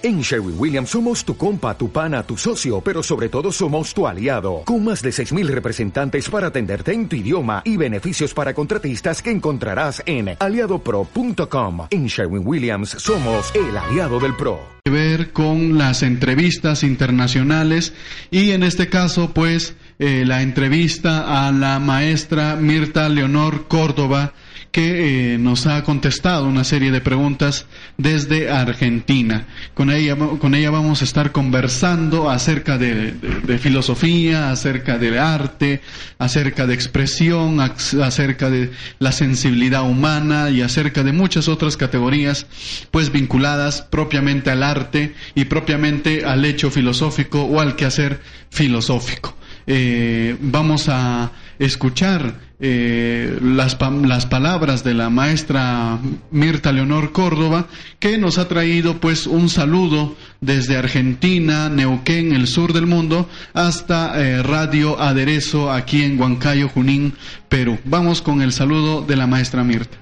En 0.00 0.20
Sherwin 0.20 0.54
Williams 0.56 0.90
somos 0.90 1.24
tu 1.24 1.36
compa, 1.36 1.76
tu 1.76 1.90
pana, 1.90 2.22
tu 2.22 2.36
socio, 2.36 2.80
pero 2.80 3.02
sobre 3.02 3.28
todo 3.28 3.50
somos 3.50 3.92
tu 3.92 4.06
aliado, 4.06 4.62
con 4.64 4.84
más 4.84 5.02
de 5.02 5.10
6.000 5.10 5.48
representantes 5.48 6.30
para 6.30 6.46
atenderte 6.46 6.92
en 6.92 7.08
tu 7.08 7.16
idioma 7.16 7.62
y 7.64 7.76
beneficios 7.76 8.32
para 8.32 8.54
contratistas 8.54 9.20
que 9.20 9.32
encontrarás 9.32 10.00
en 10.06 10.36
aliadopro.com. 10.38 11.88
En 11.90 12.06
Sherwin 12.06 12.46
Williams 12.46 12.90
somos 12.90 13.52
el 13.56 13.76
aliado 13.76 14.20
del 14.20 14.36
PRO. 14.36 14.60
ver 14.84 15.32
con 15.32 15.76
las 15.76 16.04
entrevistas 16.04 16.84
internacionales 16.84 17.92
y 18.30 18.52
en 18.52 18.62
este 18.62 18.88
caso 18.88 19.34
pues 19.34 19.74
eh, 19.98 20.22
la 20.24 20.42
entrevista 20.42 21.46
a 21.46 21.50
la 21.50 21.80
maestra 21.80 22.54
Mirta 22.54 23.08
Leonor 23.08 23.66
Córdoba 23.66 24.32
que 24.70 25.34
eh, 25.34 25.38
nos 25.38 25.66
ha 25.66 25.82
contestado 25.82 26.46
una 26.46 26.64
serie 26.64 26.90
de 26.90 27.00
preguntas 27.00 27.66
desde 27.96 28.50
Argentina. 28.50 29.46
Con 29.74 29.90
ella, 29.90 30.16
con 30.16 30.54
ella 30.54 30.70
vamos 30.70 31.00
a 31.00 31.04
estar 31.04 31.32
conversando 31.32 32.30
acerca 32.30 32.78
de, 32.78 33.14
filosofía, 33.58 34.50
acerca 34.50 34.98
del 34.98 35.18
arte, 35.18 35.80
acerca 36.18 36.66
de 36.66 36.74
expresión, 36.74 37.60
acerca 37.60 38.50
de 38.50 38.70
la 38.98 39.12
sensibilidad 39.12 39.88
humana 39.88 40.50
y 40.50 40.62
acerca 40.62 41.02
de 41.02 41.12
muchas 41.12 41.48
otras 41.48 41.76
categorías, 41.76 42.46
pues 42.90 43.10
vinculadas 43.10 43.82
propiamente 43.82 44.50
al 44.50 44.62
arte 44.62 45.14
y 45.34 45.46
propiamente 45.46 46.24
al 46.24 46.44
hecho 46.44 46.70
filosófico 46.70 47.42
o 47.42 47.60
al 47.60 47.76
quehacer 47.76 48.20
filosófico. 48.50 49.36
Eh, 49.66 50.36
vamos 50.40 50.88
a 50.88 51.30
escuchar 51.58 52.47
eh, 52.60 53.38
las, 53.40 53.78
las, 53.80 54.26
palabras 54.26 54.82
de 54.82 54.94
la 54.94 55.10
maestra 55.10 55.98
Mirta 56.30 56.72
Leonor 56.72 57.12
Córdoba, 57.12 57.66
que 58.00 58.18
nos 58.18 58.38
ha 58.38 58.48
traído 58.48 58.98
pues 58.98 59.26
un 59.26 59.48
saludo 59.48 60.16
desde 60.40 60.76
Argentina, 60.76 61.68
Neuquén, 61.68 62.32
el 62.32 62.48
sur 62.48 62.72
del 62.72 62.86
mundo, 62.86 63.28
hasta 63.54 64.20
eh, 64.20 64.42
Radio 64.42 65.00
Aderezo 65.00 65.70
aquí 65.70 66.02
en 66.02 66.20
Huancayo, 66.20 66.68
Junín, 66.68 67.14
Perú. 67.48 67.78
Vamos 67.84 68.22
con 68.22 68.42
el 68.42 68.52
saludo 68.52 69.02
de 69.02 69.16
la 69.16 69.26
maestra 69.26 69.62
Mirta. 69.62 69.96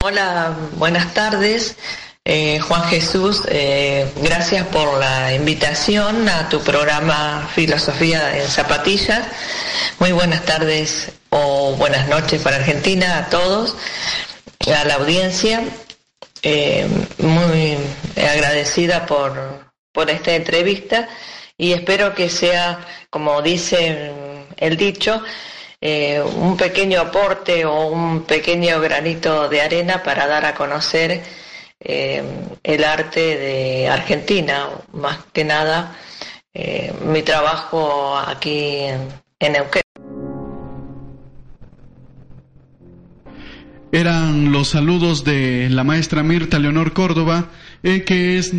Hola, 0.00 0.56
buenas 0.76 1.12
tardes. 1.12 1.76
Eh, 2.30 2.58
Juan 2.60 2.84
Jesús, 2.84 3.40
eh, 3.48 4.06
gracias 4.16 4.66
por 4.66 4.98
la 4.98 5.32
invitación 5.32 6.28
a 6.28 6.46
tu 6.50 6.60
programa 6.60 7.48
Filosofía 7.54 8.36
en 8.36 8.46
Zapatillas. 8.46 9.26
Muy 9.98 10.12
buenas 10.12 10.44
tardes 10.44 11.10
o 11.30 11.74
buenas 11.76 12.06
noches 12.06 12.42
para 12.42 12.56
Argentina 12.56 13.16
a 13.16 13.30
todos, 13.30 13.76
a 14.66 14.84
la 14.84 14.96
audiencia. 14.96 15.64
Eh, 16.42 16.86
muy 17.16 17.78
agradecida 18.14 19.06
por, 19.06 19.64
por 19.90 20.10
esta 20.10 20.34
entrevista 20.34 21.08
y 21.56 21.72
espero 21.72 22.14
que 22.14 22.28
sea, 22.28 22.86
como 23.08 23.40
dice 23.40 24.12
el 24.58 24.76
dicho, 24.76 25.22
un 25.80 26.58
pequeño 26.58 27.00
aporte 27.00 27.64
o 27.64 27.86
un 27.86 28.24
pequeño 28.24 28.82
granito 28.82 29.48
de 29.48 29.62
arena 29.62 30.02
para 30.02 30.26
dar 30.26 30.44
a 30.44 30.54
conocer 30.54 31.22
eh, 31.80 32.22
el 32.62 32.84
arte 32.84 33.38
de 33.38 33.88
Argentina, 33.88 34.68
más 34.92 35.18
que 35.32 35.44
nada 35.44 35.96
eh, 36.54 36.92
mi 37.04 37.22
trabajo 37.22 38.18
aquí 38.18 38.78
en, 38.80 39.08
en. 39.38 39.54
Eran 43.92 44.52
los 44.52 44.68
saludos 44.68 45.24
de 45.24 45.68
la 45.70 45.84
maestra 45.84 46.22
Mirta 46.22 46.58
Leonor 46.58 46.92
Córdoba, 46.92 47.46
eh, 47.82 48.02
que 48.02 48.38
es 48.38 48.52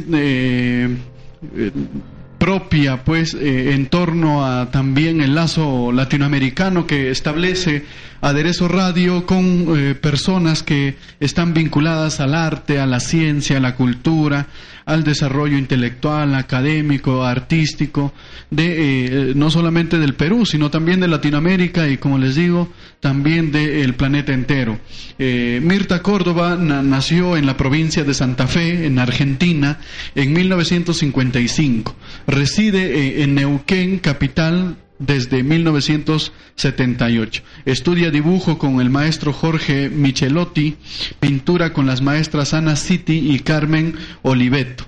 propia, 2.40 3.04
pues, 3.04 3.36
en 3.36 3.86
torno 3.88 4.46
a 4.46 4.72
también 4.72 5.22
el 5.22 5.36
lazo 5.36 5.92
latinoamericano 5.92 6.88
que 6.88 7.12
establece 7.12 7.84
Aderezo 8.22 8.68
Radio 8.68 9.26
con 9.26 9.78
eh, 9.78 9.96
personas 9.96 10.62
que 10.62 10.96
están 11.22 11.54
vinculadas 11.54 12.20
al 12.20 12.36
arte, 12.36 12.80
a 12.80 12.86
la 12.86 13.00
ciencia, 13.00 13.58
a 13.58 13.62
la 13.62 13.76
cultura, 13.76 14.48
al 14.90 15.04
desarrollo 15.04 15.56
intelectual, 15.56 16.34
académico, 16.34 17.24
artístico, 17.24 18.12
de, 18.50 19.30
eh, 19.30 19.34
no 19.36 19.52
solamente 19.52 20.00
del 20.00 20.16
Perú, 20.16 20.48
sino 20.48 20.72
también 20.72 21.00
de 21.00 21.08
Latinoamérica 21.08 21.88
y, 21.88 21.98
como 21.98 22.18
les 22.18 22.34
digo, 22.34 22.70
también 23.00 23.52
del 23.52 23.94
planeta 23.94 24.34
entero. 24.34 24.80
Eh, 25.20 25.62
Mirta 25.64 26.02
Córdoba 26.02 26.56
nació 26.58 27.38
en 27.38 27.46
la 27.46 27.56
provincia 27.56 28.04
de 28.04 28.16
Santa 28.16 28.48
Fe, 28.48 28.88
en 28.88 28.98
Argentina, 28.98 29.80
en 30.16 30.34
1955. 30.34 31.96
Reside 32.26 33.22
en 33.22 33.36
Neuquén, 33.36 34.00
capital 34.00 34.76
desde 35.00 35.42
1978. 35.44 37.42
Estudia 37.66 38.12
dibujo 38.12 38.58
con 38.58 38.80
el 38.82 38.90
maestro 38.90 39.34
Jorge 39.34 39.90
Michelotti, 39.90 40.76
pintura 41.20 41.74
con 41.74 41.88
las 41.88 42.02
maestras 42.02 42.54
Ana 42.54 42.76
City 42.76 43.32
y 43.34 43.40
Carmen 43.40 43.96
Oliveto. 44.22 44.86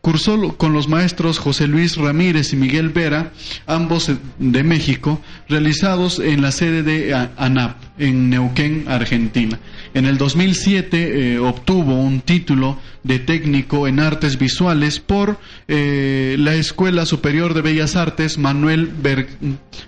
Cursó 0.00 0.56
con 0.58 0.74
los 0.74 0.88
maestros 0.88 1.38
José 1.38 1.66
Luis 1.66 1.96
Ramírez 1.96 2.52
y 2.52 2.56
Miguel 2.56 2.90
Vera, 2.90 3.32
ambos 3.66 4.10
de 4.38 4.62
México, 4.62 5.22
realizados 5.48 6.18
en 6.18 6.42
la 6.42 6.52
sede 6.52 6.82
de 6.82 7.14
ANAP, 7.14 7.76
en 7.98 8.30
Neuquén, 8.30 8.86
Argentina. 8.88 9.58
En 9.92 10.06
el 10.06 10.18
2007 10.18 11.34
eh, 11.34 11.38
obtuvo 11.38 11.94
un 11.94 12.20
título 12.20 12.78
de 13.04 13.20
técnico 13.20 13.86
en 13.86 14.00
artes 14.00 14.38
visuales 14.38 14.98
por 14.98 15.38
eh, 15.68 16.36
la 16.38 16.54
Escuela 16.54 17.06
Superior 17.06 17.54
de 17.54 17.62
Bellas 17.62 17.94
Artes 17.94 18.38
Manuel 18.38 18.90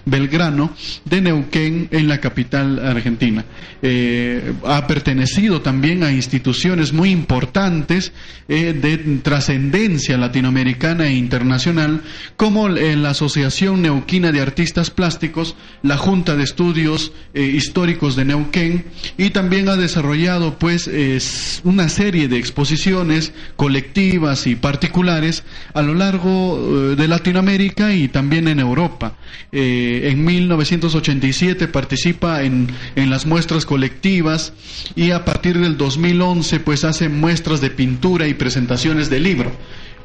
Belgrano 0.04 0.72
de 1.04 1.20
Neuquén 1.20 1.88
en 1.90 2.08
la 2.08 2.20
capital 2.20 2.86
argentina. 2.86 3.44
Eh, 3.82 4.52
ha 4.64 4.86
pertenecido 4.86 5.62
también 5.62 6.04
a 6.04 6.12
instituciones 6.12 6.92
muy 6.92 7.10
importantes 7.10 8.12
de 8.46 9.20
trascendencia 9.24 10.16
latinoamericana 10.16 11.08
e 11.08 11.14
internacional 11.14 12.02
como 12.36 12.68
la 12.68 13.10
Asociación 13.10 13.82
Neuquina 13.82 14.30
de 14.30 14.40
Artistas 14.40 14.90
Plásticos, 14.90 15.56
la 15.82 15.96
Junta 15.96 16.36
de 16.36 16.44
Estudios 16.44 17.12
Históricos 17.34 17.95
de 17.96 18.24
Neuquén 18.26 18.84
y 19.16 19.30
también 19.30 19.70
ha 19.70 19.76
desarrollado 19.76 20.58
pues 20.58 20.86
es 20.86 21.62
una 21.64 21.88
serie 21.88 22.28
de 22.28 22.36
exposiciones 22.36 23.32
colectivas 23.56 24.46
y 24.46 24.54
particulares 24.54 25.44
a 25.72 25.80
lo 25.80 25.94
largo 25.94 26.58
eh, 26.92 26.96
de 26.96 27.08
Latinoamérica 27.08 27.94
y 27.94 28.08
también 28.08 28.48
en 28.48 28.60
Europa. 28.60 29.16
Eh, 29.50 30.10
en 30.12 30.24
1987 30.26 31.68
participa 31.68 32.42
en, 32.42 32.68
en 32.96 33.08
las 33.08 33.24
muestras 33.24 33.64
colectivas 33.64 34.52
y 34.94 35.12
a 35.12 35.24
partir 35.24 35.58
del 35.58 35.78
2011 35.78 36.60
pues 36.60 36.84
hace 36.84 37.08
muestras 37.08 37.62
de 37.62 37.70
pintura 37.70 38.28
y 38.28 38.34
presentaciones 38.34 39.08
de 39.08 39.20
libro. 39.20 39.52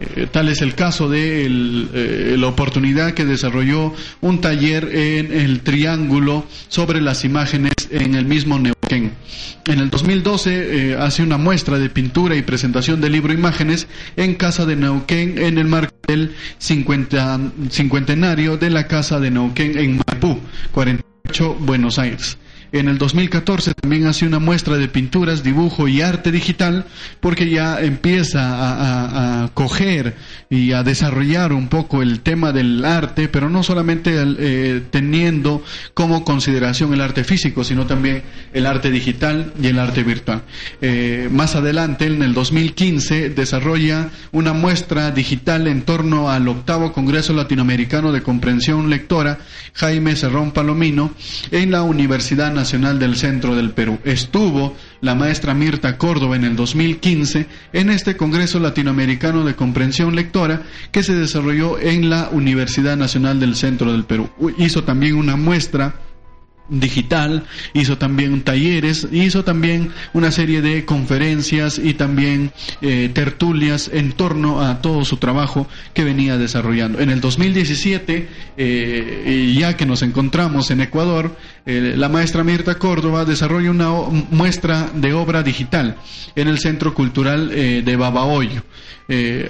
Eh, 0.02 0.28
tal 0.32 0.50
es 0.50 0.62
el 0.62 0.74
caso 0.74 1.10
de 1.10 1.46
eh, 1.46 2.36
la 2.38 2.48
oportunidad 2.48 3.14
que 3.14 3.24
desarrolló 3.24 3.94
un 4.22 4.42
taller 4.42 4.90
en 4.96 5.32
el 5.32 5.62
Triángulo 5.62 6.46
sobre 6.70 7.02
las 7.02 7.24
imágenes 7.24 7.74
en 7.92 8.16
el 8.16 8.26
mismo 8.26 8.58
Neuquén. 8.58 9.12
En 9.68 9.80
el 9.80 9.92
2012 9.92 10.92
eh, 10.92 10.96
hace 10.96 11.22
una 11.22 11.38
muestra 11.38 11.78
de 11.78 11.90
pintura 11.90 12.36
y 12.36 12.42
presentación 12.42 13.00
del 13.00 13.12
libro 13.12 13.32
Imágenes 13.32 13.88
en 14.16 14.34
Casa 14.34 14.66
de 14.66 14.76
Neuquén 14.76 15.38
en 15.38 15.60
el 15.60 15.68
marco 15.68 15.94
del 16.08 16.34
cincuentenario 16.58 18.58
de 18.58 18.70
la 18.72 18.88
Casa 18.88 19.20
de 19.20 19.30
Neuquén 19.30 19.78
en 19.78 20.02
Maipú, 20.08 20.40
48, 20.72 21.58
Buenos 21.60 22.00
Aires. 22.00 22.40
En 22.74 22.88
el 22.88 22.98
2014 22.98 23.74
también 23.74 24.08
hace 24.08 24.26
una 24.26 24.40
muestra 24.40 24.78
de 24.78 24.88
pinturas, 24.88 25.44
dibujo 25.44 25.90
y 25.90 26.02
arte 26.02 26.32
digital 26.32 26.86
porque 27.20 27.50
ya 27.50 27.82
empieza 27.82 28.40
a, 29.44 29.50
coger 29.54 30.16
y 30.50 30.72
a 30.72 30.84
desarrollar 30.84 31.52
un 31.52 31.68
poco 31.68 32.02
el 32.02 32.22
tema 32.22 32.54
del 32.54 32.86
arte, 32.86 33.28
pero 33.28 33.50
no 33.50 33.64
solamente 33.64 34.14
eh, 34.16 34.82
teniendo 34.90 35.64
como 35.94 36.24
consideración 36.24 36.94
el 36.94 37.02
arte 37.02 37.26
físico, 37.26 37.66
sino 37.66 37.86
también 37.86 38.24
el 38.54 38.66
arte 38.66 38.90
digital 38.90 39.52
y 39.62 39.68
el 39.68 39.78
arte 39.78 40.04
virtual. 40.04 40.44
Eh, 40.82 41.28
más 41.30 41.56
adelante, 41.56 42.06
en 42.06 42.24
el 42.24 42.34
2015, 42.34 43.32
desarrolla 43.32 44.10
una 44.32 44.54
muestra 44.54 45.12
digital 45.12 45.68
en 45.68 45.82
torno 45.82 46.30
al 46.30 46.48
octavo 46.48 46.94
Congreso 46.94 47.34
Latinoamericano 47.34 48.14
de 48.14 48.22
Comprensión 48.22 48.90
Lectora, 48.90 49.40
Jaime 49.74 50.16
Serrón 50.16 50.52
Palomino, 50.52 51.12
en 51.52 51.72
la 51.72 51.84
Universidad 51.84 52.48
Nacional 52.48 52.61
Nacional 52.62 53.00
del 53.00 53.16
Centro 53.16 53.56
del 53.56 53.72
Perú. 53.72 53.98
Estuvo 54.04 54.76
la 55.02 55.16
maestra 55.16 55.56
Mirta 55.56 55.98
Córdoba 55.98 56.36
en 56.36 56.44
el 56.44 56.56
2015 56.56 57.48
en 57.74 57.90
este 57.90 58.16
Congreso 58.16 58.60
Latinoamericano 58.60 59.44
de 59.44 59.56
Comprensión 59.56 60.16
Lectora 60.16 60.62
que 60.92 61.02
se 61.02 61.16
desarrolló 61.16 61.80
en 61.80 62.12
la 62.12 62.30
Universidad 62.32 62.98
Nacional 62.98 63.40
del 63.40 63.56
Centro 63.56 63.92
del 63.92 64.04
Perú. 64.04 64.30
Hizo 64.60 64.84
también 64.84 65.16
una 65.16 65.38
muestra 65.38 65.96
digital, 66.72 67.44
hizo 67.74 67.98
también 67.98 68.42
talleres, 68.42 69.08
hizo 69.12 69.44
también 69.44 69.92
una 70.14 70.32
serie 70.32 70.62
de 70.62 70.86
conferencias 70.86 71.78
y 71.78 71.94
también 71.94 72.52
eh, 72.82 73.12
tertulias 73.14 73.92
en 73.94 74.14
torno 74.14 74.62
a 74.62 74.82
todo 74.82 75.04
su 75.04 75.18
trabajo 75.18 75.68
que 75.94 76.06
venía 76.06 76.38
desarrollando. 76.38 77.00
En 77.00 77.10
el 77.10 77.20
2017, 77.20 78.28
eh, 78.58 79.56
ya 79.58 79.76
que 79.76 79.86
nos 79.86 80.02
encontramos 80.02 80.72
en 80.72 80.82
Ecuador, 80.82 81.36
eh, 81.66 81.94
la 81.96 82.10
maestra 82.10 82.44
Mirta 82.44 82.76
Córdoba 82.76 83.26
desarrolla 83.26 83.70
una 83.70 83.92
muestra 84.32 84.90
de 84.96 85.14
obra 85.14 85.44
digital 85.44 85.98
en 86.36 86.48
el 86.48 86.58
Centro 86.58 86.94
Cultural 86.94 87.50
de 87.50 87.96
Babahoyo. 87.96 88.64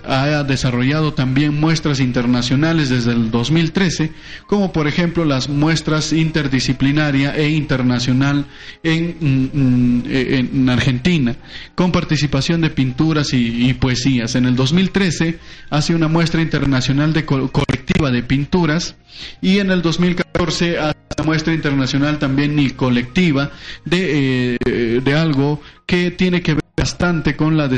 ha 0.06 0.44
desarrollado 0.44 1.14
también 1.14 1.60
muestras 1.60 2.00
internacionales 2.00 2.90
desde 2.90 3.12
el 3.12 3.30
2013, 3.30 4.12
como 4.48 4.74
por 4.74 4.88
ejemplo 4.88 5.24
las 5.24 5.50
muestras 5.50 6.14
interdisciplinarias 6.14 7.11
e 7.16 7.50
internacional 7.50 8.46
mm, 8.84 8.90
mm, 8.90 10.04
en, 10.06 10.70
Argentina, 10.70 11.36
con 11.76 11.92
participación 11.92 12.62
de 12.62 12.70
pinturas 12.70 13.30
y, 13.34 13.74
poesías. 13.74 14.36
En 14.36 14.46
el 14.46 14.56
2013 14.56 15.40
hace 15.70 15.96
una 15.96 16.08
muestra 16.08 16.42
internacional 16.42 17.14
de 17.14 17.26
colectiva 17.26 18.12
de 18.12 18.24
pinturas 18.24 18.96
y 19.42 19.60
en 19.60 19.72
el 19.72 19.82
2014 19.82 20.80
hace 20.80 20.98
una 21.18 21.26
muestra 21.26 21.54
internacional 21.54 22.20
también 22.20 22.58
y 22.60 22.72
colectiva 22.72 23.52
de, 23.86 24.58
eh, 24.66 25.02
de 25.04 25.16
algo 25.16 25.62
que 25.86 26.12
tiene 26.12 26.42
que 26.42 26.54
ver 26.54 26.62
bastante 26.76 27.36
con, 27.36 27.58
la 27.58 27.70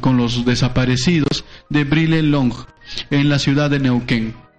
con 0.00 0.16
los 0.16 0.44
desaparecidos 0.44 1.44
de 1.68 1.84
Brille 1.84 2.22
Long 2.22 2.52
en 3.10 3.28
la 3.28 3.38
ciudad 3.38 3.70
de 3.70 3.80
Neuquén. 3.80 4.49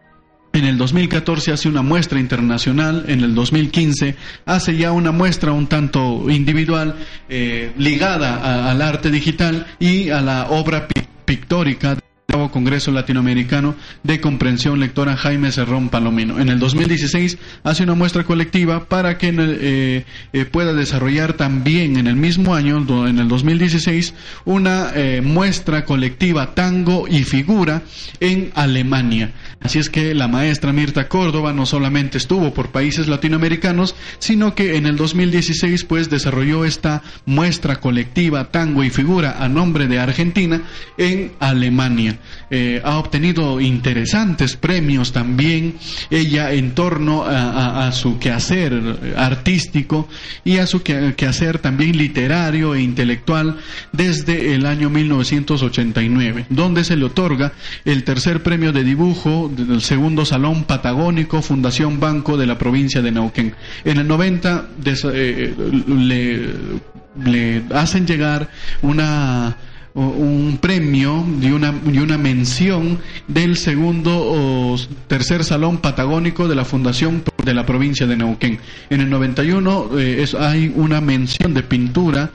En 0.53 0.65
el 0.65 0.77
2014 0.77 1.53
hace 1.53 1.69
una 1.69 1.81
muestra 1.81 2.19
internacional, 2.19 3.05
en 3.07 3.21
el 3.21 3.33
2015 3.33 4.15
hace 4.45 4.75
ya 4.75 4.91
una 4.91 5.11
muestra 5.11 5.53
un 5.53 5.67
tanto 5.67 6.29
individual 6.29 6.95
eh, 7.29 7.71
ligada 7.77 8.69
al 8.69 8.81
arte 8.81 9.11
digital 9.11 9.65
y 9.79 10.09
a 10.09 10.19
la 10.19 10.47
obra 10.49 10.87
pictórica 11.23 11.97
Congreso 12.31 12.91
Latinoamericano 12.91 13.75
de 14.03 14.21
Comprensión 14.21 14.79
Lectora 14.79 15.17
Jaime 15.17 15.51
Serrón 15.51 15.89
Palomino. 15.89 16.39
En 16.39 16.49
el 16.49 16.59
2016 16.59 17.37
hace 17.63 17.83
una 17.83 17.93
muestra 17.93 18.23
colectiva 18.23 18.85
para 18.85 19.17
que 19.17 19.33
eh, 19.37 20.05
eh, 20.33 20.45
pueda 20.45 20.73
desarrollar 20.73 21.33
también 21.33 21.97
en 21.97 22.07
el 22.07 22.15
mismo 22.15 22.55
año, 22.55 22.77
en 23.07 23.19
el 23.19 23.27
2016, 23.27 24.13
una 24.45 24.91
eh, 24.95 25.21
muestra 25.21 25.85
colectiva 25.85 26.55
tango 26.55 27.07
y 27.07 27.23
figura 27.23 27.81
en 28.19 28.51
Alemania. 28.55 29.33
Así 29.59 29.79
es 29.79 29.89
que 29.89 30.15
la 30.15 30.27
maestra 30.27 30.73
Mirta 30.73 31.07
Córdoba 31.07 31.53
no 31.53 31.65
solamente 31.65 32.17
estuvo 32.17 32.53
por 32.53 32.69
países 32.69 33.07
latinoamericanos, 33.07 33.95
sino 34.19 34.55
que 34.55 34.75
en 34.77 34.85
el 34.85 34.95
2016 34.95 35.83
pues 35.83 36.09
desarrolló 36.09 36.65
esta 36.65 37.03
muestra 37.25 37.75
colectiva 37.75 38.51
tango 38.51 38.83
y 38.83 38.89
figura 38.89 39.37
a 39.39 39.49
nombre 39.49 39.87
de 39.87 39.99
Argentina 39.99 40.61
en 40.97 41.33
Alemania. 41.39 42.17
Eh, 42.49 42.81
ha 42.83 42.97
obtenido 42.97 43.61
interesantes 43.61 44.55
premios 44.57 45.11
también 45.13 45.75
ella 46.09 46.51
en 46.51 46.75
torno 46.75 47.23
a, 47.25 47.91
su 47.91 48.19
quehacer 48.19 49.13
artístico 49.15 50.07
y 50.43 50.57
a 50.57 50.67
su 50.67 50.83
quehacer 50.83 51.59
también 51.59 51.97
literario 51.97 52.75
e 52.75 52.81
intelectual 52.81 53.57
desde 53.91 54.53
el 54.53 54.65
año 54.65 54.89
1989, 54.89 56.45
donde 56.49 56.83
se 56.83 56.95
le 56.95 57.05
otorga 57.05 57.53
el 57.85 58.03
tercer 58.03 58.43
premio 58.43 58.71
de 58.71 58.83
dibujo 58.83 59.51
del 59.55 59.81
segundo 59.81 60.25
Salón 60.25 60.63
Patagónico 60.63 61.41
Fundación 61.41 61.99
Banco 61.99 62.37
de 62.37 62.45
la 62.47 62.57
provincia 62.57 63.01
de 63.01 63.11
Neuquén. 63.11 63.55
En 63.85 63.97
el 63.97 64.07
90 64.07 64.67
eh, 65.13 65.55
le, 65.87 66.49
le 67.23 67.63
hacen 67.73 68.05
llegar 68.05 68.49
una 68.81 69.55
un 69.93 70.57
premio 70.61 71.25
y 71.41 71.51
una, 71.51 71.73
y 71.91 71.99
una 71.99 72.17
mención 72.17 72.99
del 73.27 73.57
segundo 73.57 74.11
o 74.13 74.77
tercer 75.07 75.43
salón 75.43 75.77
patagónico 75.77 76.47
de 76.47 76.55
la 76.55 76.65
Fundación 76.65 77.23
de 77.43 77.53
la 77.53 77.65
provincia 77.65 78.07
de 78.07 78.15
Neuquén. 78.15 78.59
En 78.89 79.01
el 79.01 79.09
91 79.09 79.99
eh, 79.99 80.23
es, 80.23 80.33
hay 80.33 80.71
una 80.75 81.01
mención 81.01 81.53
de 81.53 81.63
pintura 81.63 82.31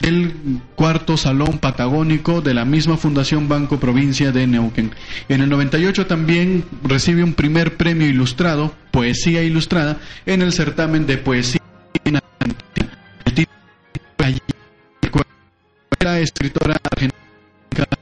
del 0.00 0.34
cuarto 0.74 1.16
salón 1.16 1.58
patagónico 1.58 2.40
de 2.40 2.54
la 2.54 2.64
misma 2.64 2.96
Fundación 2.96 3.48
Banco 3.48 3.78
Provincia 3.78 4.32
de 4.32 4.46
Neuquén. 4.46 4.90
En 5.28 5.40
el 5.40 5.48
98 5.48 6.06
también 6.06 6.64
recibe 6.82 7.22
un 7.22 7.34
primer 7.34 7.76
premio 7.76 8.06
ilustrado, 8.06 8.74
poesía 8.90 9.42
ilustrada, 9.42 9.98
en 10.26 10.42
el 10.42 10.52
certamen 10.52 11.06
de 11.06 11.18
poesía 11.18 11.60
la 16.04 16.20
escritora 16.20 16.76
argentina 16.82 17.18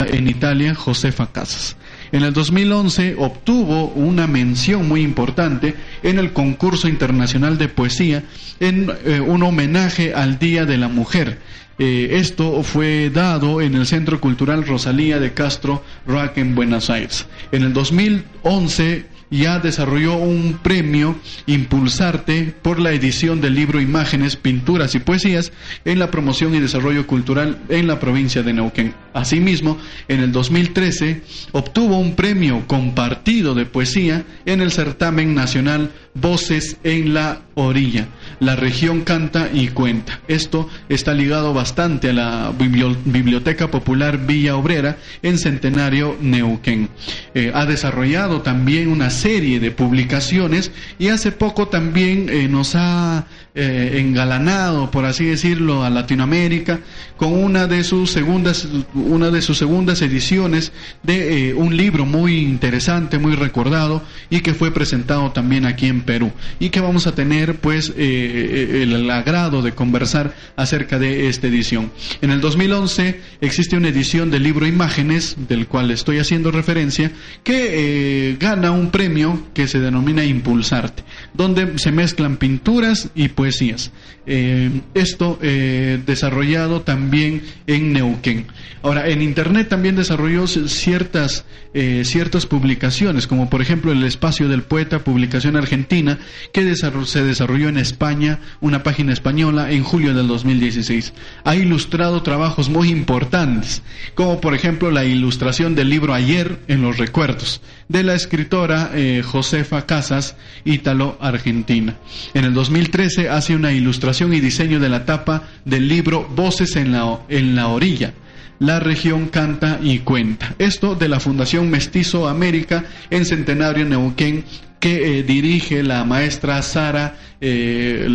en 0.06 0.28
Italia, 0.28 0.74
Josefa 0.74 1.30
Casas. 1.30 1.76
En 2.10 2.24
el 2.24 2.32
2011 2.32 3.14
obtuvo 3.16 3.86
una 3.94 4.26
mención 4.26 4.88
muy 4.88 5.02
importante 5.02 5.76
en 6.02 6.18
el 6.18 6.32
concurso 6.32 6.88
internacional 6.88 7.58
de 7.58 7.68
poesía 7.68 8.24
en 8.58 8.90
eh, 9.04 9.20
un 9.20 9.44
homenaje 9.44 10.14
al 10.14 10.40
Día 10.40 10.66
de 10.66 10.78
la 10.78 10.88
Mujer. 10.88 11.38
Eh, 11.78 12.10
esto 12.14 12.64
fue 12.64 13.08
dado 13.08 13.60
en 13.60 13.76
el 13.76 13.86
Centro 13.86 14.20
Cultural 14.20 14.66
Rosalía 14.66 15.20
de 15.20 15.32
Castro 15.32 15.84
Rock 16.04 16.38
en 16.38 16.56
Buenos 16.56 16.90
Aires. 16.90 17.26
En 17.52 17.62
el 17.62 17.72
2011 17.72 19.06
ya 19.38 19.58
desarrolló 19.58 20.16
un 20.16 20.58
premio 20.62 21.16
Impulsarte 21.46 22.54
por 22.62 22.78
la 22.78 22.92
edición 22.92 23.40
del 23.40 23.54
libro 23.54 23.80
Imágenes, 23.80 24.36
Pinturas 24.36 24.94
y 24.94 25.00
Poesías 25.00 25.52
en 25.84 25.98
la 25.98 26.10
promoción 26.10 26.54
y 26.54 26.60
desarrollo 26.60 27.06
cultural 27.06 27.58
en 27.68 27.86
la 27.86 27.98
provincia 27.98 28.42
de 28.42 28.52
Neuquén. 28.52 28.94
Asimismo, 29.14 29.78
en 30.08 30.20
el 30.20 30.32
2013 30.32 31.22
obtuvo 31.52 31.98
un 31.98 32.14
premio 32.14 32.66
compartido 32.66 33.54
de 33.54 33.66
poesía 33.66 34.24
en 34.46 34.60
el 34.60 34.70
certamen 34.70 35.34
nacional 35.34 35.90
Voces 36.14 36.76
en 36.84 37.14
la 37.14 37.40
Orilla. 37.54 38.08
La 38.40 38.56
región 38.56 39.02
canta 39.02 39.50
y 39.52 39.68
cuenta. 39.68 40.20
Esto 40.28 40.68
está 40.88 41.14
ligado 41.14 41.52
bastante 41.52 42.10
a 42.10 42.12
la 42.12 42.52
Biblioteca 42.56 43.70
Popular 43.70 44.26
Villa 44.26 44.56
Obrera 44.56 44.96
en 45.22 45.38
Centenario 45.38 46.16
Neuquén. 46.20 46.88
Eh, 47.34 47.52
ha 47.54 47.66
desarrollado 47.66 48.42
también 48.42 48.88
una 48.88 49.10
serie 49.10 49.60
de 49.60 49.70
publicaciones 49.70 50.72
y 50.98 51.08
hace 51.08 51.32
poco 51.32 51.68
también 51.68 52.28
eh, 52.28 52.48
nos 52.48 52.74
ha 52.74 53.26
eh, 53.54 53.98
engalanado, 53.98 54.90
por 54.90 55.04
así 55.04 55.26
decirlo, 55.26 55.84
a 55.84 55.90
Latinoamérica 55.90 56.80
con 57.16 57.34
una 57.34 57.66
de 57.66 57.84
sus 57.84 58.10
segundas, 58.10 58.66
una 58.94 59.30
de 59.30 59.42
sus 59.42 59.58
segundas 59.58 60.00
ediciones 60.02 60.72
de 61.02 61.54
un 61.54 61.76
libro 61.76 62.06
muy 62.06 62.38
interesante, 62.38 63.18
muy 63.18 63.34
recordado 63.34 64.02
y 64.30 64.40
que 64.40 64.54
fue 64.54 64.72
presentado 64.72 65.30
también 65.32 65.66
aquí 65.66 65.86
en 65.86 66.00
Perú 66.00 66.32
y 66.58 66.70
que 66.70 66.80
vamos 66.80 67.06
a 67.06 67.14
tener 67.14 67.41
pues 67.46 67.92
eh, 67.96 68.80
el, 68.82 69.10
agrado 69.10 69.62
de 69.62 69.72
conversar 69.72 70.34
acerca 70.56 70.98
de 70.98 71.28
esta 71.28 71.48
edición. 71.48 71.90
En 72.20 72.30
el 72.30 72.40
2011 72.40 73.20
existe 73.40 73.76
una 73.76 73.88
edición 73.88 74.30
del 74.30 74.44
libro 74.44 74.66
Imágenes, 74.66 75.36
del 75.48 75.66
cual 75.66 75.90
estoy 75.90 76.18
haciendo 76.18 76.50
referencia, 76.50 77.10
que 77.44 78.36
gana 78.38 78.70
un 78.70 78.90
premio 78.90 79.48
que 79.54 79.66
se 79.66 79.80
denomina 79.80 80.24
Impulsarte, 80.24 81.02
donde 81.34 81.78
se 81.78 81.92
mezclan 81.92 82.36
pinturas 82.36 83.10
y 83.14 83.28
poesías. 83.28 83.90
Eh, 84.24 84.70
esto 84.94 85.38
eh, 85.42 86.00
desarrollado 86.06 86.82
también 86.82 87.42
en 87.66 87.92
Neuquén. 87.92 88.46
Ahora, 88.82 89.08
en 89.08 89.20
Internet 89.20 89.68
también 89.68 89.96
desarrolló 89.96 90.46
ciertas, 90.46 91.44
eh, 91.74 92.02
ciertas 92.04 92.46
publicaciones, 92.46 93.26
como 93.26 93.50
por 93.50 93.62
ejemplo 93.62 93.92
El 93.92 94.04
Espacio 94.04 94.48
del 94.48 94.62
Poeta, 94.62 95.00
publicación 95.00 95.56
argentina, 95.56 96.18
que 96.52 96.62
se 96.62 97.24
desarrolló 97.24 97.24
en 97.40 97.78
España, 97.78 98.40
una 98.60 98.82
página 98.82 99.12
española, 99.12 99.70
en 99.70 99.82
julio 99.82 100.14
del 100.14 100.26
2016. 100.28 101.12
Ha 101.44 101.56
ilustrado 101.56 102.22
trabajos 102.22 102.68
muy 102.68 102.90
importantes, 102.90 103.82
como 104.14 104.40
por 104.40 104.54
ejemplo 104.54 104.90
la 104.90 105.04
ilustración 105.04 105.74
del 105.74 105.88
libro 105.88 106.14
Ayer 106.14 106.58
en 106.68 106.82
los 106.82 106.98
Recuerdos, 106.98 107.60
de 107.88 108.02
la 108.02 108.14
escritora 108.14 108.90
Josefa 109.24 109.86
Casas, 109.86 110.36
ítalo-argentina. 110.64 111.96
En 112.34 112.44
el 112.44 112.54
2013 112.54 113.28
hace 113.28 113.56
una 113.56 113.72
ilustración 113.72 114.34
y 114.34 114.40
diseño 114.40 114.80
de 114.80 114.88
la 114.88 115.04
tapa 115.04 115.44
del 115.64 115.88
libro 115.88 116.28
Voces 116.34 116.76
en 116.76 116.92
la, 116.92 117.20
en 117.28 117.54
la 117.54 117.68
orilla. 117.68 118.12
La 118.58 118.78
región 118.78 119.26
canta 119.26 119.80
y 119.82 120.00
cuenta. 120.00 120.54
Esto 120.58 120.94
de 120.94 121.08
la 121.08 121.18
Fundación 121.18 121.68
Mestizo 121.68 122.28
América 122.28 122.84
en 123.10 123.24
Centenario 123.24 123.84
Neuquén 123.84 124.44
que 124.82 125.20
eh, 125.20 125.22
dirige 125.22 125.84
la 125.84 126.04
maestra 126.04 126.60
Sara 126.60 127.14
eh, 127.42 128.08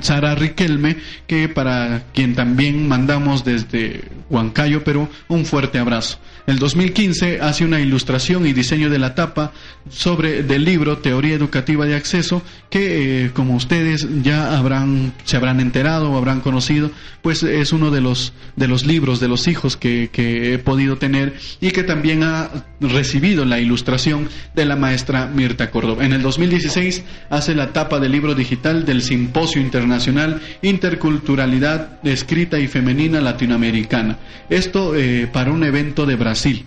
Sara 0.00 0.34
Riquelme, 0.34 0.96
que 1.26 1.48
para 1.48 2.04
quien 2.14 2.34
también 2.34 2.88
mandamos 2.88 3.44
desde 3.44 4.00
Huancayo, 4.30 4.82
Perú, 4.82 5.08
un 5.28 5.44
fuerte 5.44 5.78
abrazo. 5.78 6.18
El 6.46 6.58
2015 6.58 7.40
hace 7.40 7.64
una 7.64 7.80
ilustración 7.80 8.46
y 8.46 8.52
diseño 8.52 8.90
de 8.90 8.98
la 8.98 9.14
tapa 9.14 9.52
sobre 9.88 10.42
del 10.42 10.64
libro 10.64 10.98
Teoría 10.98 11.34
Educativa 11.34 11.86
de 11.86 11.94
Acceso, 11.94 12.42
que 12.68 13.24
eh, 13.24 13.30
como 13.32 13.54
ustedes 13.54 14.06
ya 14.22 14.58
habrán 14.58 15.12
se 15.24 15.36
habrán 15.36 15.60
enterado 15.60 16.10
o 16.10 16.16
habrán 16.18 16.40
conocido, 16.40 16.90
pues 17.22 17.42
es 17.42 17.72
uno 17.72 17.90
de 17.90 18.00
los 18.00 18.34
de 18.56 18.68
los 18.68 18.84
libros 18.84 19.20
de 19.20 19.28
los 19.28 19.48
hijos 19.48 19.76
que, 19.76 20.10
he 20.14 20.58
podido 20.58 20.96
tener 20.96 21.34
y 21.60 21.70
que 21.70 21.82
también 21.82 22.22
ha 22.22 22.50
recibido 22.80 23.44
la 23.44 23.58
ilustración 23.58 24.28
de 24.54 24.64
la 24.64 24.76
maestra 24.76 25.26
Mirta 25.26 25.70
Córdoba. 25.70 26.04
En 26.04 26.12
el 26.12 26.22
2016 26.22 27.04
hace 27.30 27.54
la 27.54 27.72
tapa 27.72 28.00
del 28.00 28.12
libro 28.12 28.34
digital 28.34 28.53
del 28.62 29.02
Simposio 29.02 29.60
Internacional 29.60 30.40
Interculturalidad 30.62 31.98
Escrita 32.06 32.58
y 32.58 32.68
Femenina 32.68 33.20
Latinoamericana. 33.20 34.18
Esto 34.48 34.94
eh, 34.94 35.28
para 35.32 35.50
un 35.50 35.64
evento 35.64 36.06
de 36.06 36.16
Brasil. 36.16 36.66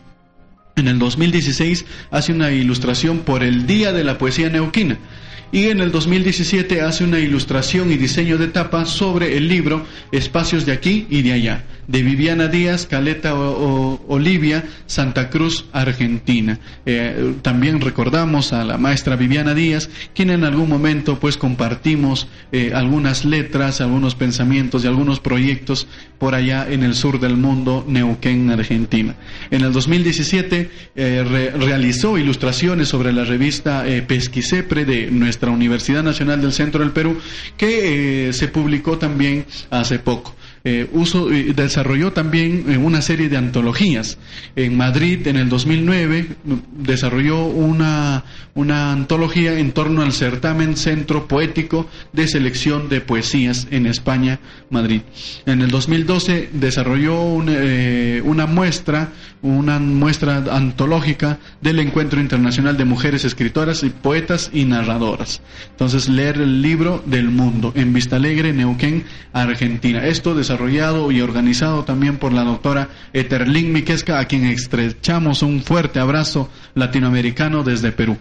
En 0.76 0.88
el 0.88 1.00
2016 1.00 1.86
hace 2.12 2.34
una 2.34 2.52
ilustración 2.52 3.20
por 3.20 3.42
el 3.42 3.66
Día 3.66 3.94
de 3.94 4.04
la 4.04 4.18
Poesía 4.18 4.50
Neuquina 4.50 4.98
y 5.52 5.68
en 5.68 5.80
el 5.80 5.92
2017 5.92 6.82
hace 6.82 7.06
una 7.06 7.20
ilustración 7.20 7.92
y 7.92 7.96
diseño 7.96 8.38
de 8.38 8.48
tapa 8.48 8.86
sobre 8.86 9.38
el 9.38 9.48
libro 9.48 9.86
Espacios 10.12 10.66
de 10.66 10.74
aquí 10.74 11.08
y 11.10 11.22
de 11.22 11.34
allá, 11.34 11.64
de 11.88 12.04
Viviana 12.04 12.48
Díaz, 12.48 12.86
Caleta 12.86 13.34
Olivia, 13.34 14.64
Santa 14.86 15.30
Cruz, 15.30 15.66
Argentina. 15.72 16.60
Eh, 16.86 17.36
también 17.42 17.82
recordamos 17.82 18.54
a 18.54 18.64
la 18.64 18.78
maestra 18.78 19.16
Viviana 19.16 19.54
Díaz, 19.54 19.90
quien 20.14 20.30
en 20.30 20.44
algún 20.44 20.70
momento 20.70 21.20
pues 21.20 21.38
compartimos 21.38 22.28
eh, 22.52 22.72
algunas 22.74 23.26
letras, 23.26 23.82
algunos 23.82 24.16
pensamientos 24.16 24.84
y 24.84 24.88
algunos 24.88 25.20
proyectos 25.20 25.88
por 26.20 26.36
allá 26.36 26.68
en 26.70 26.84
el 26.84 26.96
sur 26.96 27.20
del 27.20 27.38
mundo, 27.38 27.86
Neuquén, 27.88 28.50
Argentina. 28.50 29.16
En 29.52 29.62
el 29.62 29.72
2017 29.72 30.70
eh, 30.96 31.52
realizó 31.58 32.18
ilustraciones 32.18 32.90
sobre 32.90 33.14
la 33.14 33.24
revista 33.24 33.86
Pesquisepre 34.08 34.86
de 34.86 35.10
nuestra 35.12 35.52
Universidad 35.52 36.04
Nacional 36.04 36.42
del 36.42 36.54
Centro 36.54 36.82
del 36.82 36.92
Perú, 36.92 37.18
que 37.58 38.28
eh, 38.30 38.34
se 38.34 38.48
publicó 38.48 38.98
también 38.98 39.46
hace 39.70 40.00
poco. 40.00 40.36
Eh, 40.70 40.90
uso, 40.92 41.30
desarrolló 41.30 42.12
también 42.12 42.66
eh, 42.68 42.78
una 42.78 43.02
serie 43.02 43.30
de 43.30 43.38
antologías. 43.38 44.18
En 44.58 44.76
Madrid, 44.76 45.26
en 45.26 45.38
el 45.38 45.48
2009, 45.48 46.28
desarrolló 46.78 47.46
una, 47.46 48.26
una 48.54 48.92
antología 48.92 49.58
en 49.60 49.72
torno 49.72 50.02
al 50.02 50.12
certamen 50.12 50.76
Centro 50.76 51.26
Poético 51.26 51.88
de 52.12 52.28
Selección 52.28 52.90
de 52.90 53.00
Poesías 53.00 53.68
en 53.72 53.86
España, 53.86 54.42
Madrid. 54.70 55.04
En 55.46 55.62
el 55.62 55.72
2012 55.72 56.50
desarrolló 56.52 57.22
una, 57.22 57.54
eh, 57.56 58.22
una 58.26 58.46
muestra, 58.46 59.14
una 59.42 59.80
muestra 59.80 60.44
antológica 60.52 61.40
del 61.62 61.80
Encuentro 61.80 62.20
Internacional 62.20 62.76
de 62.76 62.84
Mujeres 62.84 63.24
Escritoras 63.24 63.84
y 63.84 63.90
Poetas 63.90 64.50
y 64.52 64.66
Narradoras. 64.66 65.42
Entonces, 65.70 66.10
leer 66.10 66.42
el 66.42 66.62
libro 66.62 67.02
del 67.06 67.30
mundo 67.30 67.72
en 67.74 67.94
Vista 67.94 68.18
Alegre, 68.18 68.52
Neuquén, 68.52 69.06
Argentina. 69.32 70.06
Esto 70.06 70.36
desarrolló 70.36 70.57
desarrollado 70.58 71.12
y 71.12 71.22
organizado 71.22 71.84
también 71.84 72.18
por 72.18 72.34
la 72.34 72.44
doctora 72.44 72.90
Eterlin 73.14 73.72
Miquesca, 73.72 74.18
a 74.18 74.26
quien 74.26 74.46
estrechamos 74.46 75.44
un 75.44 75.62
fuerte 75.62 76.00
abrazo 76.00 76.50
latinoamericano 76.74 77.64
desde 77.64 77.92
Perú. 77.92 78.18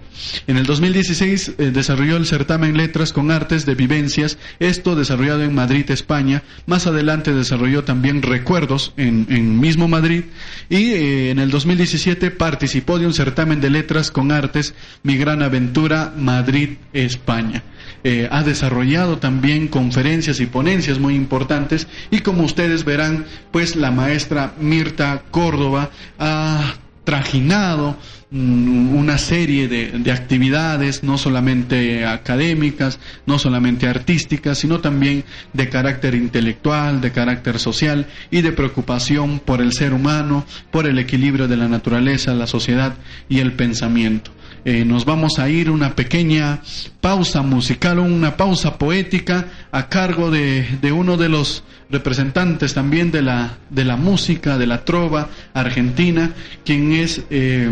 En 0.46 0.58
el 0.58 0.66
2016 0.66 1.54
eh, 1.56 1.70
desarrolló 1.70 2.18
el 2.18 2.26
certamen 2.26 2.76
Letras 2.76 3.14
con 3.14 3.30
Artes 3.30 3.64
de 3.64 3.74
Vivencias, 3.74 4.36
esto 4.58 4.94
desarrollado 4.94 5.44
en 5.44 5.54
Madrid, 5.54 5.90
España. 5.90 6.42
Más 6.66 6.86
adelante 6.86 7.32
desarrolló 7.32 7.84
también 7.84 8.20
Recuerdos 8.20 8.92
en, 8.98 9.58
mismo 9.58 9.88
Madrid 9.88 10.24
y 10.68 10.92
eh, 10.92 11.30
en 11.30 11.38
el 11.38 11.50
2017 11.50 12.30
participó 12.32 12.98
de 12.98 13.06
un 13.06 13.14
certamen 13.14 13.62
de 13.62 13.70
Letras 13.70 14.10
con 14.10 14.30
Artes, 14.30 14.74
Mi 15.02 15.16
Gran 15.16 15.42
Aventura, 15.42 16.12
Madrid, 16.18 16.76
España. 16.92 17.62
Eh, 18.08 18.28
ha 18.30 18.44
desarrollado 18.44 19.18
también 19.18 19.66
conferencias 19.66 20.38
y 20.38 20.46
ponencias 20.46 21.00
muy 21.00 21.16
importantes 21.16 21.88
y 22.08 22.20
como 22.20 22.44
ustedes 22.44 22.84
verán, 22.84 23.24
pues 23.50 23.74
la 23.74 23.90
maestra 23.90 24.54
Mirta 24.60 25.24
Córdoba 25.32 25.90
ha 26.16 26.76
trajinado 27.02 27.96
mm, 28.30 28.94
una 28.94 29.18
serie 29.18 29.66
de, 29.66 30.12
actividades, 30.12 31.02
no 31.02 31.18
solamente 31.18 32.06
académicas, 32.06 33.00
no 33.26 33.40
solamente 33.40 33.88
artísticas, 33.88 34.58
sino 34.58 34.78
también 34.78 35.24
de 35.52 35.68
carácter 35.68 36.14
intelectual, 36.14 37.00
de 37.00 37.10
carácter 37.10 37.58
social 37.58 38.06
y 38.30 38.40
de 38.40 38.52
preocupación 38.52 39.40
por 39.40 39.60
el 39.60 39.72
ser 39.72 39.92
humano, 39.92 40.44
por 40.70 40.86
el 40.86 41.00
equilibrio 41.00 41.48
de 41.48 41.56
la 41.56 41.66
naturaleza, 41.66 42.36
la 42.36 42.46
sociedad 42.46 42.94
y 43.28 43.40
el 43.40 43.54
pensamiento. 43.54 44.35
Eh, 44.68 44.84
nos 44.84 45.04
vamos 45.04 45.38
a 45.38 45.48
ir 45.48 45.70
una 45.70 45.94
pequeña 45.94 46.60
pausa 47.00 47.40
musical, 47.42 48.00
una 48.00 48.36
pausa 48.36 48.78
poética 48.78 49.46
a 49.70 49.88
cargo 49.88 50.28
de, 50.28 50.66
uno 50.92 51.16
de 51.16 51.28
los 51.28 51.62
representantes 51.88 52.74
también 52.74 53.12
de 53.12 53.22
la, 53.22 53.58
de 53.70 53.84
la 53.84 53.96
música, 53.96 54.58
de 54.58 54.66
la 54.66 54.84
trova 54.84 55.28
argentina, 55.54 56.32
quien 56.64 56.92
es... 56.92 57.22
Eh, 57.30 57.70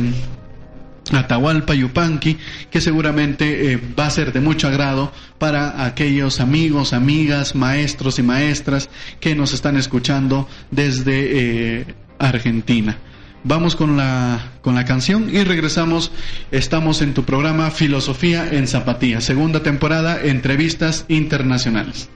Atahualpa 1.12 1.74
Yupanqui, 1.74 2.38
que 2.70 2.80
seguramente 2.80 3.72
eh, 3.72 3.80
va 3.98 4.06
a 4.06 4.10
ser 4.10 4.32
de 4.32 4.40
mucho 4.40 4.68
agrado 4.68 5.12
para 5.38 5.84
aquellos 5.84 6.40
amigos, 6.40 6.94
amigas, 6.94 7.54
maestros 7.54 8.18
y 8.18 8.22
maestras 8.22 8.88
que 9.20 9.34
nos 9.34 9.52
están 9.52 9.76
escuchando 9.76 10.48
desde 10.70 11.94
Argentina. 12.18 12.96
Vamos 13.46 13.76
con 13.76 13.98
la, 13.98 14.52
con 14.62 14.74
la 14.74 14.86
canción 14.86 15.28
y 15.30 15.44
regresamos. 15.44 16.10
Estamos 16.50 17.02
en 17.02 17.12
tu 17.12 17.24
programa 17.24 17.70
Filosofía 17.70 18.48
en 18.50 18.66
Zapatía, 18.66 19.20
segunda 19.20 19.62
temporada, 19.62 20.18
entrevistas 20.22 21.04
internacionales. 21.08 22.08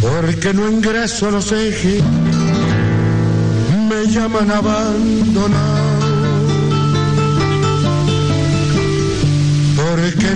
Porque 0.00 0.54
no 0.54 0.70
ingreso 0.70 1.28
a 1.28 1.32
los 1.32 1.52
ejes, 1.52 2.02
me 3.88 4.06
llaman 4.06 4.50
abandonar 4.50 5.95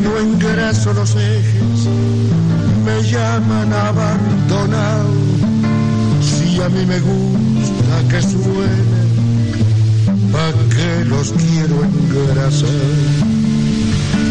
no 0.03 0.19
engraso 0.19 0.93
los 0.93 1.15
ejes, 1.15 1.89
me 2.85 3.03
llaman 3.03 3.73
abandonado. 3.73 5.15
Si 6.21 6.61
a 6.61 6.69
mí 6.69 6.85
me 6.87 7.01
gusta 7.01 8.09
que 8.09 8.23
suene, 8.23 9.01
¿pa' 10.33 10.53
qué 10.75 11.05
los 11.07 11.33
quiero 11.33 11.85
engrasar? 11.85 12.69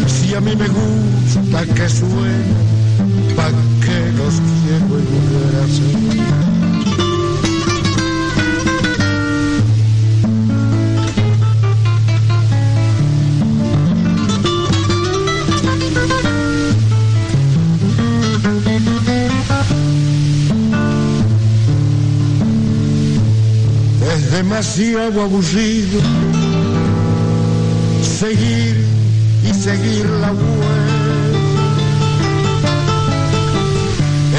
Si 0.06 0.34
a 0.34 0.40
mí 0.40 0.54
me 0.56 0.68
gusta 0.68 1.74
que 1.74 1.88
suene, 1.88 2.54
¿pa' 3.36 3.50
qué 3.84 4.12
los 4.18 4.34
quiero 4.50 4.98
engrasar? 4.98 6.49
Demasiado 24.30 25.22
aburrido 25.22 26.00
seguir 28.02 28.84
y 29.42 29.54
seguir 29.54 30.06
la 30.20 30.32
huella. 30.32 31.20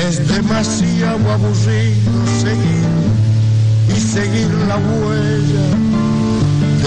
Es 0.08 0.28
demasiado 0.28 1.32
aburrido 1.32 2.12
seguir 2.42 2.88
y 3.96 4.00
seguir 4.00 4.50
la 4.68 4.78
huella. 4.78 5.66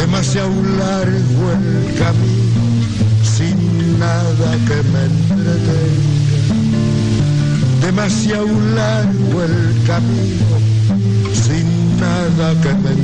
Demasiado 0.00 0.50
largo 0.78 1.52
el 1.52 1.94
camino 1.98 2.64
sin 3.22 3.98
nada 3.98 4.52
que 4.66 4.78
me 4.92 5.04
entretenga. 5.10 6.54
Demasiado 7.80 8.46
largo 8.74 9.42
el 9.42 9.82
camino 9.86 10.73
que 12.62 12.74
me. 12.74 12.94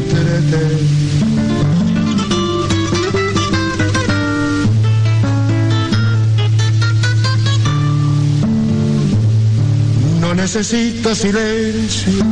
No 10.21 10.35
necesito 10.35 11.15
silencio 11.15 12.25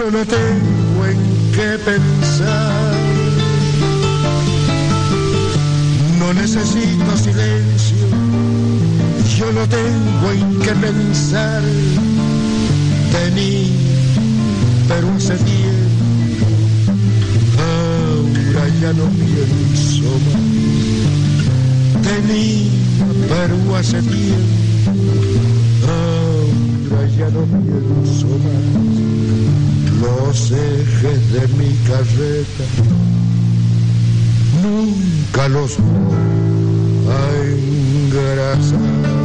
yo 0.00 0.10
no 0.10 0.24
tengo 0.24 1.06
en 1.06 1.18
qué 1.52 1.78
pensar. 1.84 2.94
No 6.18 6.32
necesito 6.32 7.16
silencio, 7.16 8.06
yo 9.38 9.52
no 9.52 9.66
tengo 9.68 10.30
en 10.30 10.60
qué 10.60 10.72
pensar. 10.86 11.62
Tení, 13.10 13.70
pero 14.88 15.12
hace 15.14 15.36
tiempo, 15.36 16.04
ahora 17.58 18.68
ya 18.80 18.92
no 18.92 19.06
pienso 19.10 20.10
más. 20.26 20.42
Tení, 22.02 22.70
pero 23.28 23.76
hace 23.76 24.00
tiempo, 24.02 24.92
ahora 25.88 27.08
ya 27.18 27.28
no 27.30 27.42
pienso 27.64 28.28
más. 28.44 28.90
Los 30.00 30.50
ejes 30.52 31.32
de 31.32 31.48
mi 31.58 31.70
carreta 31.86 32.64
nunca 34.62 35.48
los 35.48 35.76
voy 35.78 36.20
a 37.08 37.18
engrasar. 38.06 39.19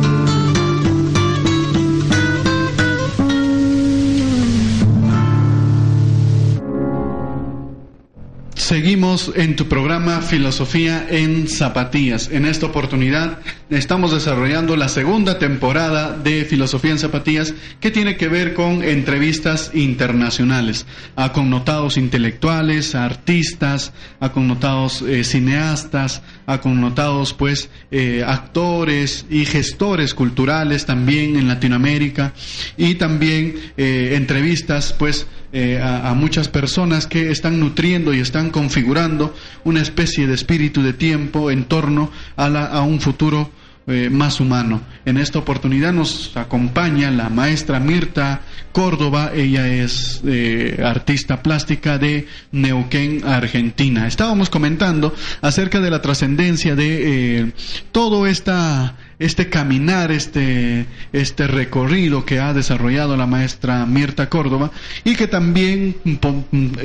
Seguimos 8.76 9.32
en 9.38 9.56
tu 9.56 9.70
programa 9.70 10.20
Filosofía 10.20 11.08
en 11.10 11.48
Zapatillas. 11.48 12.30
En 12.30 12.46
esta 12.46 12.66
oportunidad 12.66 13.40
estamos 13.70 14.12
desarrollando 14.12 14.76
la 14.76 14.90
segunda 14.90 15.40
temporada 15.40 16.12
de 16.12 16.44
Filosofía 16.44 16.92
en 16.92 17.00
Zapatillas 17.00 17.54
que 17.80 17.90
tiene 17.90 18.18
que 18.18 18.28
ver 18.28 18.54
con 18.54 18.84
entrevistas 18.84 19.72
internacionales 19.74 20.86
a 21.16 21.32
connotados 21.32 21.96
intelectuales, 21.96 22.96
a 22.96 23.06
artistas, 23.06 23.94
a 24.20 24.34
connotados 24.34 25.02
eh, 25.04 25.24
cineastas, 25.24 26.22
a 26.46 26.60
connotados 26.62 27.34
pues 27.34 27.70
eh, 27.92 28.24
actores 28.26 29.26
y 29.30 29.46
gestores 29.46 30.14
culturales 30.14 30.86
también 30.86 31.36
en 31.36 31.48
Latinoamérica 31.48 32.34
y 32.78 32.96
también 32.96 33.56
eh, 33.78 34.14
entrevistas 34.16 34.94
pues 34.94 35.28
eh, 35.54 35.80
a, 35.82 36.10
a, 36.10 36.14
muchas 36.14 36.48
personas 36.50 37.08
que 37.08 37.32
están 37.32 37.60
nutriendo 37.60 38.14
y 38.14 38.20
están 38.20 38.50
configurando 38.50 39.34
una 39.64 39.82
especie 39.82 40.28
de 40.28 40.34
espíritu 40.34 40.82
de 40.84 40.94
tiempo 40.94 41.50
en 41.50 41.66
torno 41.66 42.12
a, 42.36 42.50
la, 42.50 42.66
a 42.66 42.82
un 42.82 43.00
futuro 43.00 43.50
eh, 43.88 44.10
más 44.10 44.40
humano. 44.40 44.82
En 45.06 45.18
esta 45.18 45.38
oportunidad 45.38 45.94
nos 45.94 46.36
acompaña 46.36 47.12
la 47.12 47.30
maestra 47.30 47.80
Mirta 47.80 48.42
Córdoba, 48.72 49.32
ella 49.34 49.68
es 49.68 50.22
eh, 50.26 50.82
artista 50.84 51.44
plástica 51.44 52.00
de 52.00 52.28
Neuquén, 52.52 53.24
Argentina. 53.26 54.08
Estábamos 54.08 54.50
comentando 54.50 55.14
acerca 55.42 55.80
de 55.80 55.92
la 55.92 56.02
trascendencia 56.02 56.76
de 56.76 57.42
eh, 57.42 57.52
todo 57.92 58.26
esta 58.26 58.96
este 59.20 59.50
caminar, 59.50 60.12
este, 60.12 60.86
este 61.14 61.48
recorrido 61.48 62.26
que 62.26 62.40
ha 62.40 62.54
desarrollado 62.54 63.16
la 63.18 63.26
maestra 63.26 63.86
Mirta 63.86 64.30
Córdoba 64.30 64.72
y 65.04 65.16
que 65.16 65.28
también 65.28 65.96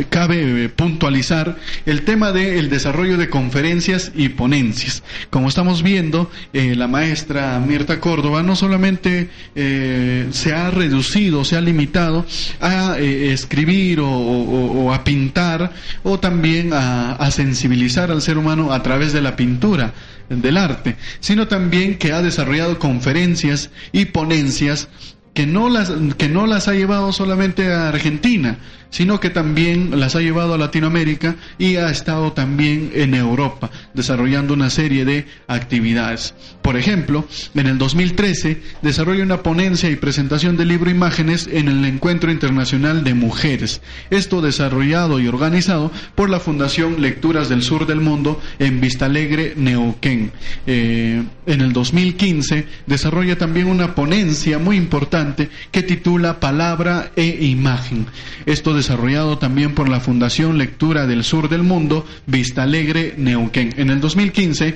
cabe 0.08 0.68
puntualizar 0.68 1.56
el 1.86 2.02
tema 2.02 2.32
del 2.32 2.70
desarrollo 2.70 3.16
de 3.16 3.28
conferencias 3.28 4.12
y 4.14 4.30
ponencias. 4.30 5.02
Como 5.30 5.48
estamos 5.48 5.82
viendo, 5.82 6.30
eh, 6.52 6.74
la 6.76 6.88
maestra 6.88 7.58
Mirta 7.60 8.00
Córdoba 8.00 8.42
no 8.42 8.56
solamente 8.56 9.28
eh, 9.54 10.28
se 10.30 10.52
ha 10.52 10.70
reducido, 10.70 11.44
se 11.44 11.56
ha 11.56 11.60
limitado 11.60 12.24
a 12.60 12.96
eh, 12.98 13.32
escribir 13.32 14.00
o, 14.02 14.92
a 14.92 15.04
pintar 15.04 15.72
o 16.02 16.18
también 16.18 16.72
a, 16.72 17.12
a 17.12 17.30
sensibilizar 17.30 18.10
al 18.10 18.22
ser 18.22 18.38
humano 18.38 18.72
a 18.72 18.82
través 18.82 19.12
de 19.12 19.20
la 19.20 19.36
pintura 19.36 19.92
del 20.30 20.56
arte, 20.56 20.96
sino 21.18 21.48
también 21.48 21.98
que 21.98 22.12
ha 22.12 22.19
desarrollado 22.22 22.78
conferencias 22.78 23.70
y 23.92 24.06
ponencias 24.06 24.88
que 25.34 25.46
no 25.46 25.68
las 25.68 25.92
que 26.18 26.28
no 26.28 26.46
las 26.46 26.68
ha 26.68 26.74
llevado 26.74 27.12
solamente 27.12 27.72
a 27.72 27.88
Argentina, 27.88 28.58
sino 28.90 29.20
que 29.20 29.30
también 29.30 29.98
las 29.98 30.16
ha 30.16 30.20
llevado 30.20 30.54
a 30.54 30.58
Latinoamérica 30.58 31.36
y 31.58 31.76
ha 31.76 31.90
estado 31.90 32.32
también 32.32 32.90
en 32.94 33.14
Europa, 33.14 33.70
desarrollando 33.94 34.54
una 34.54 34.70
serie 34.70 35.04
de 35.04 35.26
actividades. 35.46 36.34
Por 36.62 36.76
ejemplo, 36.76 37.26
en 37.54 37.66
el 37.66 37.78
2013 37.78 38.60
desarrolla 38.82 39.22
una 39.24 39.42
ponencia 39.42 39.90
y 39.90 39.96
presentación 39.96 40.56
del 40.56 40.68
libro 40.68 40.90
Imágenes 40.90 41.48
en 41.50 41.68
el 41.68 41.84
Encuentro 41.84 42.30
Internacional 42.30 43.04
de 43.04 43.14
Mujeres. 43.14 43.80
Esto 44.10 44.40
desarrollado 44.40 45.20
y 45.20 45.28
organizado 45.28 45.90
por 46.14 46.28
la 46.28 46.40
Fundación 46.40 47.00
Lecturas 47.00 47.48
del 47.48 47.62
Sur 47.62 47.86
del 47.86 48.00
Mundo 48.00 48.40
en 48.58 48.80
Vistalegre, 48.80 49.54
Neuquén. 49.56 50.32
Eh, 50.66 51.22
en 51.46 51.60
el 51.60 51.72
2015 51.72 52.66
desarrolla 52.86 53.36
también 53.38 53.66
una 53.66 53.94
ponencia 53.94 54.58
muy 54.58 54.76
importante 54.76 55.48
que 55.70 55.82
titula 55.82 56.40
Palabra 56.40 57.12
e 57.16 57.38
Imagen. 57.40 58.06
Esto 58.46 58.74
desarrollado 58.80 59.36
también 59.36 59.74
por 59.74 59.90
la 59.90 60.00
Fundación 60.00 60.56
Lectura 60.56 61.06
del 61.06 61.22
Sur 61.22 61.50
del 61.50 61.62
Mundo, 61.62 62.06
Vista 62.26 62.62
Alegre, 62.62 63.14
Neuquén. 63.18 63.74
En 63.76 63.90
el 63.90 64.00
2015 64.00 64.74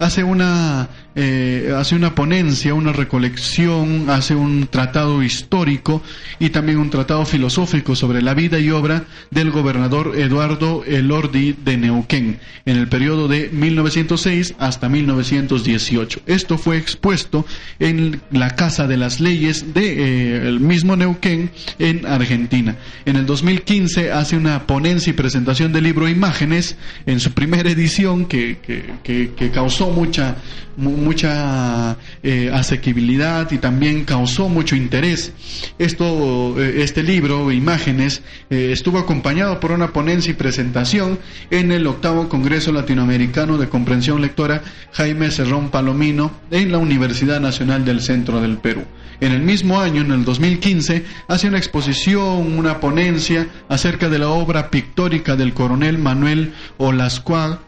hace 0.00 0.24
una 0.24 0.88
eh, 1.16 1.72
hace 1.76 1.94
una 1.94 2.14
ponencia, 2.14 2.74
una 2.74 2.92
recolección, 2.92 4.10
hace 4.10 4.34
un 4.34 4.66
tratado 4.66 5.22
histórico 5.22 6.02
y 6.40 6.50
también 6.50 6.78
un 6.78 6.90
tratado 6.90 7.24
filosófico 7.24 7.94
sobre 7.94 8.20
la 8.20 8.34
vida 8.34 8.58
y 8.58 8.70
obra 8.70 9.04
del 9.30 9.50
gobernador 9.50 10.14
Eduardo 10.16 10.84
Elordi 10.84 11.52
de 11.52 11.76
Neuquén 11.76 12.40
en 12.66 12.76
el 12.76 12.88
periodo 12.88 13.28
de 13.28 13.48
1906 13.52 14.54
hasta 14.58 14.88
1918. 14.88 16.22
Esto 16.26 16.58
fue 16.58 16.78
expuesto 16.78 17.46
en 17.78 18.20
la 18.30 18.56
Casa 18.56 18.86
de 18.86 18.96
las 18.96 19.20
Leyes 19.20 19.72
de 19.72 19.92
eh, 19.92 20.48
el 20.48 20.60
mismo 20.60 20.96
Neuquén 20.96 21.50
en 21.78 22.06
Argentina. 22.06 22.76
En 23.04 23.16
el 23.16 23.26
2015 23.26 24.10
hace 24.10 24.36
una 24.36 24.66
ponencia 24.66 25.10
y 25.10 25.14
presentación 25.14 25.72
del 25.72 25.84
libro 25.84 26.08
Imágenes 26.08 26.76
en 27.06 27.20
su 27.20 27.32
primera 27.32 27.70
edición 27.70 28.26
que, 28.26 28.58
que, 28.58 28.84
que, 29.02 29.32
que 29.36 29.50
causó 29.50 29.90
mucha 29.90 30.36
mucha 30.76 31.96
eh, 32.22 32.50
asequibilidad 32.52 33.50
y 33.50 33.58
también 33.58 34.04
causó 34.04 34.48
mucho 34.48 34.76
interés. 34.76 35.32
Esto, 35.78 36.60
eh, 36.60 36.82
este 36.82 37.02
libro, 37.02 37.52
Imágenes, 37.52 38.22
eh, 38.50 38.70
estuvo 38.72 38.98
acompañado 38.98 39.60
por 39.60 39.72
una 39.72 39.92
ponencia 39.92 40.30
y 40.30 40.34
presentación 40.34 41.18
en 41.50 41.72
el 41.72 41.86
octavo 41.86 42.28
Congreso 42.28 42.72
Latinoamericano 42.72 43.58
de 43.58 43.68
Comprensión 43.68 44.20
Lectora 44.20 44.62
Jaime 44.92 45.30
Cerrón 45.30 45.70
Palomino 45.70 46.30
en 46.50 46.72
la 46.72 46.78
Universidad 46.78 47.40
Nacional 47.40 47.84
del 47.84 48.00
Centro 48.00 48.40
del 48.40 48.58
Perú. 48.58 48.84
En 49.20 49.32
el 49.32 49.42
mismo 49.42 49.80
año, 49.80 50.02
en 50.02 50.10
el 50.10 50.24
2015, 50.24 51.04
hace 51.28 51.48
una 51.48 51.58
exposición, 51.58 52.58
una 52.58 52.80
ponencia 52.80 53.46
acerca 53.68 54.08
de 54.08 54.18
la 54.18 54.28
obra 54.28 54.70
pictórica 54.70 55.36
del 55.36 55.54
coronel 55.54 55.98
Manuel 55.98 56.52
Olascuag, 56.78 57.60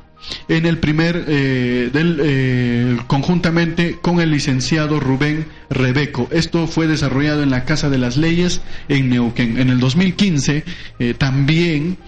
en 0.49 0.67
el 0.67 0.79
primer 0.79 1.25
eh, 1.29 1.91
eh, 1.95 2.97
conjuntamente 3.07 3.99
con 4.01 4.21
el 4.21 4.31
licenciado 4.31 5.01
Rubén 5.01 5.47
Rebeco. 5.71 6.29
Esto 6.31 6.67
fue 6.67 6.87
desarrollado 6.87 7.43
en 7.43 7.51
la 7.51 7.65
Casa 7.65 7.91
de 7.91 7.99
las 7.99 8.17
Leyes 8.17 8.61
en 8.89 9.11
Neuquén. 9.11 9.59
En 9.59 9.71
el 9.71 9.81
2015 9.81 10.65
eh, 10.99 11.15
también 11.15 11.99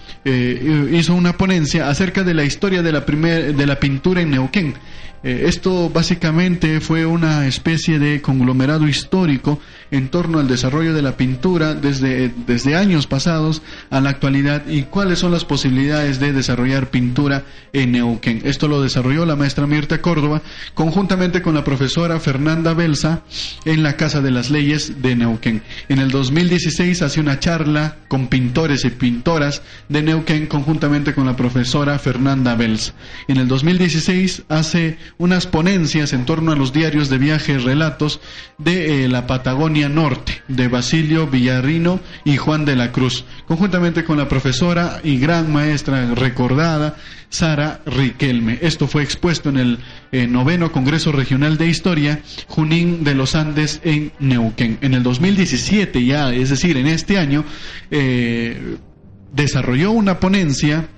hizo 0.92 1.14
una 1.14 1.38
ponencia 1.38 1.88
acerca 1.88 2.22
de 2.22 2.34
la 2.34 2.44
historia 2.44 2.82
de 2.82 2.92
la 2.92 3.00
de 3.00 3.66
la 3.66 3.80
pintura 3.80 4.20
en 4.20 4.30
Neuquén. 4.30 4.74
esto 5.22 5.88
básicamente 5.88 6.80
fue 6.82 7.06
una 7.06 7.46
especie 7.46 7.98
de 7.98 8.20
conglomerado 8.20 8.86
histórico 8.86 9.58
en 9.90 10.08
torno 10.08 10.38
al 10.38 10.48
desarrollo 10.48 10.94
de 10.94 11.02
la 11.02 11.16
pintura 11.16 11.74
desde, 11.74 12.32
desde 12.46 12.76
años 12.76 13.06
pasados 13.06 13.62
a 13.90 14.00
la 14.00 14.10
actualidad 14.10 14.66
y 14.68 14.82
cuáles 14.82 15.18
son 15.18 15.32
las 15.32 15.44
posibilidades 15.44 16.20
de 16.20 16.32
desarrollar 16.32 16.90
pintura 16.90 17.44
en 17.72 17.92
Neuquén. 17.92 18.42
Esto 18.44 18.68
lo 18.68 18.82
desarrolló 18.82 19.24
la 19.24 19.36
maestra 19.36 19.66
Mirta 19.66 20.00
Córdoba 20.00 20.42
conjuntamente 20.74 21.42
con 21.42 21.54
la 21.54 21.64
profesora 21.64 22.20
Fernanda 22.20 22.74
Belsa 22.74 23.22
en 23.64 23.82
la 23.82 23.96
Casa 23.96 24.20
de 24.20 24.30
las 24.30 24.50
Leyes 24.50 25.00
de 25.02 25.16
Neuquén. 25.16 25.62
En 25.88 25.98
el 25.98 26.10
2016 26.10 27.02
hace 27.02 27.20
una 27.20 27.38
charla 27.38 27.96
con 28.08 28.28
pintores 28.28 28.84
y 28.84 28.90
pintoras 28.90 29.62
de 29.88 30.02
Neuquén 30.02 30.46
conjuntamente 30.46 31.14
con 31.14 31.26
la 31.26 31.36
profesora 31.36 31.98
Fernanda 31.98 32.54
Belsa. 32.54 32.94
En 33.28 33.36
el 33.36 33.48
2016 33.48 34.42
hace 34.48 34.98
unas 35.18 35.46
ponencias 35.46 36.12
en 36.12 36.24
torno 36.24 36.52
a 36.52 36.56
los 36.56 36.72
diarios 36.72 37.08
de 37.08 37.18
viaje 37.18 37.58
relatos 37.58 38.20
de 38.58 39.04
eh, 39.04 39.08
la 39.08 39.26
Patagonia 39.26 39.77
Norte 39.86 40.42
de 40.48 40.66
Basilio 40.66 41.28
Villarrino 41.28 42.00
y 42.24 42.36
Juan 42.36 42.64
de 42.64 42.74
la 42.74 42.90
Cruz, 42.90 43.24
conjuntamente 43.46 44.02
con 44.02 44.18
la 44.18 44.28
profesora 44.28 45.00
y 45.04 45.18
gran 45.18 45.52
maestra 45.52 46.14
recordada 46.14 46.96
Sara 47.28 47.80
Riquelme. 47.86 48.58
Esto 48.62 48.88
fue 48.88 49.02
expuesto 49.02 49.50
en 49.50 49.58
el 49.58 49.78
eh, 50.10 50.26
noveno 50.26 50.72
Congreso 50.72 51.12
Regional 51.12 51.58
de 51.58 51.68
Historia 51.68 52.20
Junín 52.48 53.04
de 53.04 53.14
los 53.14 53.34
Andes 53.34 53.80
en 53.84 54.10
Neuquén. 54.18 54.78
En 54.80 54.94
el 54.94 55.02
2017 55.02 56.04
ya, 56.04 56.32
es 56.32 56.50
decir, 56.50 56.76
en 56.76 56.86
este 56.86 57.18
año, 57.18 57.44
eh, 57.90 58.78
desarrolló 59.32 59.92
una 59.92 60.18
ponencia 60.18 60.88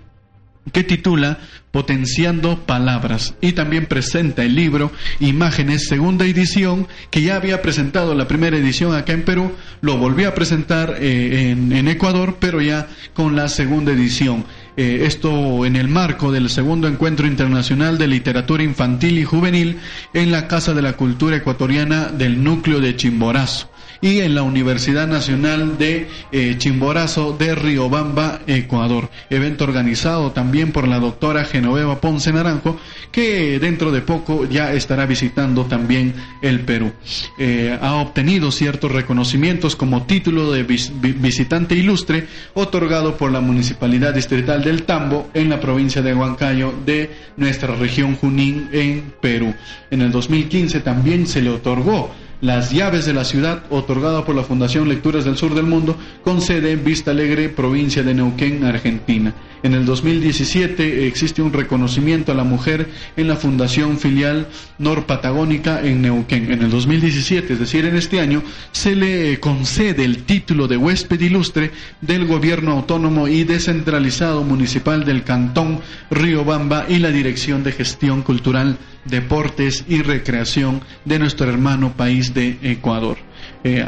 que 0.72 0.84
titula 0.84 1.38
Potenciando 1.70 2.58
Palabras 2.66 3.34
y 3.40 3.52
también 3.52 3.86
presenta 3.86 4.44
el 4.44 4.54
libro 4.54 4.92
Imágenes, 5.20 5.86
segunda 5.86 6.26
edición, 6.26 6.88
que 7.10 7.22
ya 7.22 7.36
había 7.36 7.62
presentado 7.62 8.14
la 8.14 8.28
primera 8.28 8.56
edición 8.56 8.94
acá 8.94 9.12
en 9.12 9.24
Perú, 9.24 9.52
lo 9.80 9.96
volvió 9.96 10.28
a 10.28 10.34
presentar 10.34 10.96
eh, 10.98 11.50
en, 11.50 11.88
Ecuador, 11.88 12.36
pero 12.40 12.60
ya 12.60 12.88
con 13.14 13.36
la 13.36 13.48
segunda 13.48 13.92
edición. 13.92 14.44
Eh, 14.76 15.02
esto 15.06 15.64
en 15.64 15.76
el 15.76 15.88
marco 15.88 16.32
del 16.32 16.48
segundo 16.48 16.88
encuentro 16.88 17.26
internacional 17.26 17.98
de 17.98 18.08
literatura 18.08 18.62
infantil 18.62 19.18
y 19.18 19.24
juvenil 19.24 19.78
en 20.12 20.30
la 20.30 20.48
Casa 20.48 20.74
de 20.74 20.82
la 20.82 20.94
Cultura 20.94 21.36
Ecuatoriana 21.36 22.06
del 22.06 22.42
núcleo 22.42 22.80
de 22.80 22.96
Chimborazo 22.96 23.69
y 24.00 24.20
en 24.20 24.34
la 24.34 24.42
Universidad 24.42 25.06
Nacional 25.06 25.78
de 25.78 26.08
eh, 26.32 26.54
Chimborazo 26.58 27.36
de 27.38 27.54
Riobamba, 27.54 28.40
Ecuador. 28.46 29.10
Evento 29.28 29.64
organizado 29.64 30.32
también 30.32 30.72
por 30.72 30.88
la 30.88 30.98
doctora 30.98 31.44
Genoveva 31.44 32.00
Ponce 32.00 32.32
Naranjo, 32.32 32.78
que 33.12 33.58
dentro 33.58 33.90
de 33.90 34.00
poco 34.00 34.46
ya 34.46 34.72
estará 34.72 35.06
visitando 35.06 35.64
también 35.64 36.14
el 36.42 36.60
Perú. 36.60 36.92
Eh, 37.38 37.78
ha 37.80 37.94
obtenido 37.96 38.50
ciertos 38.50 38.90
reconocimientos 38.90 39.76
como 39.76 40.04
título 40.04 40.52
de 40.52 40.62
visitante 40.62 41.74
ilustre 41.74 42.26
otorgado 42.54 43.16
por 43.16 43.30
la 43.30 43.40
Municipalidad 43.40 44.14
Distrital 44.14 44.64
del 44.64 44.84
Tambo 44.84 45.28
en 45.34 45.50
la 45.50 45.60
provincia 45.60 46.02
de 46.02 46.14
Huancayo 46.14 46.72
de 46.84 47.10
nuestra 47.36 47.74
región 47.76 48.16
Junín 48.16 48.68
en 48.72 49.12
Perú. 49.20 49.54
En 49.90 50.02
el 50.02 50.10
2015 50.10 50.80
también 50.80 51.26
se 51.26 51.42
le 51.42 51.50
otorgó 51.50 52.10
las 52.40 52.70
llaves 52.70 53.04
de 53.06 53.12
la 53.12 53.24
ciudad, 53.24 53.64
otorgada 53.70 54.24
por 54.24 54.34
la 54.34 54.42
Fundación 54.42 54.88
Lecturas 54.88 55.24
del 55.24 55.36
Sur 55.36 55.54
del 55.54 55.66
Mundo, 55.66 55.96
con 56.24 56.40
sede 56.40 56.72
en 56.72 56.84
Vista 56.84 57.10
Alegre, 57.10 57.48
provincia 57.48 58.02
de 58.02 58.14
Neuquén, 58.14 58.64
Argentina. 58.64 59.34
En 59.62 59.74
el 59.74 59.84
2017 59.84 61.06
existe 61.06 61.42
un 61.42 61.52
reconocimiento 61.52 62.32
a 62.32 62.34
la 62.34 62.44
mujer 62.44 62.88
en 63.16 63.28
la 63.28 63.36
Fundación 63.36 63.98
Filial 63.98 64.48
Norpatagónica 64.78 65.82
en 65.82 66.00
Neuquén. 66.00 66.50
En 66.50 66.62
el 66.62 66.70
2017, 66.70 67.52
es 67.52 67.58
decir, 67.58 67.84
en 67.84 67.96
este 67.96 68.20
año, 68.20 68.42
se 68.72 68.96
le 68.96 69.38
concede 69.38 70.04
el 70.04 70.22
título 70.22 70.66
de 70.66 70.78
huésped 70.78 71.20
ilustre 71.20 71.72
del 72.00 72.26
Gobierno 72.26 72.72
Autónomo 72.72 73.28
y 73.28 73.44
Descentralizado 73.44 74.44
Municipal 74.44 75.04
del 75.04 75.24
Cantón 75.24 75.80
Riobamba 76.10 76.86
y 76.88 76.98
la 76.98 77.10
Dirección 77.10 77.62
de 77.62 77.72
Gestión 77.72 78.22
Cultural, 78.22 78.78
Deportes 79.04 79.84
y 79.88 80.02
Recreación 80.02 80.82
de 81.04 81.18
nuestro 81.18 81.48
hermano 81.48 81.92
país 81.92 82.34
de 82.34 82.58
Ecuador. 82.62 83.18
Eh, 83.64 83.84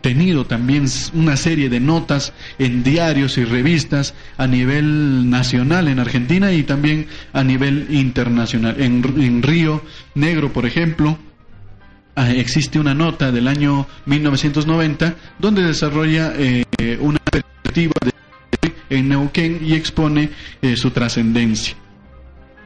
tenido 0.00 0.46
también 0.46 0.86
una 1.14 1.36
serie 1.36 1.68
de 1.68 1.80
notas 1.80 2.32
en 2.58 2.82
diarios 2.82 3.36
y 3.38 3.44
revistas 3.44 4.14
a 4.36 4.46
nivel 4.46 5.28
nacional 5.28 5.88
en 5.88 5.98
Argentina 5.98 6.52
y 6.52 6.62
también 6.62 7.06
a 7.32 7.42
nivel 7.42 7.88
internacional. 7.90 8.76
En, 8.80 9.42
Río 9.42 9.82
Negro, 10.14 10.52
por 10.52 10.66
ejemplo, 10.66 11.18
ah, 12.14 12.30
existe 12.30 12.78
una 12.78 12.94
nota 12.94 13.32
del 13.32 13.48
año 13.48 13.86
1990 14.06 15.16
donde 15.38 15.62
desarrolla 15.62 16.32
eh, 16.36 16.64
una 17.00 17.18
perspectiva 17.18 17.94
de 18.04 18.12
en 18.90 19.08
Neuquén 19.08 19.60
y 19.62 19.74
expone 19.74 20.30
eh, 20.62 20.76
su 20.76 20.90
trascendencia. 20.90 21.76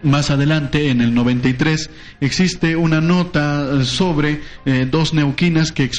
Más 0.02 0.30
adelante, 0.30 0.90
en 0.90 1.00
el 1.00 1.14
93, 1.14 1.90
existe 2.20 2.76
una 2.76 3.00
nota 3.00 3.84
sobre 3.84 4.40
eh, 4.64 4.86
dos 4.90 5.14
neuquinas 5.14 5.72
que 5.72 5.90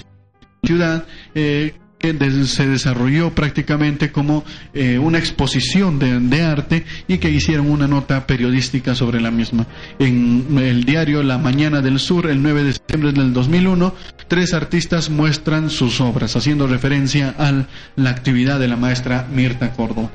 ciudad 0.64 1.06
eh, 1.36 1.74
que 2.04 2.46
se 2.46 2.68
desarrolló 2.68 3.34
prácticamente 3.34 4.12
como 4.12 4.44
eh, 4.74 5.00
una 5.00 5.20
exposición 5.20 6.00
de, 6.00 6.42
arte 6.42 6.84
y 7.08 7.18
que 7.18 7.30
hicieron 7.30 7.70
una 7.70 7.88
nota 7.88 8.28
periodística 8.28 8.94
sobre 8.94 9.22
la 9.22 9.32
misma. 9.32 9.68
En 10.00 10.58
el 10.58 10.84
diario 10.84 11.24
La 11.24 11.38
Mañana 11.38 11.80
del 11.82 12.00
Sur, 12.00 12.30
el 12.30 12.44
9 12.44 12.64
de 12.64 12.74
septiembre 12.74 13.14
del 13.14 13.32
2001, 13.32 13.96
tres 14.28 14.54
artistas 14.54 15.10
muestran 15.10 15.70
sus 15.70 16.02
obras, 16.02 16.36
haciendo 16.36 16.68
referencia 16.68 17.34
a 17.38 17.66
la 17.96 18.10
actividad 18.10 18.60
de 18.60 18.68
la 18.68 18.76
maestra 18.76 19.26
Mirta 19.34 19.72
Córdoba. 19.72 20.12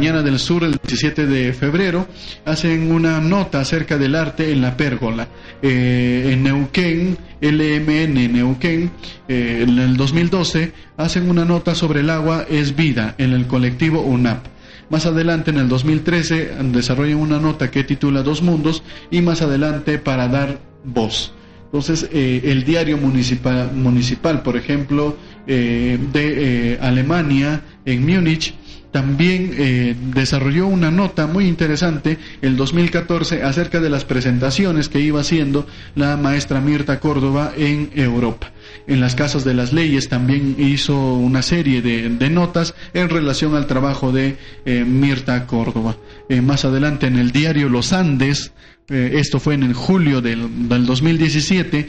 Mañana 0.00 0.22
del 0.22 0.38
Sur, 0.38 0.64
el 0.64 0.80
17 0.82 1.26
de 1.26 1.52
febrero, 1.52 2.08
hacen 2.46 2.90
una 2.90 3.20
nota 3.20 3.60
acerca 3.60 3.98
del 3.98 4.14
arte 4.14 4.50
en 4.50 4.62
la 4.62 4.74
pérgola. 4.74 5.28
Eh, 5.60 6.30
en 6.32 6.42
Neuquén, 6.42 7.18
LMN 7.42 8.32
Neuquén, 8.32 8.90
eh, 9.28 9.58
en 9.68 9.78
el 9.78 9.98
2012, 9.98 10.72
hacen 10.96 11.28
una 11.28 11.44
nota 11.44 11.74
sobre 11.74 12.00
el 12.00 12.08
agua 12.08 12.46
es 12.48 12.74
vida 12.74 13.14
en 13.18 13.34
el 13.34 13.46
colectivo 13.46 14.00
UNAP. 14.00 14.46
Más 14.88 15.04
adelante, 15.04 15.50
en 15.50 15.58
el 15.58 15.68
2013, 15.68 16.52
desarrollan 16.72 17.18
una 17.18 17.38
nota 17.38 17.70
que 17.70 17.84
titula 17.84 18.22
Dos 18.22 18.40
Mundos 18.40 18.82
y 19.10 19.20
más 19.20 19.42
adelante 19.42 19.98
para 19.98 20.28
dar 20.28 20.60
voz. 20.82 21.34
Entonces, 21.66 22.08
eh, 22.10 22.40
el 22.44 22.64
diario 22.64 22.96
municipal, 22.96 23.70
municipal 23.74 24.42
por 24.42 24.56
ejemplo, 24.56 25.18
de 25.46 26.78
Alemania, 26.80 27.62
en 27.84 28.06
Múnich, 28.06 28.54
también 28.90 29.52
eh, 29.56 29.94
desarrolló 30.14 30.66
una 30.66 30.90
nota 30.90 31.26
muy 31.26 31.46
interesante 31.46 32.18
el 32.42 32.56
2014 32.56 33.42
acerca 33.42 33.80
de 33.80 33.90
las 33.90 34.04
presentaciones 34.04 34.88
que 34.88 35.00
iba 35.00 35.20
haciendo 35.20 35.66
la 35.94 36.16
maestra 36.16 36.60
Mirta 36.60 37.00
Córdoba 37.00 37.52
en 37.56 37.90
Europa. 37.94 38.52
En 38.86 39.00
las 39.00 39.14
casas 39.14 39.44
de 39.44 39.54
las 39.54 39.72
leyes 39.72 40.08
también 40.08 40.56
hizo 40.58 41.14
una 41.14 41.42
serie 41.42 41.82
de, 41.82 42.30
notas 42.30 42.74
en 42.92 43.08
relación 43.08 43.54
al 43.54 43.66
trabajo 43.66 44.12
de 44.12 44.36
eh, 44.64 44.84
Mirta 44.84 45.46
Córdoba. 45.46 45.96
Eh, 46.28 46.40
más 46.40 46.64
adelante 46.64 47.06
en 47.06 47.16
el 47.16 47.32
diario 47.32 47.68
Los 47.68 47.92
Andes, 47.92 48.52
esto 48.90 49.38
fue 49.38 49.54
en 49.54 49.62
el 49.62 49.74
julio 49.74 50.20
del, 50.20 50.68
del 50.68 50.84
2017, 50.84 51.88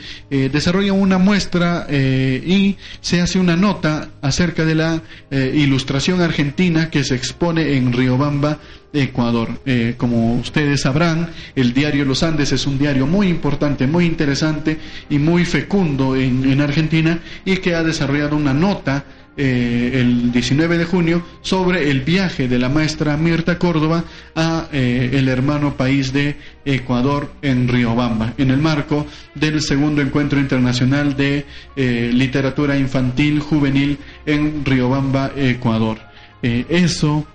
desarrolla 0.51 0.93
una 0.93 1.17
muestra 1.17 1.87
y 1.89 2.77
se 3.01 3.21
hace 3.21 3.39
una 3.39 3.55
nota 3.55 4.09
acerca 4.21 4.65
de 4.65 4.75
la 4.75 5.01
ilustración 5.31 6.21
argentina 6.21 6.89
que 6.89 7.03
se 7.03 7.15
expone 7.15 7.75
en 7.75 7.91
Riobamba, 7.91 8.59
Ecuador. 8.93 9.61
Eh, 9.65 9.95
como 9.97 10.35
ustedes 10.35 10.81
sabrán, 10.81 11.29
el 11.55 11.73
diario 11.73 12.05
Los 12.05 12.23
Andes 12.23 12.51
es 12.51 12.65
un 12.67 12.77
diario 12.77 13.07
muy 13.07 13.27
importante, 13.27 13.87
muy 13.87 14.05
interesante 14.05 14.77
y 15.09 15.17
muy 15.17 15.45
fecundo 15.45 16.15
en, 16.15 16.61
Argentina 16.61 17.19
y 17.45 17.57
que 17.57 17.75
ha 17.75 17.83
desarrollado 17.83 18.35
una 18.35 18.53
nota 18.53 19.03
eh, 19.43 19.99
el 19.99 20.31
19 20.31 20.77
de 20.77 20.85
junio 20.85 21.23
sobre 21.41 21.89
el 21.89 22.01
viaje 22.01 22.47
de 22.47 22.59
la 22.59 22.69
maestra 22.69 23.17
Mirta 23.17 23.57
Córdoba 23.57 24.03
a 24.35 24.67
eh, 24.71 25.09
el 25.13 25.27
hermano 25.29 25.75
país 25.77 26.13
de 26.13 26.35
Ecuador 26.63 27.33
en 27.41 27.67
Riobamba, 27.67 28.35
en 28.37 28.51
el 28.51 28.59
marco 28.59 29.07
del 29.33 29.59
segundo 29.63 30.03
encuentro 30.03 30.39
internacional 30.39 31.17
de 31.17 31.47
literatura 31.75 32.77
infantil 32.77 33.39
juvenil 33.39 33.97
en 34.27 34.63
Riobamba, 34.63 35.31
Ecuador. 35.35 35.97
Eh, 36.43 36.67
eso 36.69 37.25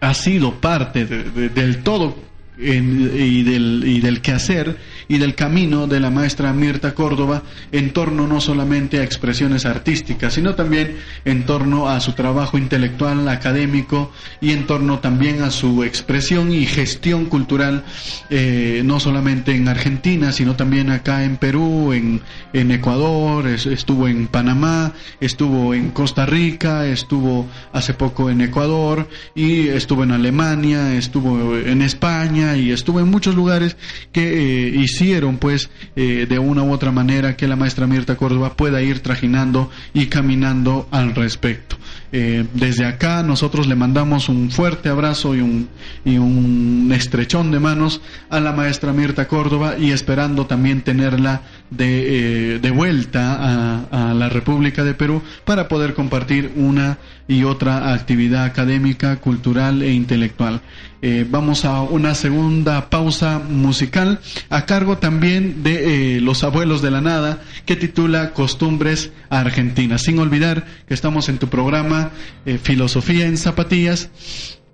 ha 0.00 0.12
sido 0.12 0.52
parte 0.60 1.06
del 1.06 1.82
todo 1.82 2.29
y, 2.60 3.42
del, 3.42 3.82
y 3.86 4.00
del 4.00 4.20
quehacer 4.20 4.76
y 5.10 5.18
del 5.18 5.34
camino 5.34 5.88
de 5.88 5.98
la 5.98 6.10
maestra 6.10 6.52
Mirta 6.52 6.94
Córdoba 6.94 7.42
en 7.72 7.92
torno 7.92 8.28
no 8.28 8.40
solamente 8.40 9.00
a 9.00 9.02
expresiones 9.02 9.66
artísticas, 9.66 10.34
sino 10.34 10.54
también 10.54 10.98
en 11.24 11.46
torno 11.46 11.88
a 11.88 11.98
su 12.00 12.12
trabajo 12.12 12.58
intelectual, 12.58 13.28
académico 13.28 14.12
y 14.40 14.52
en 14.52 14.68
torno 14.68 15.00
también 15.00 15.42
a 15.42 15.50
su 15.50 15.82
expresión 15.82 16.52
y 16.52 16.64
gestión 16.64 17.26
cultural, 17.26 17.82
eh, 18.30 18.82
no 18.84 19.00
solamente 19.00 19.52
en 19.52 19.66
Argentina, 19.66 20.30
sino 20.30 20.54
también 20.54 20.90
acá 20.90 21.24
en 21.24 21.38
Perú, 21.38 21.92
en, 21.92 22.20
en 22.52 22.70
Ecuador, 22.70 23.48
estuvo 23.48 24.06
en 24.06 24.28
Panamá, 24.28 24.92
estuvo 25.20 25.74
en 25.74 25.90
Costa 25.90 26.24
Rica, 26.24 26.86
estuvo 26.86 27.48
hace 27.72 27.94
poco 27.94 28.30
en 28.30 28.42
Ecuador 28.42 29.08
y 29.34 29.68
estuvo 29.68 30.04
en 30.04 30.12
Alemania, 30.12 30.94
estuvo 30.94 31.56
en 31.56 31.82
España, 31.82 32.49
y 32.56 32.70
estuvo 32.72 33.00
en 33.00 33.08
muchos 33.08 33.34
lugares 33.34 33.76
que 34.12 34.22
eh, 34.22 34.68
hicieron 34.76 35.38
pues 35.38 35.70
eh, 35.96 36.26
de 36.28 36.38
una 36.38 36.62
u 36.62 36.72
otra 36.72 36.92
manera 36.92 37.36
que 37.36 37.46
la 37.48 37.56
maestra 37.56 37.86
Mirta 37.86 38.16
Córdoba 38.16 38.54
pueda 38.56 38.82
ir 38.82 39.00
trajinando 39.00 39.70
y 39.94 40.06
caminando 40.06 40.88
al 40.90 41.14
respecto. 41.14 41.76
Eh, 42.12 42.44
desde 42.54 42.86
acá 42.86 43.22
nosotros 43.22 43.66
le 43.66 43.76
mandamos 43.76 44.28
un 44.28 44.50
fuerte 44.50 44.88
abrazo 44.88 45.34
y 45.34 45.40
un, 45.40 45.68
y 46.04 46.18
un 46.18 46.90
estrechón 46.92 47.50
de 47.50 47.60
manos 47.60 48.00
a 48.30 48.40
la 48.40 48.52
maestra 48.52 48.92
Mirta 48.92 49.28
Córdoba 49.28 49.76
y 49.78 49.92
esperando 49.92 50.46
también 50.46 50.82
tenerla 50.82 51.42
de, 51.70 52.58
de 52.60 52.70
vuelta 52.70 53.36
a, 53.90 54.10
a 54.10 54.14
la 54.14 54.28
República 54.28 54.82
de 54.82 54.94
Perú 54.94 55.22
para 55.44 55.68
poder 55.68 55.94
compartir 55.94 56.52
una 56.56 56.98
y 57.30 57.44
otra 57.44 57.94
actividad 57.94 58.42
académica, 58.42 59.20
cultural 59.20 59.82
e 59.82 59.92
intelectual. 59.92 60.62
Eh, 61.00 61.24
vamos 61.30 61.64
a 61.64 61.80
una 61.80 62.16
segunda 62.16 62.90
pausa 62.90 63.38
musical 63.38 64.18
a 64.48 64.66
cargo 64.66 64.98
también 64.98 65.62
de 65.62 66.16
eh, 66.16 66.20
Los 66.20 66.42
Abuelos 66.42 66.82
de 66.82 66.90
la 66.90 67.00
Nada, 67.00 67.40
que 67.66 67.76
titula 67.76 68.32
Costumbres 68.32 69.12
Argentinas. 69.28 70.02
Sin 70.02 70.18
olvidar 70.18 70.66
que 70.88 70.94
estamos 70.94 71.28
en 71.28 71.38
tu 71.38 71.46
programa 71.46 72.10
eh, 72.44 72.58
Filosofía 72.60 73.26
en 73.26 73.36
Zapatillas 73.36 74.10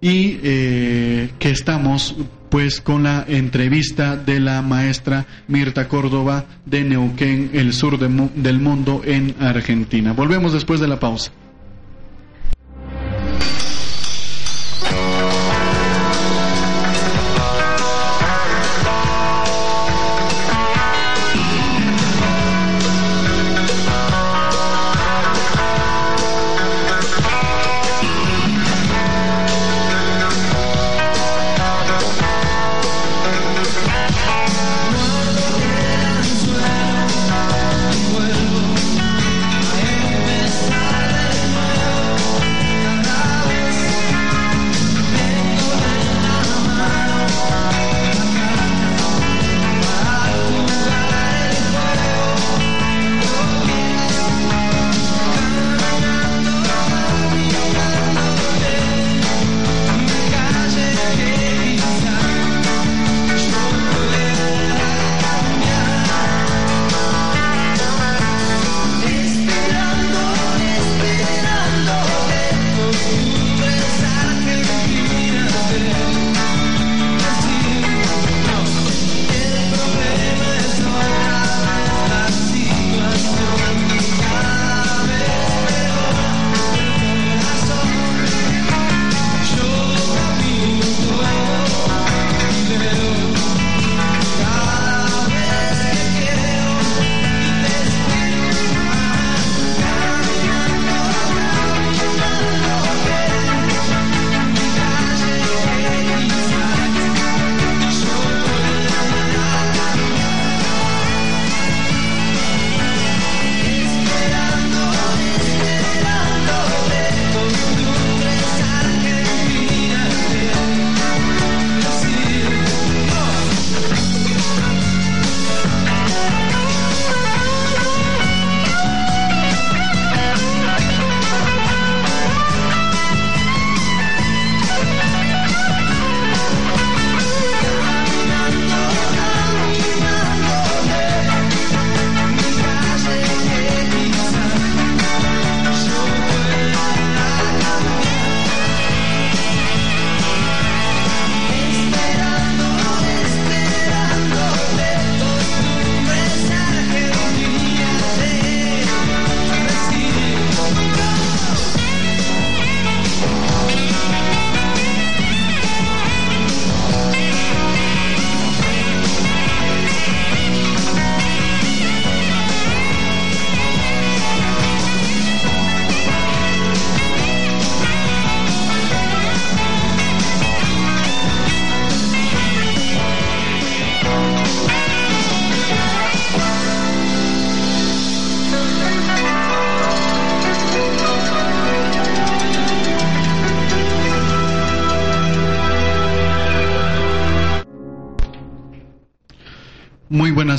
y 0.00 0.36
que 0.36 1.30
estamos 1.40 2.14
pues 2.50 2.82
con 2.82 3.02
la 3.02 3.24
entrevista 3.26 4.16
de 4.16 4.40
la 4.40 4.60
maestra 4.60 5.26
Mirta 5.48 5.88
Córdoba 5.88 6.44
de 6.66 6.84
Neuquén, 6.84 7.50
el 7.54 7.72
sur 7.72 7.98
del 7.98 8.60
mundo 8.60 9.02
en 9.04 9.34
Argentina. 9.40 10.12
Volvemos 10.12 10.52
después 10.52 10.80
de 10.80 10.88
la 10.88 11.00
pausa. 11.00 11.32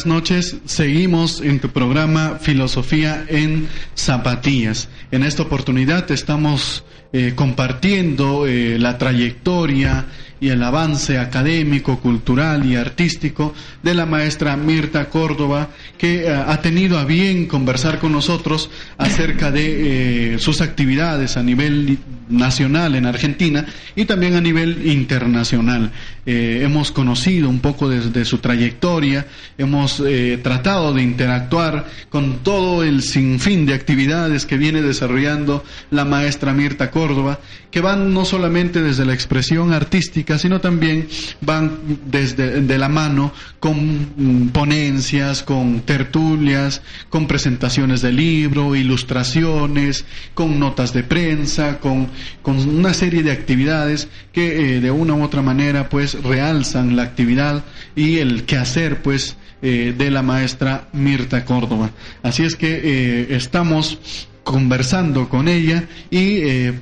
Noches. 0.07 0.57
Seguimos 0.65 1.41
en 1.41 1.59
tu 1.59 1.69
programa 1.69 2.39
Filosofía 2.41 3.25
en 3.27 3.67
Zapatillas. 3.95 4.89
En 5.11 5.23
esta 5.23 5.43
oportunidad 5.43 6.09
estamos 6.11 6.83
eh, 7.13 7.33
compartiendo 7.35 8.47
eh, 8.47 8.79
la 8.79 8.97
trayectoria 8.97 10.05
y 10.39 10.49
el 10.49 10.61
avance 10.63 11.17
académico, 11.17 11.99
cultural 11.99 12.65
y 12.65 12.75
artístico 12.75 13.53
de 13.83 13.93
la 13.93 14.05
maestra 14.05 14.55
Mirta 14.57 15.09
Córdoba, 15.09 15.69
que 15.97 16.25
eh, 16.25 16.33
ha 16.33 16.61
tenido 16.61 16.97
a 16.99 17.05
bien 17.05 17.47
conversar 17.47 17.99
con 17.99 18.11
nosotros 18.11 18.69
acerca 18.97 19.51
de 19.51 20.37
sus 20.39 20.61
actividades 20.61 21.37
a 21.37 21.43
nivel 21.43 21.97
nacional 22.29 22.95
en 22.95 23.05
Argentina 23.05 23.65
y 23.95 24.05
también 24.05 24.35
a 24.35 24.41
nivel 24.41 24.85
internacional. 24.87 25.91
Eh, 26.25 26.61
hemos 26.63 26.91
conocido 26.91 27.49
un 27.49 27.59
poco 27.59 27.87
de, 27.89 28.25
su 28.25 28.39
trayectoria, 28.39 29.27
hemos 29.57 30.01
eh, 30.05 30.39
tratado 30.43 30.93
de 30.93 31.01
interactuar 31.01 31.87
con 32.09 32.39
todo 32.39 32.83
el 32.83 33.01
sinfín 33.01 33.65
de 33.65 33.73
actividades 33.73 34.45
que 34.45 34.57
viene 34.57 34.81
desarrollando 34.81 35.63
la 35.89 36.03
maestra 36.03 36.53
Mirta 36.53 36.91
Córdoba, 36.91 37.39
que 37.71 37.81
van 37.81 38.13
no 38.13 38.25
solamente 38.25 38.81
desde 38.81 39.05
la 39.05 39.13
expresión 39.13 39.71
artística, 39.73 40.26
sino 40.37 40.59
también 40.59 41.07
van 41.41 41.79
desde 42.05 42.61
de 42.61 42.77
la 42.77 42.89
mano 42.89 43.31
con 43.59 44.09
mm, 44.17 44.49
ponencias, 44.49 45.43
con 45.43 45.81
tertulias, 45.81 46.81
con 47.09 47.27
presentaciones 47.27 48.01
de 48.01 48.11
libro, 48.11 48.75
ilustraciones, 48.75 50.05
con 50.33 50.59
notas 50.59 50.93
de 50.93 51.03
prensa, 51.03 51.79
con 51.79 52.09
con 52.41 52.57
una 52.57 52.93
serie 52.93 53.23
de 53.23 53.31
actividades 53.31 54.07
que 54.31 54.77
eh, 54.77 54.81
de 54.81 54.91
una 54.91 55.13
u 55.13 55.23
otra 55.23 55.41
manera 55.41 55.89
pues 55.89 56.21
realzan 56.23 56.95
la 56.95 57.03
actividad 57.03 57.63
y 57.95 58.17
el 58.17 58.43
quehacer 58.45 59.01
pues 59.01 59.37
eh, 59.61 59.93
de 59.97 60.11
la 60.11 60.21
maestra 60.21 60.87
Mirta 60.93 61.45
Córdoba. 61.45 61.91
Así 62.23 62.43
es 62.43 62.55
que 62.55 62.79
eh, 62.83 63.27
estamos 63.31 63.99
conversando 64.47 65.27
con 65.27 65.49
ella 65.49 65.83
y 66.09 66.37
eh, 66.37 66.79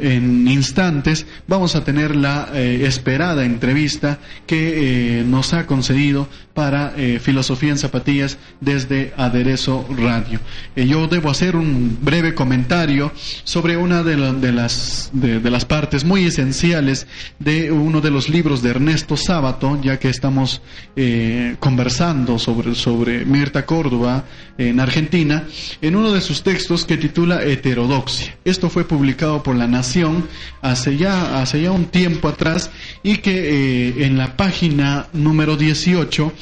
en 0.00 0.48
instantes 0.48 1.26
vamos 1.46 1.76
a 1.76 1.84
tener 1.84 2.16
la 2.16 2.48
eh, 2.54 2.84
esperada 2.86 3.44
entrevista 3.44 4.18
que 4.46 5.20
eh, 5.20 5.22
nos 5.22 5.52
ha 5.52 5.66
concedido 5.66 6.26
para 6.54 6.94
Filosofía 7.20 7.72
en 7.72 7.76
Zapatillas 7.76 8.38
desde 8.62 9.12
Aderezo 9.18 9.86
Radio. 9.94 10.40
yo 10.74 11.06
debo 11.06 11.28
hacer 11.28 11.54
un 11.54 11.98
breve 12.00 12.32
comentario 12.32 13.12
sobre 13.44 13.76
una 13.76 14.02
de, 14.02 14.16
las, 14.16 15.10
de, 15.12 15.50
las 15.50 15.66
partes 15.66 16.06
muy 16.06 16.24
esenciales 16.24 17.06
de 17.38 17.70
uno 17.70 18.00
de 18.00 18.10
los 18.10 18.30
libros 18.30 18.62
de 18.62 18.70
Ernesto 18.70 19.18
Sábato, 19.18 19.78
ya 19.82 19.98
que 19.98 20.08
estamos 20.08 20.62
conversando 21.60 22.38
sobre, 22.38 22.74
sobre 22.74 23.26
Mirta 23.26 23.66
Córdoba 23.66 24.24
en 24.56 24.80
Argentina, 24.80 25.44
en 25.82 25.94
uno 25.94 26.10
de 26.10 26.22
sus 26.22 26.42
textos 26.42 26.85
que 26.86 26.96
titula 26.96 27.42
Heterodoxia. 27.42 28.36
Esto 28.44 28.70
fue 28.70 28.86
publicado 28.86 29.42
por 29.42 29.56
La 29.56 29.66
Nación 29.66 30.28
hace 30.62 30.96
ya, 30.96 31.40
hace 31.40 31.62
ya 31.62 31.72
un 31.72 31.86
tiempo 31.86 32.28
atrás 32.28 32.70
y 33.02 33.18
que 33.18 33.88
eh, 33.88 34.06
en 34.06 34.16
la 34.16 34.36
página 34.36 35.08
número 35.12 35.56
18 35.56 36.32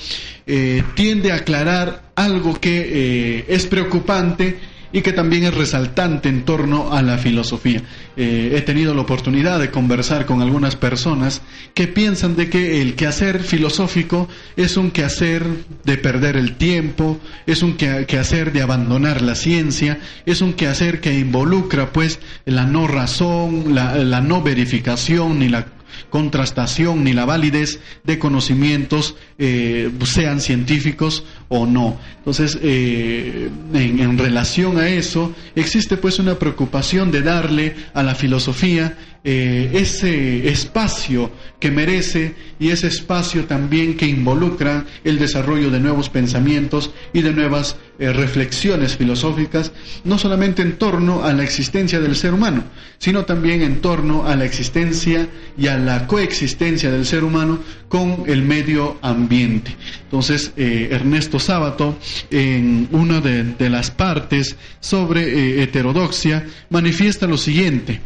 eh, 0.46 0.84
tiende 0.94 1.32
a 1.32 1.36
aclarar 1.36 2.12
algo 2.14 2.60
que 2.60 3.38
eh, 3.38 3.44
es 3.48 3.66
preocupante 3.66 4.58
y 4.92 5.02
que 5.02 5.12
también 5.12 5.44
es 5.44 5.54
resaltante 5.54 6.28
en 6.28 6.44
torno 6.44 6.92
a 6.92 7.02
la 7.02 7.18
filosofía. 7.18 7.82
Eh, 8.16 8.52
he 8.56 8.60
tenido 8.60 8.94
la 8.94 9.02
oportunidad 9.02 9.58
de 9.58 9.70
conversar 9.70 10.24
con 10.24 10.40
algunas 10.40 10.76
personas 10.76 11.42
que 11.74 11.88
piensan 11.88 12.36
de 12.36 12.48
que 12.48 12.80
el 12.80 12.94
quehacer 12.94 13.42
filosófico 13.42 14.28
es 14.56 14.76
un 14.76 14.92
quehacer 14.92 15.44
de 15.84 15.96
perder 15.96 16.36
el 16.36 16.56
tiempo, 16.56 17.18
es 17.46 17.62
un 17.62 17.76
quehacer 17.76 18.52
de 18.52 18.62
abandonar 18.62 19.20
la 19.20 19.34
ciencia, 19.34 19.98
es 20.26 20.40
un 20.42 20.52
quehacer 20.52 21.00
que 21.00 21.18
involucra 21.18 21.92
pues 21.92 22.20
la 22.44 22.66
no 22.66 22.86
razón, 22.86 23.74
la, 23.74 24.20
no 24.20 24.42
verificación 24.42 25.40
ni 25.40 25.48
la 25.48 25.66
contrastación 26.10 27.04
ni 27.04 27.12
la 27.12 27.24
validez 27.24 27.80
de 28.04 28.18
conocimientos, 28.18 29.16
eh, 29.38 29.90
sean 30.04 30.40
científicos 30.40 31.24
o 31.48 31.66
no. 31.66 31.98
Entonces, 32.18 32.58
eh, 32.62 33.50
en, 33.74 34.18
relación 34.18 34.78
a 34.78 34.88
eso, 34.88 35.34
existe 35.54 35.96
pues 35.96 36.18
una 36.18 36.38
preocupación 36.38 37.10
de 37.10 37.22
darle 37.22 37.74
a 37.92 38.02
la 38.04 38.14
filosofía 38.14 38.94
eh, 39.26 39.70
ese 39.72 40.48
espacio 40.50 41.30
que 41.58 41.70
merece 41.70 42.34
y 42.58 42.68
ese 42.68 42.88
espacio 42.88 43.46
también 43.46 43.96
que 43.96 44.06
involucra 44.06 44.84
el 45.02 45.18
desarrollo 45.18 45.70
de 45.70 45.80
nuevos 45.80 46.10
pensamientos 46.10 46.90
y 47.14 47.22
de 47.22 47.32
nuevas 47.32 47.76
eh, 47.98 48.12
reflexiones 48.12 48.98
filosóficas, 48.98 49.72
no 50.04 50.18
solamente 50.18 50.60
en 50.60 50.76
torno 50.76 51.24
a 51.24 51.32
la 51.32 51.42
existencia 51.42 52.00
del 52.00 52.16
ser 52.16 52.34
humano, 52.34 52.64
sino 52.98 53.24
también 53.24 53.62
en 53.62 53.80
torno 53.80 54.26
a 54.26 54.36
la 54.36 54.44
existencia 54.44 55.26
y 55.56 55.68
a 55.68 55.78
la 55.78 56.06
coexistencia 56.06 56.90
del 56.90 57.06
ser 57.06 57.24
humano 57.24 57.60
con 57.88 58.24
el 58.26 58.42
medio 58.42 58.98
ambiente. 59.00 59.74
Entonces, 60.02 60.52
eh, 60.58 60.88
Ernesto 60.90 61.38
Sábato, 61.38 61.96
en 62.30 62.88
una 62.92 63.22
de, 63.22 63.70
las 63.70 63.90
partes 63.90 64.56
sobre 64.80 65.62
heterodoxia, 65.62 66.46
manifiesta 66.68 67.26
lo 67.26 67.38
siguiente 67.38 68.00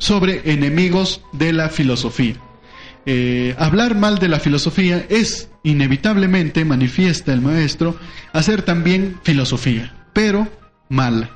sobre 0.00 0.50
enemigos 0.50 1.22
de 1.32 1.52
la 1.52 1.68
filosofía. 1.68 2.34
Eh, 3.06 3.54
hablar 3.58 3.94
mal 3.94 4.18
de 4.18 4.28
la 4.28 4.40
filosofía 4.40 5.06
es 5.08 5.48
inevitablemente, 5.62 6.64
manifiesta 6.64 7.32
el 7.32 7.40
maestro, 7.40 7.96
hacer 8.32 8.62
también 8.62 9.20
filosofía, 9.22 9.94
pero 10.12 10.48
mala. 10.88 11.30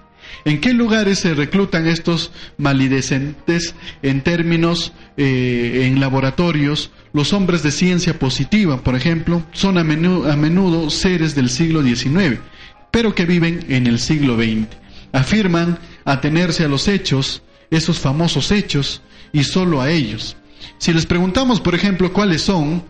¿En 0.45 0.61
qué 0.61 0.73
lugares 0.73 1.21
se 1.21 1.35
reclutan 1.35 1.87
estos 1.87 2.33
malidecentes 2.59 3.75
en 4.03 4.23
términos 4.23 4.93
eh, 5.17 5.83
en 5.87 6.01
laboratorios? 6.01 6.91
Los 7.13 7.33
hombres 7.33 7.63
de 7.63 7.71
ciencia 7.71 8.19
positiva, 8.19 8.83
por 8.83 8.95
ejemplo, 8.97 9.43
son 9.53 9.79
a 9.79 9.85
menudo, 9.85 10.31
a 10.31 10.37
menudo 10.37 10.91
seres 10.91 11.35
del 11.35 11.49
siglo 11.49 11.83
XIX, 11.83 12.41
pero 12.91 13.15
que 13.15 13.27
viven 13.27 13.65
en 13.69 13.87
el 13.87 13.99
siglo 13.99 14.37
XX. 14.37 14.69
Afirman 15.13 15.79
atenerse 16.05 16.65
a 16.65 16.69
los 16.69 16.89
hechos, 16.89 17.43
esos 17.77 17.99
famosos 17.99 18.51
hechos 18.51 19.03
y 19.33 19.45
solo 19.45 19.81
a 19.81 19.91
ellos. 19.91 20.37
Si 20.79 20.93
les 20.93 21.07
preguntamos, 21.07 21.61
por 21.61 21.75
ejemplo, 21.75 22.13
cuáles 22.13 22.43
son, 22.43 22.85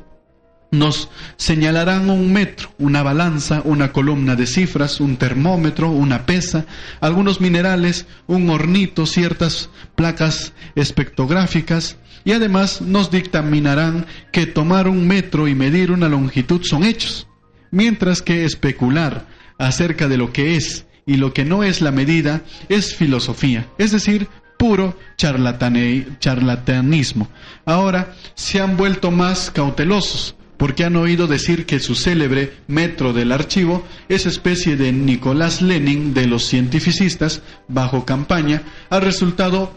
nos 0.70 1.08
señalarán 1.36 2.10
un 2.10 2.32
metro, 2.32 2.70
una 2.78 3.02
balanza, 3.02 3.62
una 3.64 3.92
columna 3.92 4.36
de 4.36 4.46
cifras, 4.46 5.00
un 5.00 5.16
termómetro, 5.16 5.90
una 5.90 6.26
pesa, 6.26 6.66
algunos 7.00 7.40
minerales, 7.40 8.06
un 8.26 8.50
hornito, 8.50 9.06
ciertas 9.06 9.70
placas 9.94 10.52
espectrográficas 10.74 11.96
y 12.24 12.32
además 12.32 12.80
nos 12.80 13.10
dictaminarán 13.10 14.06
que 14.32 14.46
tomar 14.46 14.88
un 14.88 15.06
metro 15.06 15.46
y 15.48 15.54
medir 15.54 15.92
una 15.92 16.08
longitud 16.08 16.62
son 16.64 16.84
hechos, 16.84 17.28
mientras 17.70 18.22
que 18.22 18.44
especular 18.44 19.26
acerca 19.58 20.08
de 20.08 20.16
lo 20.16 20.32
que 20.32 20.56
es 20.56 20.86
y 21.06 21.16
lo 21.16 21.32
que 21.32 21.44
no 21.44 21.62
es 21.62 21.80
la 21.80 21.92
medida 21.92 22.42
es 22.68 22.94
filosofía, 22.94 23.66
es 23.78 23.92
decir, 23.92 24.28
puro 24.56 24.96
charlatanismo. 25.16 27.28
Ahora 27.64 28.14
se 28.34 28.60
han 28.60 28.76
vuelto 28.76 29.10
más 29.10 29.50
cautelosos 29.50 30.36
porque 30.56 30.84
han 30.84 30.96
oído 30.96 31.26
decir 31.26 31.66
que 31.66 31.80
su 31.80 31.94
célebre 31.94 32.52
metro 32.68 33.12
del 33.12 33.32
archivo, 33.32 33.84
esa 34.08 34.28
especie 34.28 34.76
de 34.76 34.92
Nicolás 34.92 35.60
Lenin 35.60 36.14
de 36.14 36.26
los 36.26 36.48
cientificistas 36.48 37.42
bajo 37.68 38.04
campaña, 38.04 38.62
ha 38.88 39.00
resultado 39.00 39.72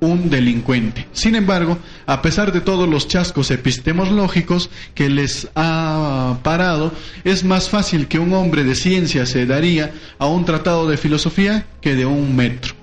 un 0.00 0.30
delincuente. 0.30 1.06
Sin 1.12 1.36
embargo, 1.36 1.78
a 2.06 2.22
pesar 2.22 2.52
de 2.52 2.60
todos 2.60 2.88
los 2.88 3.06
chascos 3.06 3.52
epistemológicos 3.52 4.68
que 4.94 5.08
les 5.08 5.48
ha 5.54 6.38
parado, 6.42 6.92
es 7.22 7.44
más 7.44 7.68
fácil 7.68 8.08
que 8.08 8.18
un 8.18 8.32
hombre 8.32 8.64
de 8.64 8.74
ciencia 8.74 9.26
se 9.26 9.46
daría 9.46 9.92
a 10.18 10.26
un 10.26 10.44
tratado 10.44 10.88
de 10.88 10.96
filosofía 10.96 11.66
que 11.80 11.94
de 11.94 12.04
un 12.04 12.34
metro. 12.34 12.81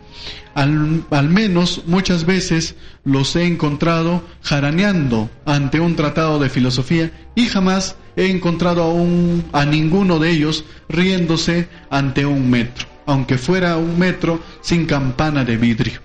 Al, 0.55 1.29
menos 1.29 1.83
muchas 1.85 2.25
veces 2.25 2.75
los 3.05 3.35
he 3.35 3.45
encontrado 3.45 4.23
jaraneando 4.41 5.29
ante 5.45 5.79
un 5.79 5.95
tratado 5.95 6.39
de 6.39 6.49
filosofía 6.49 7.11
y 7.35 7.45
jamás 7.45 7.95
he 8.15 8.29
encontrado 8.29 8.83
a, 8.83 8.93
un, 8.93 9.45
a 9.53 9.65
ninguno 9.65 10.19
de 10.19 10.31
ellos 10.31 10.65
riéndose 10.89 11.69
ante 11.89 12.25
un 12.25 12.49
metro, 12.49 12.87
aunque 13.05 13.37
fuera 13.37 13.77
un 13.77 13.97
metro 13.97 14.41
sin 14.61 14.85
campana 14.85 15.45
de 15.45 15.57
vidrio. 15.57 16.01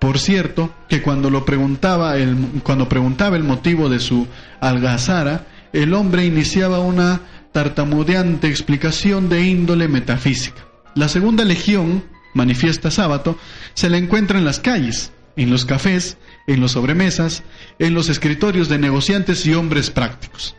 Por 0.00 0.18
cierto, 0.18 0.74
que 0.88 1.00
cuando 1.00 1.30
lo 1.30 1.44
preguntaba 1.44 2.16
el, 2.16 2.36
cuando 2.64 2.88
preguntaba 2.88 3.36
el 3.36 3.44
motivo 3.44 3.88
de 3.88 4.00
su 4.00 4.26
algazara, 4.60 5.46
el 5.72 5.94
hombre 5.94 6.24
iniciaba 6.24 6.80
una 6.80 7.20
tartamudeante 7.52 8.48
explicación 8.48 9.28
de 9.28 9.46
índole 9.46 9.86
metafísica. 9.86 10.66
La 10.94 11.08
segunda 11.08 11.44
legión 11.44 12.02
manifiesta 12.34 12.90
sábado, 12.90 13.38
se 13.74 13.90
la 13.90 13.98
encuentra 13.98 14.38
en 14.38 14.44
las 14.44 14.60
calles, 14.60 15.12
en 15.36 15.50
los 15.50 15.64
cafés, 15.64 16.18
en 16.46 16.60
los 16.60 16.72
sobremesas, 16.72 17.42
en 17.78 17.94
los 17.94 18.08
escritorios 18.08 18.68
de 18.68 18.78
negociantes 18.78 19.46
y 19.46 19.54
hombres 19.54 19.90
prácticos. 19.90 20.56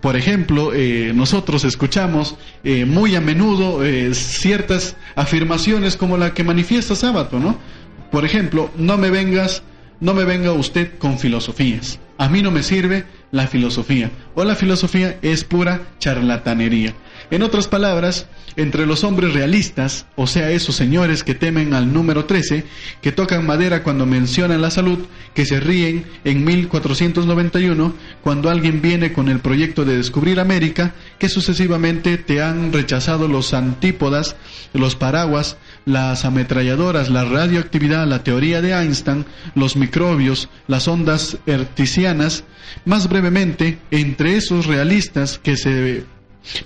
Por 0.00 0.16
ejemplo, 0.16 0.72
eh, 0.74 1.12
nosotros 1.14 1.64
escuchamos 1.64 2.36
eh, 2.64 2.84
muy 2.84 3.16
a 3.16 3.20
menudo 3.20 3.84
eh, 3.84 4.14
ciertas 4.14 4.96
afirmaciones 5.16 5.96
como 5.96 6.18
la 6.18 6.34
que 6.34 6.44
manifiesta 6.44 6.94
Sábato, 6.94 7.40
¿no? 7.40 7.58
Por 8.10 8.24
ejemplo, 8.24 8.70
no 8.76 8.96
me 8.96 9.10
vengas, 9.10 9.62
no 10.00 10.14
me 10.14 10.24
venga 10.24 10.52
usted 10.52 10.98
con 10.98 11.18
filosofías. 11.18 11.98
A 12.18 12.28
mí 12.28 12.42
no 12.42 12.50
me 12.50 12.62
sirve 12.62 13.04
la 13.30 13.46
filosofía. 13.46 14.10
O 14.34 14.44
la 14.44 14.54
filosofía 14.54 15.18
es 15.22 15.44
pura 15.44 15.82
charlatanería. 15.98 16.94
En 17.30 17.42
otras 17.42 17.68
palabras, 17.68 18.26
entre 18.56 18.86
los 18.86 19.04
hombres 19.04 19.34
realistas, 19.34 20.06
o 20.16 20.26
sea, 20.26 20.50
esos 20.50 20.76
señores 20.76 21.22
que 21.22 21.34
temen 21.34 21.74
al 21.74 21.92
número 21.92 22.24
13, 22.24 22.64
que 23.02 23.12
tocan 23.12 23.44
madera 23.44 23.82
cuando 23.82 24.06
mencionan 24.06 24.62
la 24.62 24.70
salud, 24.70 24.98
que 25.34 25.44
se 25.44 25.60
ríen 25.60 26.06
en 26.24 26.42
1491 26.42 27.92
cuando 28.22 28.48
alguien 28.48 28.80
viene 28.80 29.12
con 29.12 29.28
el 29.28 29.40
proyecto 29.40 29.84
de 29.84 29.98
descubrir 29.98 30.40
América, 30.40 30.94
que 31.18 31.28
sucesivamente 31.28 32.16
te 32.16 32.40
han 32.40 32.72
rechazado 32.72 33.28
los 33.28 33.52
antípodas, 33.52 34.34
los 34.72 34.96
paraguas, 34.96 35.58
las 35.84 36.24
ametralladoras, 36.24 37.10
la 37.10 37.26
radioactividad, 37.26 38.06
la 38.06 38.24
teoría 38.24 38.62
de 38.62 38.72
Einstein, 38.72 39.26
los 39.54 39.76
microbios, 39.76 40.48
las 40.66 40.88
ondas 40.88 41.36
hertzianas, 41.46 42.44
más 42.86 43.06
brevemente, 43.10 43.78
entre 43.90 44.36
esos 44.36 44.64
realistas 44.64 45.38
que 45.38 45.58
se 45.58 46.04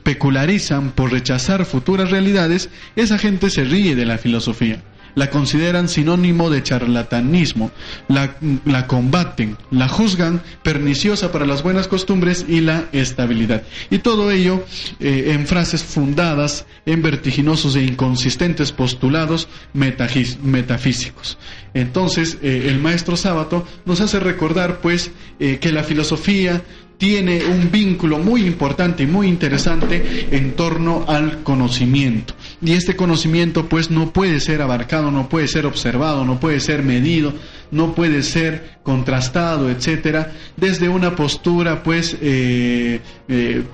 pecularizan 0.02 0.90
por 0.90 1.12
rechazar 1.12 1.64
futuras 1.64 2.10
realidades, 2.10 2.70
esa 2.96 3.18
gente 3.18 3.50
se 3.50 3.64
ríe 3.64 3.94
de 3.94 4.06
la 4.06 4.18
filosofía. 4.18 4.82
la 5.14 5.30
consideran 5.30 5.88
sinónimo 5.88 6.50
de 6.50 6.62
charlatanismo, 6.62 7.70
la, 8.08 8.36
la 8.64 8.86
combaten, 8.86 9.56
la 9.70 9.88
juzgan 9.88 10.42
perniciosa 10.62 11.32
para 11.32 11.46
las 11.46 11.62
buenas 11.62 11.88
costumbres 11.88 12.46
y 12.48 12.60
la 12.60 12.88
estabilidad. 12.92 13.62
Y 13.90 13.98
todo 13.98 14.30
ello 14.30 14.64
eh, 15.00 15.32
en 15.34 15.46
frases 15.46 15.84
fundadas 15.84 16.66
en 16.86 17.02
vertiginosos 17.02 17.76
e 17.76 17.82
inconsistentes 17.82 18.72
postulados 18.72 19.48
metafísicos. 19.74 21.38
Entonces, 21.74 22.38
eh, 22.42 22.66
el 22.68 22.78
maestro 22.78 23.16
Sábato 23.16 23.66
nos 23.86 24.00
hace 24.00 24.20
recordar, 24.20 24.80
pues, 24.80 25.10
eh, 25.40 25.58
que 25.58 25.72
la 25.72 25.84
filosofía 25.84 26.62
tiene 27.02 27.44
un 27.46 27.72
vínculo 27.72 28.20
muy 28.20 28.46
importante 28.46 29.02
y 29.02 29.08
muy 29.08 29.26
interesante 29.26 30.28
en 30.30 30.52
torno 30.52 31.04
al 31.08 31.42
conocimiento. 31.42 32.32
Y 32.64 32.74
este 32.74 32.94
conocimiento 32.94 33.68
pues 33.68 33.90
no 33.90 34.12
puede 34.12 34.38
ser 34.38 34.62
abarcado, 34.62 35.10
no 35.10 35.28
puede 35.28 35.48
ser 35.48 35.66
observado, 35.66 36.24
no 36.24 36.38
puede 36.38 36.60
ser 36.60 36.84
medido, 36.84 37.32
no 37.72 37.96
puede 37.96 38.22
ser 38.22 38.78
contrastado, 38.84 39.68
etcétera, 39.68 40.30
desde 40.56 40.88
una 40.88 41.16
postura 41.16 41.82
pues 41.82 42.16
eh, 42.22 43.00
eh, 43.26 43.64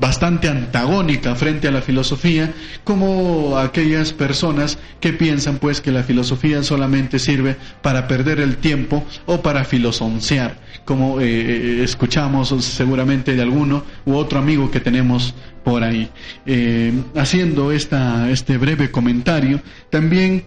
bastante 0.00 0.48
antagónica 0.48 1.34
frente 1.34 1.68
a 1.68 1.70
la 1.70 1.82
filosofía, 1.82 2.52
como 2.84 3.58
aquellas 3.58 4.12
personas 4.12 4.78
que 5.00 5.12
piensan 5.12 5.58
pues 5.58 5.80
que 5.80 5.92
la 5.92 6.02
filosofía 6.02 6.62
solamente 6.62 7.18
sirve 7.18 7.56
para 7.82 8.06
perder 8.08 8.40
el 8.40 8.56
tiempo 8.56 9.04
o 9.26 9.42
para 9.42 9.64
filosoncear, 9.64 10.58
como 10.84 11.20
eh, 11.20 11.24
eh, 11.26 11.84
escuchamos 11.84 12.48
seguramente 12.64 13.34
de 13.34 13.42
alguno 13.42 13.84
u 14.06 14.14
otro 14.14 14.38
amigo 14.38 14.70
que 14.70 14.80
tenemos 14.80 15.34
por 15.64 15.82
ahí. 15.82 16.08
Eh, 16.46 16.92
haciendo 17.16 17.72
esta, 17.72 18.30
este 18.30 18.56
breve 18.56 18.90
comentario, 18.90 19.60
también 19.90 20.44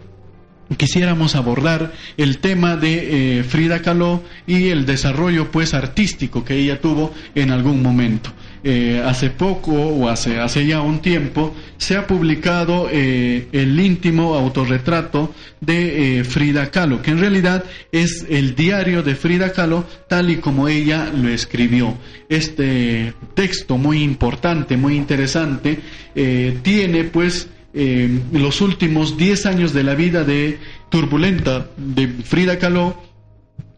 quisiéramos 0.78 1.36
abordar 1.36 1.91
el 2.18 2.39
tema 2.39 2.78
de 2.78 3.45
Frida 3.47 3.82
Kahlo 3.82 4.24
y 4.47 4.70
el 4.70 4.88
desarrollo 4.88 5.51
pues 5.51 5.76
artístico 5.76 6.43
que 6.43 6.56
ella 6.56 6.82
tuvo 6.82 7.14
en 7.36 7.51
algún 7.51 7.84
momento. 7.84 8.32
Eh, 8.66 9.03
hace 9.05 9.30
poco 9.30 9.74
o 9.74 10.07
hace, 10.07 10.39
hace 10.39 10.66
ya 10.66 10.80
un 10.80 11.01
tiempo 11.01 11.53
se 11.78 11.97
ha 11.97 12.07
publicado 12.07 12.88
eh, 12.89 13.49
el 13.51 13.78
íntimo 13.78 14.36
autorretrato 14.36 15.36
de 15.59 16.20
eh, 16.20 16.24
Frida 16.24 16.72
Kahlo, 16.72 17.01
que 17.01 17.11
en 17.11 17.20
realidad 17.20 17.66
es 17.91 18.26
el 18.30 18.55
diario 18.55 19.03
de 19.03 19.16
Frida 19.16 19.51
Kahlo 19.51 19.84
tal 20.07 20.30
y 20.30 20.38
como 20.38 20.70
ella 20.70 21.11
lo 21.14 21.28
escribió. 21.28 21.97
Este 22.30 23.14
texto 23.34 23.78
muy 23.78 24.01
importante, 24.01 24.78
muy 24.78 24.95
interesante, 24.95 25.80
tiene 26.14 27.03
pues 27.03 27.49
los 28.32 28.61
últimos 28.61 29.18
10 29.18 29.45
años 29.45 29.74
de 29.74 29.84
la 29.84 29.95
vida 29.95 30.24
de 30.24 30.57
turbulenta 30.89 31.68
de 31.76 32.07
Frida 32.07 32.59
Kahlo 32.59 33.12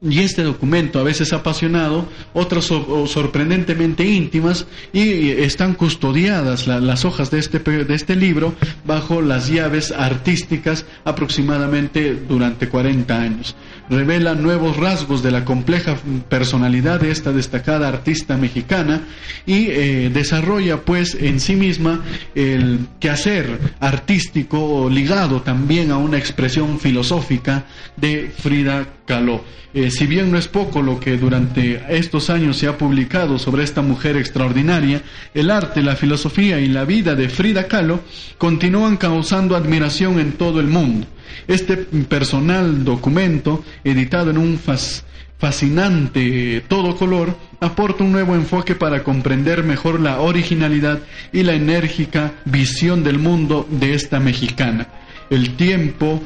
y 0.01 0.19
este 0.19 0.43
documento, 0.43 0.99
a 0.99 1.03
veces 1.03 1.33
apasionado, 1.33 2.07
otras 2.33 2.65
sorprendentemente 2.65 4.05
íntimas, 4.05 4.67
y 4.93 5.29
están 5.29 5.73
custodiadas 5.73 6.67
las 6.67 7.05
hojas 7.05 7.31
de 7.31 7.39
este, 7.39 7.59
de 7.59 7.95
este 7.95 8.15
libro 8.15 8.53
bajo 8.85 9.21
las 9.21 9.47
llaves 9.47 9.91
artísticas 9.91 10.85
aproximadamente 11.05 12.15
durante 12.27 12.69
40 12.69 13.19
años. 13.19 13.55
Revela 13.89 14.33
nuevos 14.33 14.77
rasgos 14.77 15.21
de 15.21 15.31
la 15.31 15.45
compleja 15.45 15.95
personalidad 16.27 16.99
de 16.99 17.11
esta 17.11 17.31
destacada 17.31 17.87
artista 17.87 18.35
mexicana 18.35 19.01
y 19.45 19.67
eh, 19.69 20.09
desarrolla 20.11 20.81
pues 20.81 21.15
en 21.15 21.39
sí 21.39 21.55
misma 21.55 22.03
el 22.33 22.87
quehacer 22.99 23.59
artístico 23.79 24.89
ligado 24.89 25.41
también 25.41 25.91
a 25.91 25.97
una 25.97 26.17
expresión 26.17 26.79
filosófica 26.79 27.65
de 27.95 28.31
Frida 28.35 28.87
Kahlo. 29.05 29.43
Eh, 29.75 29.91
si 29.91 30.07
bien 30.07 30.31
no 30.31 30.37
es 30.37 30.47
poco 30.47 30.81
lo 30.81 30.99
que 30.99 31.17
durante 31.17 31.83
estos 31.89 32.29
años 32.29 32.57
se 32.57 32.67
ha 32.67 32.77
publicado 32.77 33.37
sobre 33.37 33.63
esta 33.63 33.81
mujer 33.81 34.15
extraordinaria, 34.15 35.01
el 35.33 35.51
arte, 35.51 35.83
la 35.83 35.97
filosofía 35.97 36.59
y 36.59 36.69
la 36.69 36.85
vida 36.85 37.13
de 37.13 37.27
Frida 37.27 37.67
Kahlo 37.67 37.99
continúan 38.37 38.97
causando 38.97 39.55
admiración 39.55 40.19
en 40.19 40.31
todo 40.31 40.59
el 40.59 40.67
mundo. 40.67 41.07
Este 41.47 41.77
personal 41.77 42.83
documento, 42.83 43.63
editado 43.83 44.31
en 44.31 44.37
un 44.37 44.59
fascinante 45.37 46.63
todo 46.67 46.95
color, 46.95 47.37
aporta 47.59 48.03
un 48.03 48.11
nuevo 48.11 48.35
enfoque 48.35 48.75
para 48.75 49.03
comprender 49.03 49.63
mejor 49.63 49.99
la 49.99 50.21
originalidad 50.21 50.99
y 51.31 51.43
la 51.43 51.53
enérgica 51.53 52.33
visión 52.45 53.03
del 53.03 53.19
mundo 53.19 53.67
de 53.69 53.93
esta 53.93 54.19
mexicana. 54.19 54.87
El 55.29 55.55
tiempo 55.55 56.21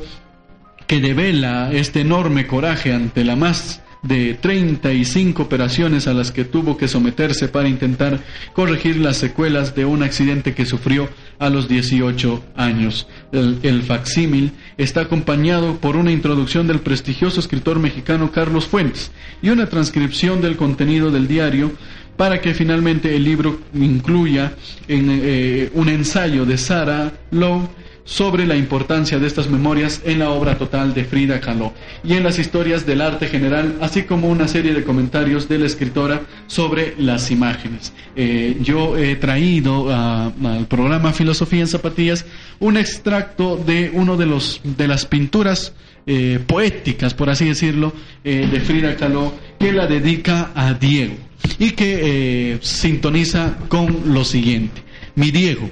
que 0.87 0.99
devela 0.99 1.71
este 1.71 2.01
enorme 2.01 2.47
coraje 2.47 2.93
ante 2.93 3.23
la 3.23 3.35
más 3.35 3.81
de 4.01 4.33
35 4.33 5.43
operaciones 5.43 6.07
a 6.07 6.13
las 6.13 6.31
que 6.31 6.45
tuvo 6.45 6.77
que 6.77 6.87
someterse 6.87 7.47
para 7.47 7.67
intentar 7.67 8.19
corregir 8.53 8.97
las 8.97 9.17
secuelas 9.17 9.75
de 9.75 9.85
un 9.85 10.03
accidente 10.03 10.53
que 10.53 10.65
sufrió 10.65 11.09
a 11.39 11.49
los 11.49 11.67
18 11.67 12.43
años. 12.55 13.07
El, 13.31 13.81
facsímil 13.83 14.51
está 14.77 15.01
acompañado 15.01 15.77
por 15.77 15.95
una 15.95 16.11
introducción 16.11 16.67
del 16.67 16.81
prestigioso 16.81 17.39
escritor 17.39 17.79
mexicano 17.79 18.31
Carlos 18.31 18.67
Fuentes 18.67 19.11
y 19.41 19.49
una 19.49 19.67
transcripción 19.67 20.41
del 20.41 20.57
contenido 20.57 21.09
del 21.11 21.27
diario 21.27 21.71
para 22.17 22.41
que 22.41 22.53
finalmente 22.53 23.15
el 23.15 23.23
libro 23.23 23.61
incluya 23.73 24.53
en, 24.89 25.07
eh, 25.09 25.71
un 25.73 25.87
ensayo 25.87 26.45
de 26.45 26.57
Sarah 26.57 27.13
Lowe 27.31 27.69
sobre 28.09 28.47
la 28.47 28.55
importancia 28.55 29.19
de 29.19 29.27
estas 29.27 29.49
memorias 29.49 30.01
en 30.03 30.17
la 30.17 30.31
obra 30.31 30.57
total 30.57 30.95
de 30.95 31.05
Frida 31.05 31.39
Kahlo 31.39 31.73
y 32.03 32.13
en 32.13 32.23
las 32.23 32.39
historias 32.39 32.83
del 32.87 33.01
arte 33.01 33.27
general, 33.27 33.77
así 33.81 34.01
como 34.01 34.29
una 34.29 34.47
serie 34.47 34.73
de 34.73 34.83
comentarios 34.83 35.47
de 35.47 35.59
la 35.59 35.67
escritora 35.67 36.23
sobre 36.47 36.95
las 36.97 37.29
imágenes. 37.29 37.93
Eh, 38.15 38.57
yo 38.61 38.97
he 38.97 39.15
traído 39.15 39.93
al 39.93 40.65
programa 40.67 41.13
Filosofía 41.13 41.61
en 41.61 41.67
Zapatillas 41.67 42.25
un 42.59 42.77
extracto 42.77 43.57
de 43.57 43.91
uno 43.93 44.17
de 44.17 44.25
los 44.25 44.59
de 44.63 44.87
las 44.87 45.05
pinturas 45.05 45.73
eh, 46.07 46.39
poéticas, 46.47 47.13
por 47.13 47.29
así 47.29 47.45
decirlo, 47.45 47.93
eh, 48.23 48.49
de 48.51 48.59
Frida 48.59 48.95
Kahlo, 48.95 49.33
que 49.59 49.71
la 49.71 49.85
dedica 49.85 50.51
a 50.55 50.73
Diego 50.73 51.13
y 51.59 51.71
que 51.71 52.57
sintoniza 52.61 53.55
con 53.67 54.13
lo 54.13 54.25
siguiente. 54.25 54.81
Mi 55.13 55.29
Diego, 55.29 55.69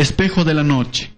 espejo 0.00 0.44
de 0.44 0.54
la 0.54 0.62
noche, 0.62 1.12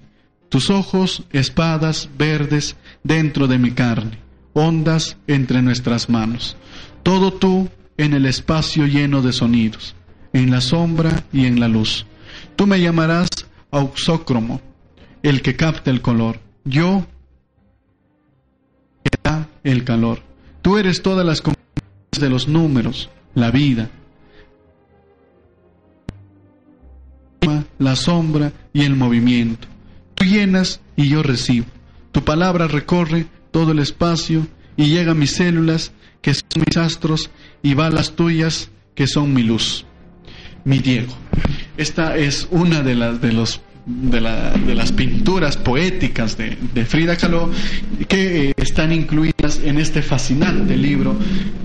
tus 0.48 0.68
ojos, 0.68 1.22
espadas 1.30 2.10
verdes 2.18 2.76
dentro 3.04 3.46
de 3.46 3.58
mi 3.58 3.70
carne, 3.70 4.18
ondas 4.54 5.16
entre 5.28 5.62
nuestras 5.62 6.10
manos, 6.10 6.56
todo 7.04 7.32
tú 7.32 7.68
en 7.96 8.12
el 8.12 8.26
espacio 8.26 8.86
lleno 8.86 9.22
de 9.22 9.32
sonidos, 9.32 9.94
en 10.32 10.50
la 10.50 10.60
sombra 10.60 11.24
y 11.32 11.46
en 11.46 11.60
la 11.60 11.68
luz. 11.68 12.06
Tú 12.56 12.66
me 12.66 12.80
llamarás 12.80 13.28
auxócromo, 13.70 14.60
el 15.22 15.42
que 15.42 15.54
capta 15.54 15.90
el 15.90 16.02
color. 16.02 16.40
Yo 16.64 17.06
que 19.04 19.16
da 19.22 19.48
el 19.62 19.84
calor. 19.84 20.22
Tú 20.60 20.76
eres 20.76 21.02
todas 21.02 21.24
las 21.24 21.40
de 22.18 22.28
los 22.28 22.48
números, 22.48 23.10
la 23.34 23.52
vida, 23.52 23.90
la 27.78 27.96
sombra 27.96 28.52
y 28.72 28.82
el 28.82 28.96
movimiento. 28.96 29.68
Tú 30.14 30.24
llenas 30.24 30.80
y 30.96 31.08
yo 31.08 31.22
recibo. 31.22 31.66
Tu 32.12 32.22
palabra 32.22 32.68
recorre 32.68 33.26
todo 33.50 33.72
el 33.72 33.78
espacio 33.78 34.46
y 34.76 34.86
llega 34.86 35.12
a 35.12 35.16
mis 35.16 35.32
células, 35.32 35.92
que 36.20 36.34
son 36.34 36.64
mis 36.66 36.76
astros, 36.76 37.30
y 37.62 37.74
va 37.74 37.86
a 37.86 37.90
las 37.90 38.12
tuyas, 38.16 38.70
que 38.94 39.06
son 39.06 39.32
mi 39.32 39.42
luz. 39.42 39.84
Mi 40.64 40.78
Diego. 40.78 41.12
Esta 41.76 42.16
es 42.16 42.46
una 42.50 42.82
de 42.82 42.94
las, 42.94 43.20
de 43.20 43.32
los 43.32 43.60
de, 43.84 44.20
las 44.74 44.92
pinturas 44.92 45.56
poéticas 45.56 46.36
de, 46.36 46.84
Frida 46.86 47.16
Kahlo 47.16 47.50
que 48.08 48.50
eh, 48.50 48.54
están 48.56 48.92
incluidas 48.92 49.60
en 49.64 49.78
este 49.78 50.02
fascinante 50.02 50.76
libro 50.76 51.16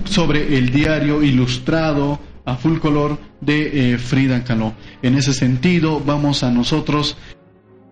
sobre 0.04 0.58
el 0.58 0.70
diario 0.70 1.22
ilustrado 1.22 2.18
a 2.48 2.56
full 2.56 2.78
color 2.78 3.18
de 3.40 3.92
eh, 3.92 3.98
Frida 3.98 4.42
Kahlo. 4.42 4.72
En 5.02 5.14
ese 5.14 5.34
sentido, 5.34 6.00
vamos 6.00 6.42
a 6.42 6.50
nosotros 6.50 7.16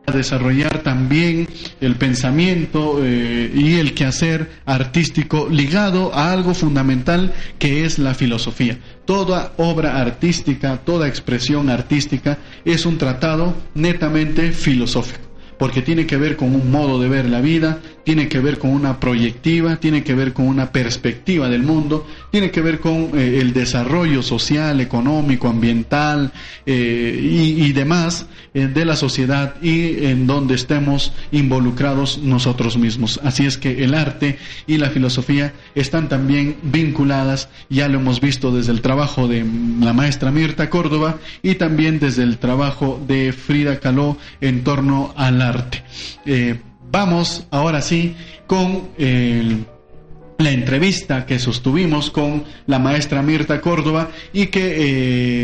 a 0.07 0.13
desarrollar 0.13 0.79
también 0.79 1.49
el 1.81 1.97
pensamiento 1.97 3.01
eh, 3.03 3.51
y 3.55 3.75
el 3.75 3.93
quehacer 3.93 4.61
artístico 4.65 5.49
ligado 5.51 6.15
a 6.15 6.33
algo 6.33 6.55
fundamental 6.55 7.35
que 7.59 7.85
es 7.85 7.99
la 7.99 8.15
filosofía. 8.15 8.79
Toda 9.05 9.53
obra 9.59 10.01
artística, 10.01 10.79
toda 10.79 11.09
expresión 11.09 11.69
artística 11.69 12.39
es 12.65 12.87
un 12.87 12.97
tratado 12.99 13.55
netamente 13.75 14.53
filosófico 14.53 15.27
porque 15.59 15.83
tiene 15.83 16.07
que 16.07 16.17
ver 16.17 16.37
con 16.37 16.55
un 16.55 16.71
modo 16.71 17.01
de 17.01 17.09
ver 17.09 17.27
la 17.27 17.41
vida, 17.41 17.81
tiene 18.07 18.29
que 18.29 18.39
ver 18.39 18.61
con 18.61 18.71
una 18.71 19.01
proyectiva, 19.01 19.79
tiene 19.79 20.05
que 20.05 20.15
ver 20.15 20.33
con 20.33 20.47
una 20.47 20.71
perspectiva 20.71 21.49
del 21.49 21.65
mundo, 21.65 22.07
tiene 22.31 22.53
que 22.53 22.61
ver 22.61 22.79
con 22.79 23.11
eh, 23.19 23.41
el 23.41 23.53
desarrollo 23.53 24.23
social, 24.23 24.81
económico, 24.81 25.49
ambiental 25.49 26.31
eh, 26.67 27.19
y, 27.21 27.73
demás 27.73 28.29
eh, 28.55 28.69
de 28.69 28.85
la 28.85 28.95
sociedad 28.95 29.61
y 29.61 30.07
en 30.07 30.29
donde 30.29 30.55
estemos 30.55 31.15
involucrados 31.33 32.19
nosotros 32.19 32.79
mismos. 32.79 33.19
Así 33.25 33.45
es 33.45 33.59
que 33.59 33.83
el 33.83 33.93
arte 33.93 34.39
y 34.69 34.79
la 34.79 34.91
filosofía 34.91 35.53
están 35.75 36.09
también 36.09 36.59
vinculadas, 36.63 37.49
ya 37.71 37.89
lo 37.89 37.99
hemos 37.99 38.21
visto 38.21 38.55
desde 38.55 38.71
el 38.71 38.83
trabajo 38.83 39.27
de 39.27 39.45
la 39.81 39.93
maestra 39.93 40.31
Mirta 40.31 40.71
Córdoba 40.71 41.19
y 41.43 41.57
también 41.57 41.99
desde 41.99 42.23
el 42.23 42.39
trabajo 42.39 43.03
de 43.05 43.33
Frida 43.33 43.81
Caló 43.81 44.17
en 44.41 44.63
torno 44.63 45.13
al 45.17 45.43
arte. 45.43 45.83
Vamos 46.91 47.47
ahora 47.51 47.82
sí 47.82 48.16
con 48.47 48.89
el 48.99 49.66
la 50.39 50.51
entrevista 50.51 51.24
que 51.24 51.39
sostuvimos 51.39 52.11
con 52.11 52.45
la 52.66 52.78
maestra 52.78 53.22
Mirta 53.22 53.61
Córdoba 53.61 54.11
y 54.32 54.47
que 54.47 54.74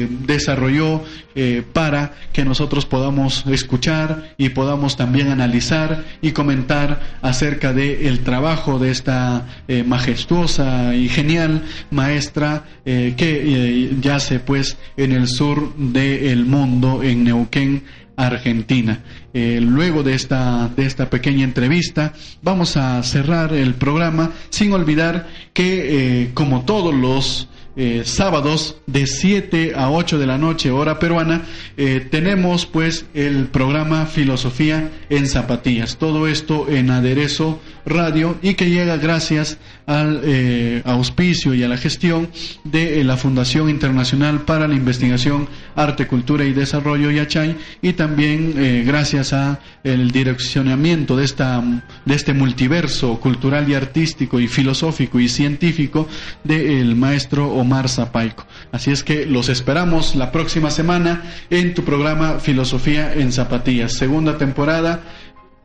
eh, 0.03 0.09
desarrolló 0.27 1.03
eh, 1.35 1.63
para 1.73 2.13
que 2.33 2.45
nosotros 2.45 2.85
podamos 2.85 3.47
escuchar 3.47 4.35
y 4.37 4.51
podamos 4.51 4.97
también 4.97 5.29
analizar 5.29 6.05
y 6.21 6.33
comentar 6.33 7.19
acerca 7.23 7.73
del 7.73 8.07
el 8.07 8.21
trabajo 8.21 8.79
de 8.79 8.91
esta 8.91 9.47
eh, 9.67 9.83
majestuosa 9.83 10.95
y 10.95 11.09
genial 11.09 11.63
maestra 11.91 12.65
que 12.85 13.97
yace 14.01 14.41
pues 14.41 14.77
en 14.97 15.13
el 15.13 15.29
sur 15.29 15.75
del 15.77 16.45
mundo, 16.45 17.03
en 17.03 17.25
Neuquén, 17.25 17.85
Argentina. 18.17 19.01
Eh, 19.35 19.61
luego 19.63 20.03
de 20.03 20.15
esta, 20.15 20.69
de 20.77 20.85
esta 20.85 21.09
pequeña 21.09 21.45
entrevista, 21.45 22.13
vamos 22.43 22.77
a 22.77 23.03
cerrar 23.03 23.55
el 23.55 23.75
programa 23.75 24.31
sin 24.51 24.73
olvidar 24.73 25.27
que, 25.55 26.23
eh, 26.23 26.31
como 26.35 26.65
todos 26.65 26.95
los 26.95 27.49
eh, 27.75 28.03
sábados 28.05 28.77
de 28.87 29.07
7 29.07 29.73
a 29.75 29.91
8 29.91 30.19
de 30.19 30.27
la 30.27 30.37
noche, 30.37 30.71
hora 30.71 30.99
peruana, 30.99 31.41
eh, 31.79 32.07
tenemos 32.11 32.67
pues 32.67 33.07
el 33.15 33.47
programa 33.47 34.05
Filosofía 34.05 34.91
en 35.09 35.27
Zapatillas. 35.27 35.97
Todo 35.97 36.29
esto 36.29 36.69
en 36.69 36.91
aderezo 36.91 37.61
radio 37.87 38.37
y 38.43 38.55
que 38.55 38.69
llega 38.69 38.99
gracias 38.99 39.57
al 39.87 40.21
eh, 40.23 40.83
auspicio 40.85 41.55
y 41.55 41.65
a 41.65 41.69
la 41.69 41.79
gestión 41.79 42.29
de 42.65 43.03
la 43.05 43.17
Fundación 43.17 43.71
Internacional 43.71 44.43
para 44.43 44.69
la 44.69 44.75
Investigación, 44.75 45.49
Arte, 45.75 46.07
Cultura 46.07 46.45
y 46.45 46.53
Desarrollo 46.53 47.11
YACHAI 47.11 47.57
y 47.81 47.95
también 47.95 48.85
gracias 48.87 49.33
a 49.33 49.61
el 49.83 50.11
direccionamiento 50.11 51.17
de, 51.17 51.25
esta, 51.25 51.63
de 52.05 52.15
este 52.15 52.35
multiverso 52.35 53.19
cultural 53.19 53.69
y 53.69 53.75
artístico 53.75 54.39
y 54.39 54.47
filosófico 54.47 55.19
y 55.19 55.29
científico 55.29 56.07
del 56.45 56.95
maestro 56.95 57.62
Omar 57.63 57.89
Zapaico. 57.89 58.45
Así 58.73 58.91
es 58.91 59.03
que 59.03 59.25
los 59.25 59.49
esperamos 59.49 60.15
la 60.15 60.31
próxima 60.31 60.71
semana 60.71 61.23
en 61.49 61.75
tu 61.75 61.85
programa 61.85 62.39
Filosofía 62.41 63.15
en 63.15 63.33
Zapatillas, 63.33 63.93
segunda 63.95 64.37
temporada, 64.37 65.01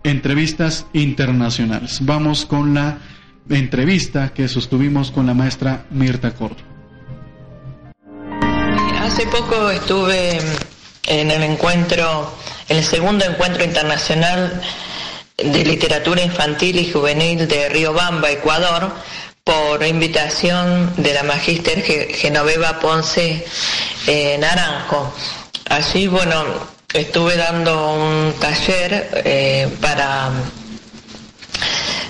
entrevistas 0.03 0.85
internacionales. 0.93 1.99
Vamos 2.01 2.45
con 2.45 2.73
la 2.73 2.99
entrevista 3.49 4.33
que 4.33 4.47
sostuvimos 4.47 5.11
con 5.11 5.25
la 5.25 5.33
maestra 5.33 5.85
Mirta 5.89 6.31
Cordo. 6.31 6.63
Hace 9.01 9.25
poco 9.27 9.69
estuve 9.69 10.39
en 11.07 11.31
el 11.31 11.43
encuentro, 11.43 12.31
en 12.69 12.77
el 12.77 12.83
segundo 12.83 13.25
encuentro 13.25 13.63
internacional 13.63 14.61
de 15.37 15.65
literatura 15.65 16.21
infantil 16.21 16.77
y 16.79 16.91
juvenil 16.91 17.47
de 17.47 17.69
Río 17.69 17.93
Bamba, 17.93 18.29
Ecuador, 18.31 18.91
por 19.47 19.81
invitación 19.85 20.91
de 20.97 21.13
la 21.13 21.23
magíster 21.23 21.81
Genoveva 21.81 22.81
Ponce 22.81 23.45
eh, 24.05 24.37
Naranjo. 24.37 25.13
Allí, 25.69 26.07
bueno, 26.07 26.43
estuve 26.93 27.37
dando 27.37 27.93
un 27.93 28.33
taller 28.41 29.09
eh, 29.23 29.69
para 29.79 30.31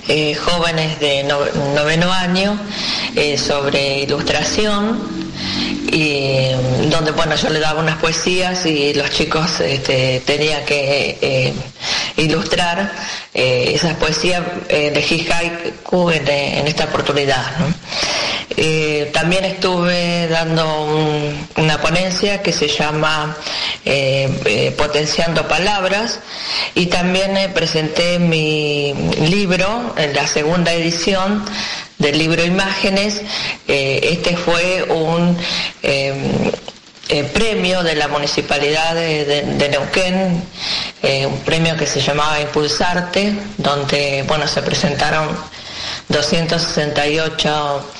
eh, 0.08 0.34
jóvenes 0.34 0.98
de 0.98 1.22
noveno 1.22 2.12
año 2.12 2.58
sobre 3.36 4.00
ilustración 4.00 4.98
y 5.90 6.50
donde 6.90 7.12
bueno 7.12 7.34
yo 7.34 7.48
le 7.50 7.60
daba 7.60 7.80
unas 7.80 7.96
poesías 7.96 8.66
y 8.66 8.94
los 8.94 9.10
chicos 9.10 9.60
este, 9.60 10.20
tenían 10.24 10.64
que 10.64 11.18
eh, 11.20 11.52
ilustrar 12.16 12.92
eh, 13.32 13.72
esas 13.74 13.94
poesías 13.94 14.42
de 14.68 15.26
haiku 15.30 16.10
en, 16.10 16.28
en, 16.28 16.66
esta 16.66 16.84
oportunidad 16.84 17.44
eh, 18.56 19.10
también 19.12 19.44
estuve 19.44 20.26
dando 20.28 20.86
una 21.56 21.80
ponencia 21.80 22.42
que 22.42 22.52
se 22.52 22.68
llama 22.68 23.36
Potenciando 24.76 25.46
Palabras 25.46 26.20
y 26.74 26.86
también 26.86 27.52
presenté 27.54 28.18
mi 28.18 28.92
libro 29.20 29.94
en 29.96 30.14
la 30.14 30.26
segunda 30.26 30.72
edición 30.72 31.44
del 31.98 32.16
libro 32.18 32.44
Imágenes. 32.44 33.20
Eh, 33.66 34.00
este 34.02 34.36
fue 34.36 34.84
un 34.84 35.36
eh, 35.82 36.14
eh, 37.08 37.24
premio 37.24 37.82
de 37.82 37.96
la 37.96 38.08
Municipalidad 38.08 38.94
de, 38.94 39.68
Neuquén, 39.70 40.42
un 41.26 41.38
premio 41.40 41.76
que 41.76 41.86
se 41.86 42.00
llamaba 42.00 42.40
Impulsarte, 42.40 43.32
donde 43.56 44.24
bueno, 44.26 44.46
se 44.46 44.62
presentaron 44.62 45.28
268 46.08 47.90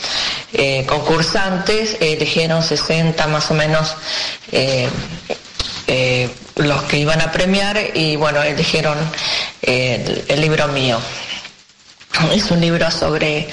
concursantes, 0.87 1.97
eligieron 2.01 2.63
60 2.63 3.27
más 3.29 3.51
o 3.51 3.55
menos 3.55 3.97
los 6.57 6.83
que 6.83 6.99
iban 6.99 7.21
a 7.23 7.33
premiar 7.33 7.79
y 7.95 8.17
bueno, 8.17 8.43
eligieron 8.43 8.99
el 9.63 10.41
libro 10.41 10.69
mío. 10.69 10.99
Es 12.33 12.51
un 12.51 12.61
libro 12.61 12.91
sobre, 12.91 13.49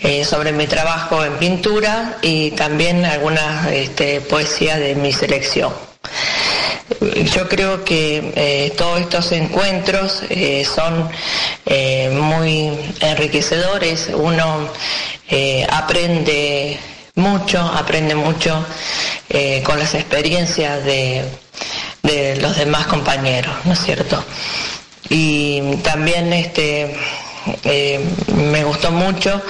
eh, 0.00 0.24
sobre 0.24 0.52
mi 0.52 0.66
trabajo 0.66 1.24
en 1.24 1.34
pintura 1.34 2.18
y 2.22 2.50
también 2.52 3.04
algunas 3.04 3.66
este, 3.68 4.20
poesías 4.20 4.78
de 4.78 4.94
mi 4.94 5.12
selección. 5.12 5.72
Yo 7.34 7.48
creo 7.48 7.84
que 7.84 8.32
eh, 8.34 8.72
todos 8.76 9.00
estos 9.00 9.30
encuentros 9.32 10.22
eh, 10.30 10.64
son 10.64 11.08
muy 12.16 12.70
enriquecedores, 13.00 14.08
uno 14.14 14.68
aprende 15.70 16.78
mucho, 17.14 17.60
aprende 17.60 18.14
mucho 18.14 18.64
con 19.64 19.78
las 19.78 19.94
experiencias 19.94 20.82
de, 20.84 21.24
de 22.02 22.36
los 22.36 22.56
demás 22.56 22.86
compañeros, 22.86 23.54
¿no 23.64 23.74
es 23.74 23.80
cierto? 23.80 24.24
Y 25.10 25.76
también 25.82 26.32
este, 26.32 26.96
eh, 27.64 28.00
me 28.34 28.64
gustó 28.64 28.90
mucho 28.90 29.42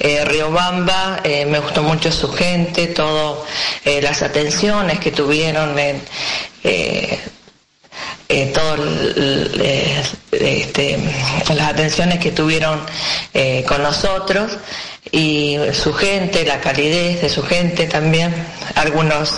eh, 0.00 0.24
Riobamba, 0.24 1.20
eh, 1.24 1.44
me 1.44 1.58
gustó 1.58 1.82
mucho 1.82 2.12
su 2.12 2.32
gente, 2.32 2.86
todas 2.88 3.38
eh, 3.84 4.00
las 4.00 4.22
atenciones 4.22 5.00
que 5.00 5.10
tuvieron 5.10 5.76
en 5.76 6.00
este, 10.30 10.98
las 11.48 11.68
atenciones 11.68 12.20
que 12.20 12.30
tuvieron 12.30 12.80
con 13.66 13.82
nosotros 13.82 14.52
y 15.10 15.56
su 15.72 15.92
gente, 15.94 16.44
la 16.44 16.60
calidez 16.60 17.22
de 17.22 17.28
su 17.28 17.42
gente 17.42 17.86
también, 17.86 18.34
algunos 18.74 19.34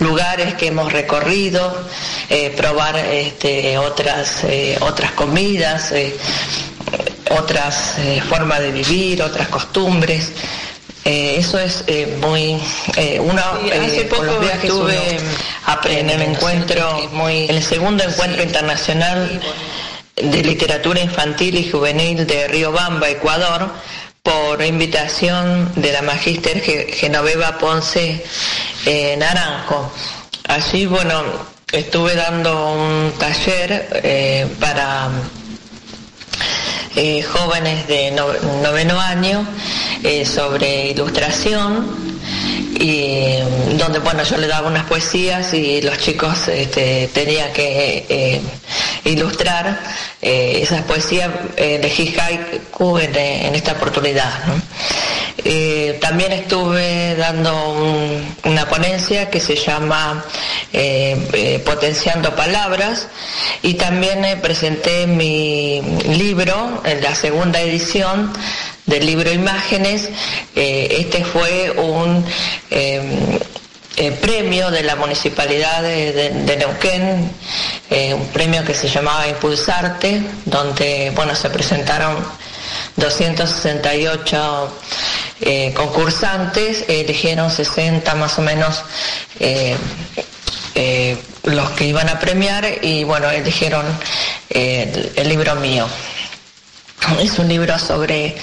lugares 0.00 0.54
que 0.54 0.66
hemos 0.66 0.92
recorrido, 0.92 1.86
probar 2.56 2.96
este, 2.96 3.78
otras, 3.78 4.42
otras 4.80 5.12
comidas 5.12 5.92
otras 7.30 7.98
eh, 7.98 8.22
formas 8.28 8.60
de 8.60 8.72
vivir, 8.72 9.22
otras 9.22 9.48
costumbres. 9.48 10.32
Eh, 11.04 11.36
eso 11.38 11.58
es 11.58 11.84
eh, 11.86 12.18
muy 12.20 12.60
uno 13.20 13.42
hace 13.82 14.04
poco 14.04 14.24
los 14.24 14.40
viajes 14.40 14.64
estuve 14.64 15.18
en 15.88 16.10
el 16.10 16.20
encuentro 16.20 17.08
muy 17.12 17.44
en 17.44 17.56
el 17.56 17.62
segundo 17.62 18.04
encuentro 18.04 18.42
internacional 18.42 19.40
de 20.16 20.42
literatura 20.42 21.00
infantil 21.00 21.56
y 21.56 21.70
juvenil 21.70 22.26
de 22.26 22.48
Río 22.48 22.72
Bamba, 22.72 23.08
Ecuador, 23.08 23.70
por 24.22 24.62
invitación 24.62 25.72
de 25.76 25.92
la 25.92 26.02
magíster 26.02 26.60
Genoveva 26.60 27.56
Ponce 27.56 28.24
Naranjo. 29.16 29.92
Allí, 30.48 30.86
bueno, 30.86 31.22
estuve 31.70 32.16
dando 32.16 32.72
un 32.72 33.12
taller 33.12 34.56
para 34.58 35.08
eh, 37.00 37.22
jóvenes 37.22 37.86
de 37.86 38.10
noveno 38.10 39.00
año 39.00 39.46
eh, 40.02 40.26
sobre 40.26 40.88
ilustración 40.88 41.86
y 42.74 43.36
donde 43.78 44.00
bueno 44.00 44.24
yo 44.24 44.36
le 44.36 44.48
daba 44.48 44.66
unas 44.66 44.84
poesías 44.86 45.54
y 45.54 45.80
los 45.80 45.96
chicos 45.98 46.48
este, 46.48 47.08
tenían 47.14 47.52
que 47.52 48.04
eh, 48.08 48.40
ilustrar 49.04 49.78
esas 50.20 50.82
poesías 50.82 51.30
de 51.56 52.16
haiku 52.20 52.98
en, 52.98 53.14
en, 53.14 53.54
esta 53.54 53.72
oportunidad. 53.72 54.32
Eh, 55.44 55.98
también 56.00 56.32
estuve 56.32 57.14
dando 57.16 57.52
una 58.44 58.68
ponencia 58.68 59.30
que 59.30 59.40
se 59.40 59.56
llama 59.56 60.24
Potenciando 61.64 62.34
Palabras 62.34 63.08
y 63.62 63.74
también 63.74 64.40
presenté 64.40 65.06
mi 65.06 65.80
libro 66.08 66.82
en 66.84 67.02
la 67.02 67.14
segunda 67.14 67.60
edición 67.60 68.32
del 68.88 69.06
libro 69.06 69.30
Imágenes. 69.30 70.08
Eh, 70.56 70.96
este 70.98 71.24
fue 71.24 71.70
un 71.70 72.24
eh, 72.70 73.38
eh, 73.96 74.12
premio 74.12 74.70
de 74.70 74.82
la 74.82 74.96
Municipalidad 74.96 75.82
de, 75.82 76.56
Neuquén, 76.58 77.30
un 78.14 78.26
premio 78.28 78.64
que 78.64 78.74
se 78.74 78.88
llamaba 78.88 79.28
Impulsarte, 79.28 80.22
donde 80.44 81.12
bueno, 81.14 81.34
se 81.34 81.50
presentaron 81.50 82.16
268 82.96 84.78
concursantes, 85.74 86.84
eligieron 86.88 87.50
60 87.50 88.14
más 88.14 88.38
o 88.38 88.42
menos 88.42 88.82
los 91.44 91.70
que 91.70 91.84
iban 91.86 92.08
a 92.08 92.18
premiar 92.18 92.66
y 92.82 93.04
bueno, 93.04 93.30
eligieron 93.30 93.86
el 94.50 95.28
libro 95.28 95.54
mío. 95.56 95.86
Es 97.20 97.38
un 97.38 97.48
libro 97.48 97.78
sobre, 97.78 98.36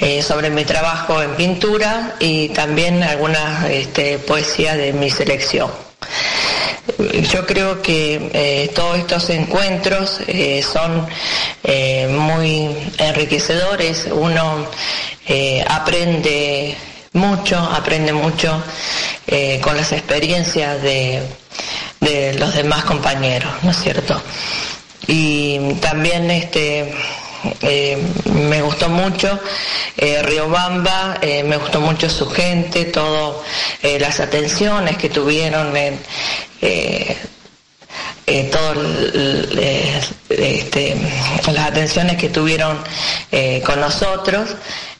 eh, 0.00 0.22
sobre 0.22 0.50
mi 0.50 0.64
trabajo 0.64 1.22
en 1.22 1.34
pintura 1.36 2.16
y 2.18 2.48
también 2.48 3.02
algunas 3.02 3.70
este, 3.70 4.18
poesías 4.18 4.76
de 4.76 4.92
mi 4.92 5.08
selección. 5.08 5.70
Yo 7.30 7.46
creo 7.46 7.82
que 7.82 8.30
eh, 8.32 8.70
todos 8.74 8.98
estos 8.98 9.28
encuentros 9.30 10.20
eh, 10.26 10.62
son 10.62 11.06
muy 12.10 12.74
enriquecedores, 12.98 14.08
uno 14.10 14.66
aprende 15.68 16.74
mucho, 17.12 17.58
aprende 17.58 18.12
mucho 18.12 18.62
con 19.60 19.76
las 19.76 19.92
experiencias 19.92 20.80
de, 20.82 21.22
de 22.00 22.34
los 22.34 22.54
demás 22.54 22.84
compañeros, 22.84 23.52
¿no 23.62 23.70
es 23.70 23.76
cierto? 23.78 24.20
Y 25.06 25.74
también 25.80 26.30
este, 26.30 26.92
eh, 27.62 27.98
me 28.32 28.62
gustó 28.62 28.88
mucho 28.88 29.38
eh, 29.96 30.22
Riobamba, 30.22 31.18
eh, 31.20 31.42
me 31.42 31.56
gustó 31.56 31.80
mucho 31.80 32.08
su 32.10 32.28
gente, 32.30 32.84
todas 32.86 33.36
eh, 33.82 33.98
las 33.98 34.20
atenciones 34.20 34.96
que 34.96 35.08
tuvieron 35.08 35.76
en 35.76 35.98
todas 38.50 38.76
este, 40.28 40.96
las 41.52 41.66
atenciones 41.68 42.16
que 42.16 42.28
tuvieron 42.28 42.78
con 43.64 43.80
nosotros 43.80 44.50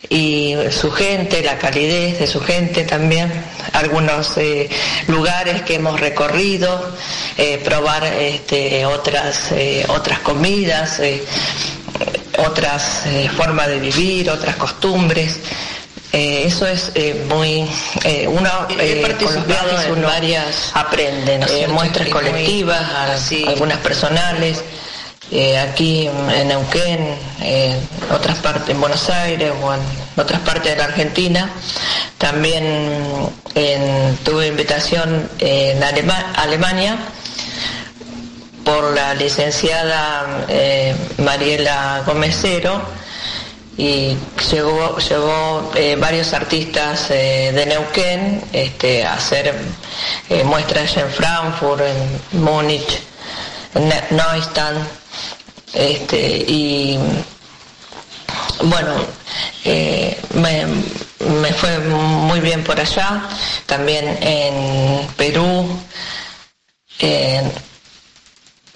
y 0.09 0.55
su 0.71 0.91
gente, 0.91 1.43
la 1.43 1.59
calidez 1.59 2.19
de 2.19 2.27
su 2.27 2.41
gente 2.41 2.85
también, 2.85 3.31
algunos 3.73 4.35
lugares 5.09 5.63
que 5.63 5.75
hemos 5.75 6.01
recorrido, 6.01 6.95
probar 7.65 8.05
este, 8.05 8.87
otras, 8.87 9.51
otras 9.89 10.21
comidas 10.21 11.01
otras 12.39 13.07
eh, 13.07 13.29
formas 13.37 13.69
de 13.69 13.81
vivir, 13.81 14.31
otras 14.31 14.57
costumbres. 14.57 15.41
Eh, 16.13 16.45
eso 16.47 16.67
es 16.67 16.91
eh, 16.95 17.27
muy 17.29 17.69
uno 18.29 18.51
he 18.79 18.97
participado 19.03 19.83
en 19.83 20.03
varias 20.03 20.71
aprende 20.73 21.39
¿no? 21.39 21.75
muestras 21.75 22.09
colectivas 22.09 22.81
algunas 23.47 23.77
personales 23.79 24.65
aquí 25.69 26.09
en 26.35 26.49
Neuquén 26.49 27.15
en 27.43 27.89
otras 28.11 28.39
partes 28.39 28.71
en 28.71 28.81
Buenos 28.81 29.11
Aires 29.11 29.53
o 29.63 29.75
en 29.75 29.81
otras 30.17 30.41
partes 30.41 30.73
de 30.73 30.79
la 30.79 30.85
Argentina 30.85 31.51
también 32.17 32.91
tuve 34.25 34.47
invitación 34.47 35.29
en 35.39 35.83
Alemania 35.83 36.97
por 38.69 38.93
la 38.95 39.15
licenciada 39.15 40.45
eh, 40.47 40.95
Mariela 41.19 42.03
Gomecero 42.05 42.83
y 43.79 44.17
llegó, 44.51 44.99
llegó 44.99 45.71
eh, 45.77 45.97
varios 45.97 46.33
artistas 46.35 47.11
eh, 47.11 47.53
de 47.55 47.65
Neuquén 47.65 48.43
este, 48.53 49.05
a 49.05 49.15
hacer 49.15 49.55
muestras 50.45 50.97
en 50.97 51.09
Frankfurt, 51.11 51.83
en 51.83 52.43
Múnich, 52.43 53.01
en 53.75 53.89
Neustadt, 54.11 54.75
este, 55.73 56.45
y 56.47 56.99
bueno, 58.65 58.95
me, 60.35 60.67
me, 61.21 61.53
fue 61.53 61.79
muy 61.79 62.41
bien 62.41 62.65
por 62.65 62.79
allá, 62.81 63.23
también 63.67 64.19
en 64.21 65.07
Perú, 65.17 65.81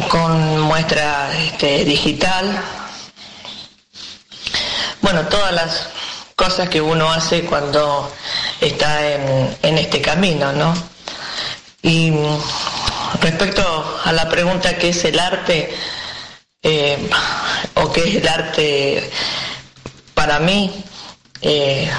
con 0.08 0.60
muestra 0.60 1.30
este, 1.38 1.84
digital. 1.84 2.81
Bueno, 5.02 5.26
todas 5.26 5.52
las 5.52 5.88
cosas 6.36 6.68
que 6.68 6.80
uno 6.80 7.10
hace 7.10 7.44
cuando 7.44 8.10
está 8.60 9.04
en, 9.60 9.76
este 9.76 10.00
camino, 10.00 10.52
¿no? 10.52 10.72
Y 11.82 12.12
respecto 13.20 14.00
a 14.04 14.12
la 14.12 14.28
pregunta 14.28 14.78
qué 14.78 14.90
es 14.90 15.04
el 15.04 15.18
arte, 15.18 15.74
eh, 16.62 17.10
o 17.74 17.92
qué 17.92 18.08
es 18.08 18.14
el 18.14 18.28
arte 18.28 19.10
para 20.14 20.38
mí, 20.38 20.84
eh, 21.42 21.90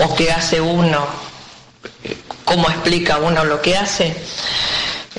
o 0.00 0.16
qué 0.16 0.32
hace 0.32 0.60
uno, 0.60 1.06
cómo 2.44 2.68
explica 2.70 3.18
uno 3.18 3.44
lo 3.44 3.62
que 3.62 3.76
hace, 3.76 4.16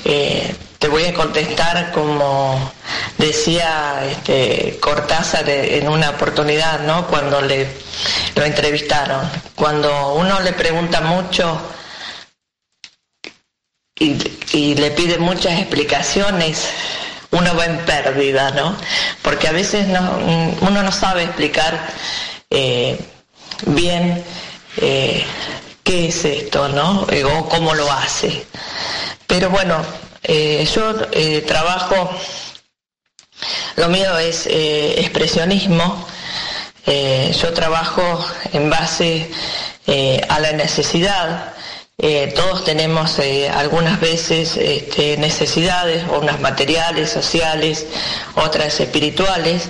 eh, 0.04 0.54
te 0.80 0.88
voy 0.88 1.04
a 1.04 1.14
contestar 1.14 1.92
como 1.92 2.72
decía 3.18 4.02
este, 4.10 4.78
Cortázar 4.80 5.48
en 5.48 5.88
una 5.88 6.10
oportunidad, 6.10 6.80
¿no? 6.80 7.06
Cuando 7.06 7.42
le 7.42 7.68
lo 8.34 8.44
entrevistaron. 8.44 9.28
Cuando 9.54 10.14
uno 10.14 10.40
le 10.40 10.54
pregunta 10.54 11.02
mucho 11.02 11.60
y, 13.98 14.74
le 14.74 14.90
pide 14.92 15.18
muchas 15.18 15.58
explicaciones, 15.60 16.70
uno 17.30 17.54
va 17.54 17.66
en 17.66 17.78
pérdida, 17.80 18.50
¿no? 18.52 18.74
Porque 19.20 19.48
a 19.48 19.52
veces 19.52 19.86
uno 19.86 20.82
no 20.82 20.92
sabe 20.92 21.24
explicar 21.24 21.78
eh, 22.48 22.98
bien 23.66 24.24
eh, 24.78 25.26
qué 25.84 26.08
es 26.08 26.24
esto, 26.24 26.70
¿no? 26.70 27.02
O 27.02 27.48
cómo 27.50 27.74
lo 27.74 27.92
hace. 27.92 28.46
Pero 29.26 29.50
bueno, 29.50 29.84
eh, 30.32 30.64
yo 30.72 30.94
eh, 31.10 31.40
trabajo, 31.40 32.08
lo 33.74 33.88
mío 33.88 34.16
es 34.16 34.46
eh, 34.46 35.00
expresionismo, 35.00 36.06
yo 36.86 37.52
trabajo 37.52 38.24
en 38.52 38.70
base 38.70 39.28
a 40.28 40.38
la 40.40 40.52
necesidad. 40.52 41.54
todos 42.34 42.64
tenemos 42.64 43.18
algunas 43.54 44.00
veces 44.00 44.56
este, 44.56 45.16
necesidades, 45.18 46.04
unas 46.20 46.40
materiales, 46.40 47.10
sociales, 47.10 47.86
otras 48.36 48.78
espirituales. 48.80 49.68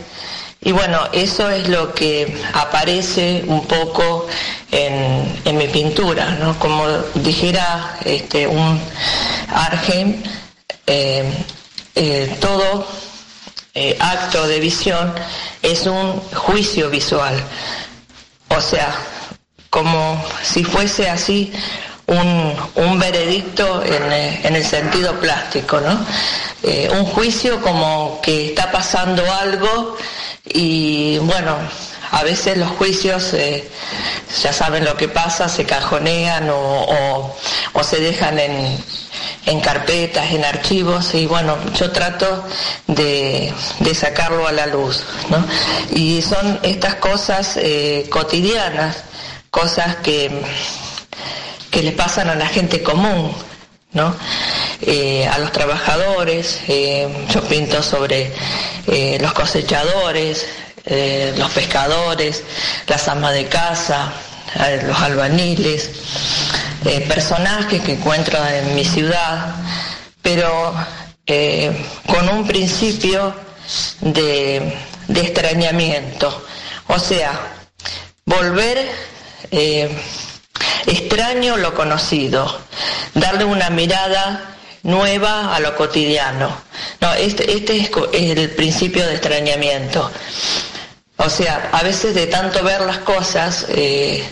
Y 0.62 0.72
bueno, 0.72 0.98
eso 1.12 1.48
es 1.50 1.68
lo 1.68 1.94
que 1.94 2.36
aparece 2.52 3.44
un 3.46 3.66
poco 3.66 4.26
en, 4.70 5.56
mi 5.56 5.68
pintura, 5.68 6.32
¿no? 6.38 6.58
Como 6.58 6.86
dijera 7.14 7.98
este, 8.04 8.46
un 8.46 8.78
Argen, 9.48 10.22
eh, 10.92 11.22
eh, 11.94 12.36
todo 12.40 12.84
eh, 13.74 13.96
acto 14.00 14.44
de 14.48 14.58
visión 14.58 15.14
es 15.62 15.86
un 15.86 16.20
juicio 16.34 16.90
visual. 16.90 17.40
O 18.48 18.60
sea, 18.60 18.92
como 19.70 20.20
si 20.42 20.64
fuese 20.64 21.08
así 21.08 21.52
un, 22.06 22.98
veredicto 22.98 23.84
en, 23.84 24.52
el 24.56 24.64
sentido 24.64 25.14
plástico, 25.20 25.80
¿no? 25.80 26.04
un 26.98 27.04
juicio 27.06 27.62
como 27.62 28.20
que 28.20 28.48
está 28.48 28.72
pasando 28.72 29.22
algo 29.32 29.96
y 30.44 31.18
bueno, 31.18 31.56
a 32.10 32.22
veces 32.22 32.56
los 32.56 32.70
juicios 32.70 33.34
ya 34.42 34.52
saben 34.52 34.84
lo 34.84 34.96
que 34.96 35.08
pasa, 35.08 35.48
se 35.48 35.64
cajonean 35.64 36.48
o 36.50 37.34
se 37.82 38.00
dejan 38.00 38.38
en, 39.46 39.60
carpetas, 39.60 40.30
en 40.32 40.44
archivos, 40.44 41.14
y 41.14 41.26
bueno, 41.26 41.56
yo 41.74 41.90
trato 41.90 42.44
de, 42.86 43.52
sacarlo 43.94 44.46
a 44.46 44.52
la 44.52 44.66
luz, 44.66 45.04
¿no? 45.28 45.44
Y 45.90 46.22
son 46.22 46.60
estas 46.62 46.96
cosas 46.96 47.56
eh, 47.56 48.06
cotidianas, 48.10 49.04
cosas 49.50 49.96
que, 49.96 50.30
que 51.70 51.82
le 51.82 51.92
pasan 51.92 52.28
a 52.28 52.34
la 52.34 52.46
gente 52.46 52.82
común, 52.82 53.34
¿no? 53.92 54.14
Eh, 54.82 55.26
a 55.26 55.38
los 55.38 55.52
trabajadores, 55.52 56.60
eh, 56.68 57.08
yo 57.32 57.42
pinto 57.42 57.82
sobre 57.82 58.32
eh, 58.86 59.18
los 59.20 59.32
cosechadores, 59.32 60.46
los 60.84 61.50
pescadores, 61.50 62.42
las 62.86 63.08
amas 63.08 63.34
de 63.34 63.46
casa, 63.46 64.12
los 64.84 64.98
albaniles, 64.98 65.90
personajes 67.08 67.82
que 67.82 67.92
encuentro 67.92 68.38
en 68.46 68.74
mi 68.74 68.84
ciudad, 68.84 69.54
pero 70.22 70.74
con 72.06 72.28
un 72.28 72.46
principio 72.46 73.34
de, 74.00 74.74
de, 75.06 75.20
extrañamiento, 75.20 76.46
o 76.88 76.98
sea, 76.98 77.38
volver 78.24 78.88
extraño 80.86 81.56
lo 81.56 81.74
conocido, 81.74 82.60
darle 83.14 83.44
una 83.44 83.70
mirada 83.70 84.56
nueva 84.82 85.54
a 85.54 85.60
lo 85.60 85.76
cotidiano. 85.76 86.50
No, 87.00 87.12
este, 87.14 87.52
este 87.52 87.78
es 87.78 87.90
el 88.38 88.50
principio 88.50 89.06
de 89.06 89.14
extrañamiento. 89.14 90.10
O 91.22 91.28
sea, 91.28 91.68
a 91.72 91.82
veces 91.82 92.14
de 92.14 92.26
tanto 92.26 92.64
ver 92.64 92.80
las 92.80 92.98
cosas 92.98 93.66
eh, 93.68 94.24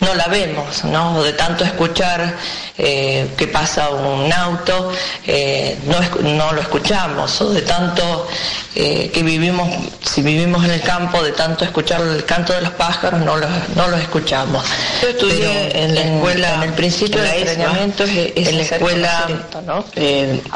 no 0.00 0.14
la 0.14 0.28
vemos, 0.28 0.82
¿no? 0.84 1.22
De 1.22 1.34
tanto 1.34 1.62
escuchar 1.62 2.36
eh, 2.78 3.28
que 3.36 3.48
pasa 3.48 3.90
un 3.90 4.32
auto, 4.32 4.92
eh, 5.26 5.76
no, 5.84 6.52
lo 6.52 6.60
escuchamos, 6.60 7.38
o 7.42 7.50
de 7.50 7.62
tanto 7.62 8.26
que 8.74 9.22
vivimos, 9.22 9.68
si 10.00 10.22
vivimos 10.22 10.64
en 10.64 10.70
el 10.70 10.80
campo, 10.80 11.22
de 11.22 11.32
tanto 11.32 11.66
escuchar 11.66 12.00
el 12.00 12.24
canto 12.24 12.54
de 12.54 12.62
los 12.62 12.72
pájaros, 12.72 13.20
no 13.20 13.36
los, 13.36 13.50
no 13.76 13.88
los 13.88 14.00
escuchamos. 14.00 14.64
Yo 15.02 15.08
estudié 15.08 15.84
en 15.84 15.94
la 15.94 16.00
escuela, 16.00 16.54
en 16.54 16.62
el 16.62 16.72
principio 16.72 17.20
de 17.20 17.42
extrañamiento 17.42 18.04
es, 18.04 18.32
en 18.34 18.56
la 18.56 18.62
escuela 18.62 19.28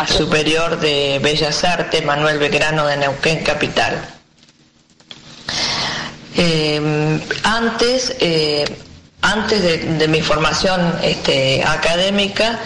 superior 0.08 0.80
de 0.80 1.20
Bellas 1.22 1.62
Artes, 1.64 2.02
Manuel 2.02 2.38
Belgrano 2.38 2.86
de 2.86 2.96
Neuquén 2.96 3.44
Capital. 3.44 4.15
Eh, 6.36 7.20
antes, 7.44 8.14
eh, 8.20 8.64
antes 9.22 9.98
de, 9.98 10.08
mi 10.08 10.20
formación 10.20 10.98
este, 11.02 11.64
académica, 11.64 12.60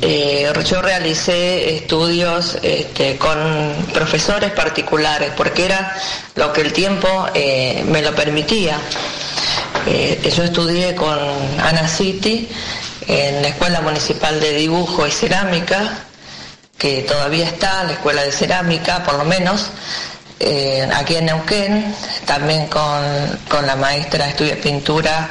eh, 0.00 0.50
yo 0.64 0.80
realicé 0.80 1.76
estudios 1.76 2.58
este, 2.62 3.18
con 3.18 3.38
profesores 3.92 4.50
particulares, 4.52 5.32
porque 5.36 5.66
era 5.66 5.94
lo 6.36 6.52
que 6.52 6.62
el 6.62 6.72
tiempo 6.72 7.26
me 7.34 8.00
lo 8.02 8.14
permitía. 8.14 8.78
yo 9.84 10.44
estudié 10.44 10.94
con 10.94 11.18
Ana 11.60 11.86
City 11.86 12.48
en 13.06 13.42
la 13.42 13.48
Escuela 13.48 13.82
Municipal 13.82 14.40
de 14.40 14.54
Dibujo 14.54 15.06
y 15.06 15.10
Cerámica, 15.10 16.06
que 16.78 17.02
todavía 17.02 17.46
está, 17.46 17.84
la 17.84 17.92
Escuela 17.92 18.22
de 18.22 18.32
Cerámica 18.32 19.04
por 19.04 19.14
lo 19.14 19.24
menos, 19.24 19.70
eh, 20.40 20.88
aquí 20.94 21.16
en 21.16 21.26
Neuquén, 21.26 21.94
también 22.26 22.66
con, 22.66 23.66
la 23.66 23.76
maestra 23.76 24.28
estudia 24.28 24.60
pintura, 24.60 25.28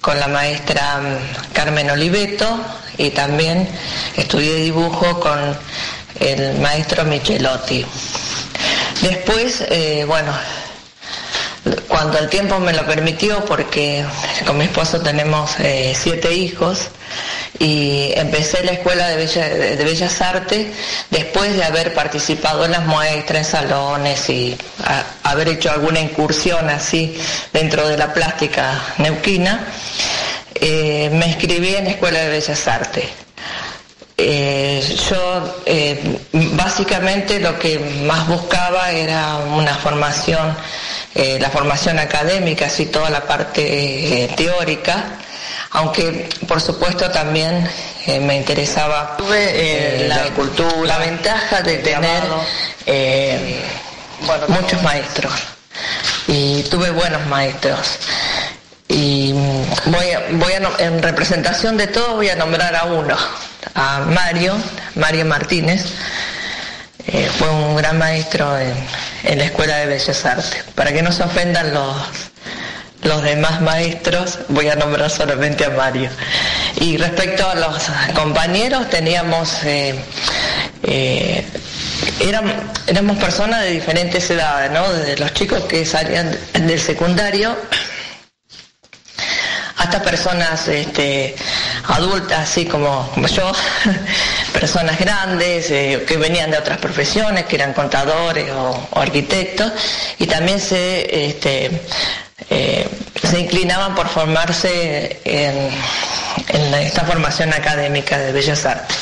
con 0.00 0.18
la 0.18 0.28
maestra 0.28 0.98
mm, 0.98 1.52
Carmen 1.52 1.90
Oliveto 1.90 2.58
y 2.96 3.10
también 3.10 3.68
estudié 4.16 4.56
dibujo 4.56 5.20
con 5.20 5.56
el 6.20 6.58
maestro 6.58 7.04
Michelotti. 7.04 7.84
Después, 9.02 9.64
eh, 9.70 10.04
bueno, 10.06 10.32
cuando 11.88 12.18
el 12.18 12.28
tiempo 12.28 12.58
me 12.58 12.72
lo 12.72 12.86
permitió, 12.86 13.44
porque 13.44 14.04
con 14.46 14.58
mi 14.58 14.64
esposo 14.64 15.00
tenemos 15.00 15.58
eh, 15.60 15.94
siete 15.96 16.34
hijos, 16.34 16.90
y 17.58 18.12
empecé 18.14 18.62
la 18.64 18.72
Escuela 18.72 19.08
de, 19.08 19.16
Bellas 19.16 20.20
Artes 20.20 20.66
después 21.10 21.56
de 21.56 21.64
haber 21.64 21.94
participado 21.94 22.64
en 22.64 22.72
las 22.72 22.86
muestras, 22.86 23.38
en 23.38 23.44
salones 23.44 24.28
y 24.30 24.56
haber 25.24 25.48
hecho 25.48 25.70
alguna 25.70 26.00
incursión 26.00 26.68
así 26.68 27.18
dentro 27.52 27.88
de 27.88 27.96
la 27.96 28.12
plástica 28.12 28.80
neuquina. 28.98 29.66
Eh, 30.54 31.10
me 31.12 31.26
inscribí 31.26 31.74
en 31.74 31.84
la 31.84 31.90
Escuela 31.90 32.20
de 32.20 32.28
Bellas 32.30 32.68
Artes. 32.68 33.27
Eh, 34.20 34.82
yo 35.08 35.62
eh, 35.64 36.18
básicamente 36.32 37.38
lo 37.38 37.56
que 37.58 37.78
más 38.04 38.26
buscaba 38.26 38.90
era 38.90 39.36
una 39.36 39.74
formación, 39.76 40.56
la 41.14 41.50
formación 41.50 41.98
académica, 41.98 42.66
así 42.66 42.86
toda 42.86 43.10
la 43.10 43.22
parte 43.26 44.28
teórica, 44.36 45.18
aunque 45.70 46.28
por 46.46 46.60
supuesto 46.60 47.10
también 47.10 47.68
eh, 48.06 48.20
me 48.20 48.36
interesaba 48.36 49.16
eh, 49.34 50.06
la, 50.08 50.22
cultura, 50.34 50.72
la 50.84 50.98
ventaja 50.98 51.60
de 51.60 51.76
tener 51.78 52.22
eh, 52.86 53.60
muchos 54.48 54.82
maestros. 54.82 55.32
Y 56.26 56.62
tuve 56.64 56.90
buenos 56.90 57.26
maestros. 57.26 57.98
Y 58.88 59.32
voy, 59.86 60.10
a, 60.12 60.22
voy 60.32 60.52
a, 60.54 60.70
en 60.78 61.02
representación 61.02 61.76
de 61.76 61.88
todos 61.88 62.14
voy 62.14 62.30
a 62.30 62.36
nombrar 62.36 62.74
a 62.74 62.84
uno, 62.84 63.14
a 63.74 64.00
Mario, 64.00 64.56
Mario 64.94 65.24
Martínez, 65.26 65.84
fue 67.38 67.48
un 67.48 67.76
gran 67.76 67.96
maestro 67.98 68.58
en, 68.58 68.74
en, 69.24 69.38
la 69.38 69.44
Escuela 69.44 69.78
de 69.78 69.86
Bellas 69.86 70.24
Artes, 70.26 70.64
para 70.74 70.92
que 70.92 71.02
no 71.02 71.10
se 71.10 71.22
ofendan 71.22 71.72
los, 71.72 71.96
los 73.02 73.22
demás 73.22 73.60
maestros, 73.60 74.40
voy 74.48 74.68
a 74.68 74.76
nombrar 74.76 75.10
solamente 75.10 75.64
a 75.64 75.70
Mario. 75.70 76.10
Y 76.80 76.96
respecto 76.96 77.48
a 77.48 77.54
los 77.54 77.82
compañeros, 78.14 78.88
teníamos, 78.90 79.62
eh, 79.64 79.94
eh, 80.82 81.44
éramos, 82.20 83.16
personas 83.18 83.62
de 83.62 83.70
diferentes 83.70 84.28
edades, 84.30 84.70
¿no? 84.70 84.92
Desde 84.92 85.16
los 85.16 85.32
chicos 85.34 85.64
que 85.64 85.84
salían 85.84 86.36
del 86.52 86.80
secundario 86.80 87.56
hasta 89.78 90.02
personas 90.02 90.66
este, 90.68 91.34
adultas, 91.86 92.40
así 92.40 92.66
como, 92.66 93.10
yo, 93.34 93.52
personas 94.52 94.98
grandes 94.98 95.70
eh, 95.70 96.04
que 96.06 96.16
venían 96.16 96.50
de 96.50 96.58
otras 96.58 96.78
profesiones, 96.78 97.44
que 97.46 97.56
eran 97.56 97.72
contadores 97.72 98.50
o, 98.50 98.88
arquitectos, 99.00 99.72
y 100.18 100.26
también 100.26 100.60
se 100.60 101.26
este, 101.28 101.70
eh, 102.50 102.88
se 103.22 103.40
inclinaban 103.40 103.94
por 103.94 104.08
formarse 104.08 105.20
en, 105.24 105.70
esta 106.74 107.04
formación 107.04 107.52
académica 107.52 108.18
de 108.18 108.32
Bellas 108.32 108.64
Artes. 108.64 108.96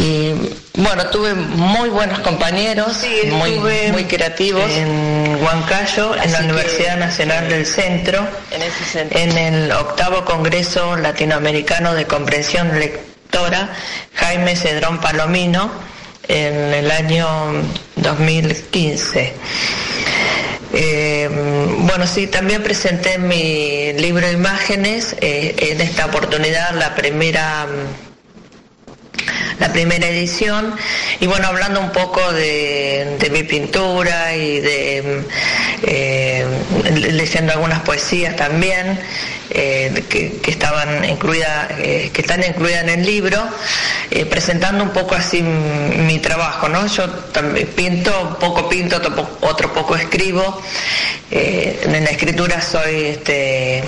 Y 0.00 0.32
bueno, 0.80 1.06
tuve 1.10 1.34
muy 1.34 1.90
buenos 1.90 2.20
compañeros, 2.20 3.04
muy, 3.32 3.58
muy 3.92 4.04
creativos 4.04 4.70
en 4.70 5.38
Huancayo, 5.42 6.14
en 6.16 6.32
la 6.32 6.38
Universidad 6.40 6.96
Nacional 6.96 7.50
del 7.50 7.66
Centro, 7.66 8.26
en, 8.50 9.08
en 9.10 9.38
el 9.38 9.72
octavo 9.72 10.24
Congreso 10.24 10.96
Latinoamericano 10.96 11.92
de 11.94 12.06
Comprensión 12.06 12.78
Lectora, 12.78 13.68
Jaime 14.14 14.56
Cedrón 14.56 15.00
Palomino, 15.00 15.70
en 16.28 16.72
el 16.72 16.90
año 16.90 17.26
2015. 17.96 19.34
Eh, 20.72 21.28
bueno, 21.80 22.06
sí, 22.06 22.26
también 22.28 22.62
presenté 22.62 23.18
mi 23.18 23.92
libro 23.94 24.30
imágenes, 24.30 25.14
eh, 25.20 25.56
en 25.58 25.80
esta 25.80 26.06
oportunidad 26.06 26.74
la 26.74 26.94
primera 26.94 27.66
la 29.58 29.72
primera 29.72 30.08
edición 30.08 30.74
y 31.20 31.26
bueno 31.26 31.48
hablando 31.48 31.80
un 31.80 31.92
poco 31.92 32.32
de, 32.32 33.18
mi 33.30 33.42
pintura 33.44 34.34
y 34.34 34.60
de 34.60 35.22
eh, 35.82 36.44
leyendo 36.94 37.52
algunas 37.52 37.80
poesías 37.80 38.36
también 38.36 38.98
eh, 39.52 40.04
que, 40.08 40.40
estaban 40.48 41.04
incluidas, 41.04 41.72
eh, 41.78 42.10
que 42.12 42.20
están 42.20 42.44
incluidas 42.44 42.84
en 42.84 42.90
el 42.90 43.04
libro, 43.04 43.48
eh, 44.08 44.24
presentando 44.24 44.84
un 44.84 44.90
poco 44.90 45.16
así 45.16 45.42
mi 45.42 46.20
trabajo, 46.20 46.68
¿no? 46.68 46.86
Yo 46.86 47.08
también 47.10 47.66
pinto, 47.66 48.38
poco 48.38 48.68
pinto, 48.68 49.00
otro 49.40 49.72
poco 49.72 49.96
escribo. 49.96 50.62
en 51.32 52.04
la 52.04 52.10
escritura 52.10 52.60
soy 52.60 53.06
este, 53.06 53.82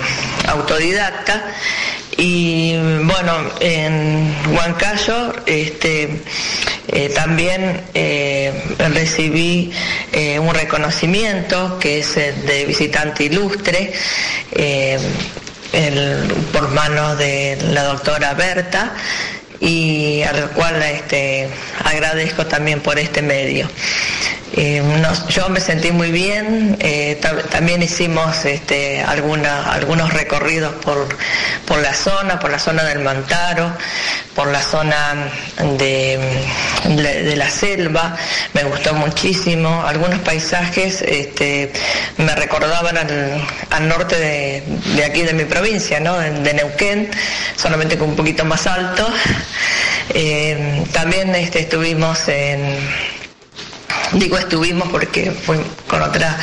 autodidacta 0.47 1.45
y 2.17 2.75
bueno, 3.03 3.33
en 3.59 4.35
Huancayo 4.53 5.33
este, 5.45 6.21
también 7.15 7.81
recibí 8.93 9.71
un 10.39 10.53
reconocimiento 10.53 11.79
que 11.79 11.99
es 11.99 12.17
el 12.17 12.45
de 12.45 12.65
visitante 12.65 13.25
ilustre 13.25 13.93
por 16.51 16.69
manos 16.69 17.17
de 17.17 17.57
la 17.71 17.83
doctora 17.83 18.33
Berta 18.33 18.93
y 19.59 20.21
al 20.23 20.49
cual 20.51 20.81
este, 20.83 21.47
agradezco 21.83 22.45
también 22.45 22.81
por 22.81 22.99
este 22.99 23.21
medio. 23.21 23.67
Eh, 24.55 24.83
yo 25.29 25.49
me 25.49 25.59
sentí 25.59 25.91
muy 25.91 26.11
bien, 26.11 26.77
eh, 26.79 27.19
también 27.49 27.81
hicimos 27.81 28.45
este, 28.45 29.01
algunos 29.01 30.13
recorridos 30.13 30.73
por, 30.75 31.07
por, 31.65 31.79
la 31.79 31.91
zona, 31.95 32.39
por 32.39 32.51
la 32.51 32.59
zona 32.59 32.83
del 32.83 32.99
Mantaro, 32.99 33.71
por 34.35 34.47
la 34.49 34.61
zona 34.61 35.31
de, 35.77 36.19
de, 36.85 37.35
la 37.35 37.49
selva, 37.49 38.15
me 38.53 38.63
gustó 38.63 38.93
muchísimo, 38.93 39.83
algunos 39.87 40.19
paisajes 40.19 41.01
este, 41.01 41.73
me 42.17 42.35
recordaban 42.35 42.97
al, 42.97 43.87
norte 43.87 44.19
de, 44.19 45.03
aquí 45.03 45.23
de 45.23 45.33
mi 45.33 45.45
provincia, 45.45 45.99
¿no? 45.99 46.19
de, 46.19 46.53
Neuquén, 46.53 47.09
solamente 47.55 47.97
con 47.97 48.09
un 48.09 48.15
poquito 48.15 48.45
más 48.45 48.67
alto. 48.67 49.11
Eh, 50.15 50.83
también 50.91 51.33
este, 51.33 51.61
estuvimos 51.61 52.27
en 52.27 52.75
Digo 54.13 54.37
estuvimos 54.37 54.89
porque 54.89 55.31
fui 55.31 55.57
con 55.87 56.01
otra 56.01 56.37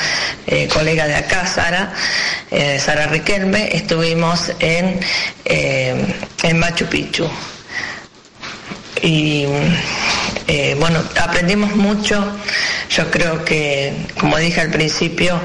eh, 0.46 0.68
colega 0.72 1.06
de 1.06 1.14
acá, 1.14 1.46
Sara, 1.46 1.92
eh, 2.50 2.80
Sara 2.80 3.06
Riquelme, 3.06 3.68
estuvimos 3.76 4.50
en, 4.58 4.98
eh, 5.44 5.94
en 6.42 6.58
Machu 6.58 6.86
Picchu. 6.86 7.28
Y 9.02 9.46
bueno, 10.78 11.02
aprendimos 11.22 11.74
mucho. 11.74 12.36
Yo 12.90 13.10
creo 13.10 13.44
que, 13.44 13.94
como 14.18 14.36
dije 14.36 14.60
al 14.60 14.70
principio, 14.70 15.40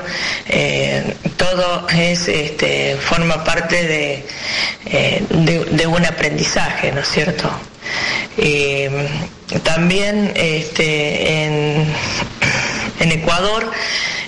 todo 1.37 1.87
es, 1.87 2.27
este, 2.27 2.97
forma 2.97 3.43
parte 3.43 3.87
de, 3.87 4.25
de 5.71 5.87
un 5.87 6.05
aprendizaje, 6.05 6.91
¿no 6.91 6.99
es 6.99 7.07
cierto? 7.07 7.49
Eh, 8.38 9.07
también 9.63 10.33
este, 10.36 11.45
en, 11.45 11.93
Ecuador 12.99 13.71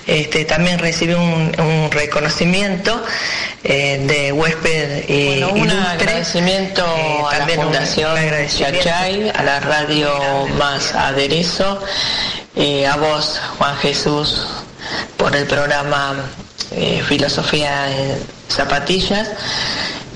este, 0.06 0.44
también 0.44 0.78
recibe 0.78 1.16
un, 1.16 1.90
reconocimiento 1.90 3.04
eh, 3.64 4.00
de 4.06 4.32
huésped 4.32 5.08
y 5.08 5.42
un 5.42 5.68
agradecimiento 5.70 6.84
eh, 6.96 7.22
a 7.30 7.38
la 7.38 7.48
Fundación 7.48 8.16
Chachay, 8.48 9.30
a 9.34 9.42
la 9.42 9.60
radio 9.60 10.46
Más 10.58 10.94
Aderezo, 10.94 11.82
a 12.88 12.96
vos 12.96 13.40
Juan 13.58 13.76
Jesús 13.78 14.46
por 15.16 15.34
el 15.34 15.46
programa 15.46 16.14
Filosofía 17.06 17.90
en 17.90 18.18
Zapatillas. 18.48 19.28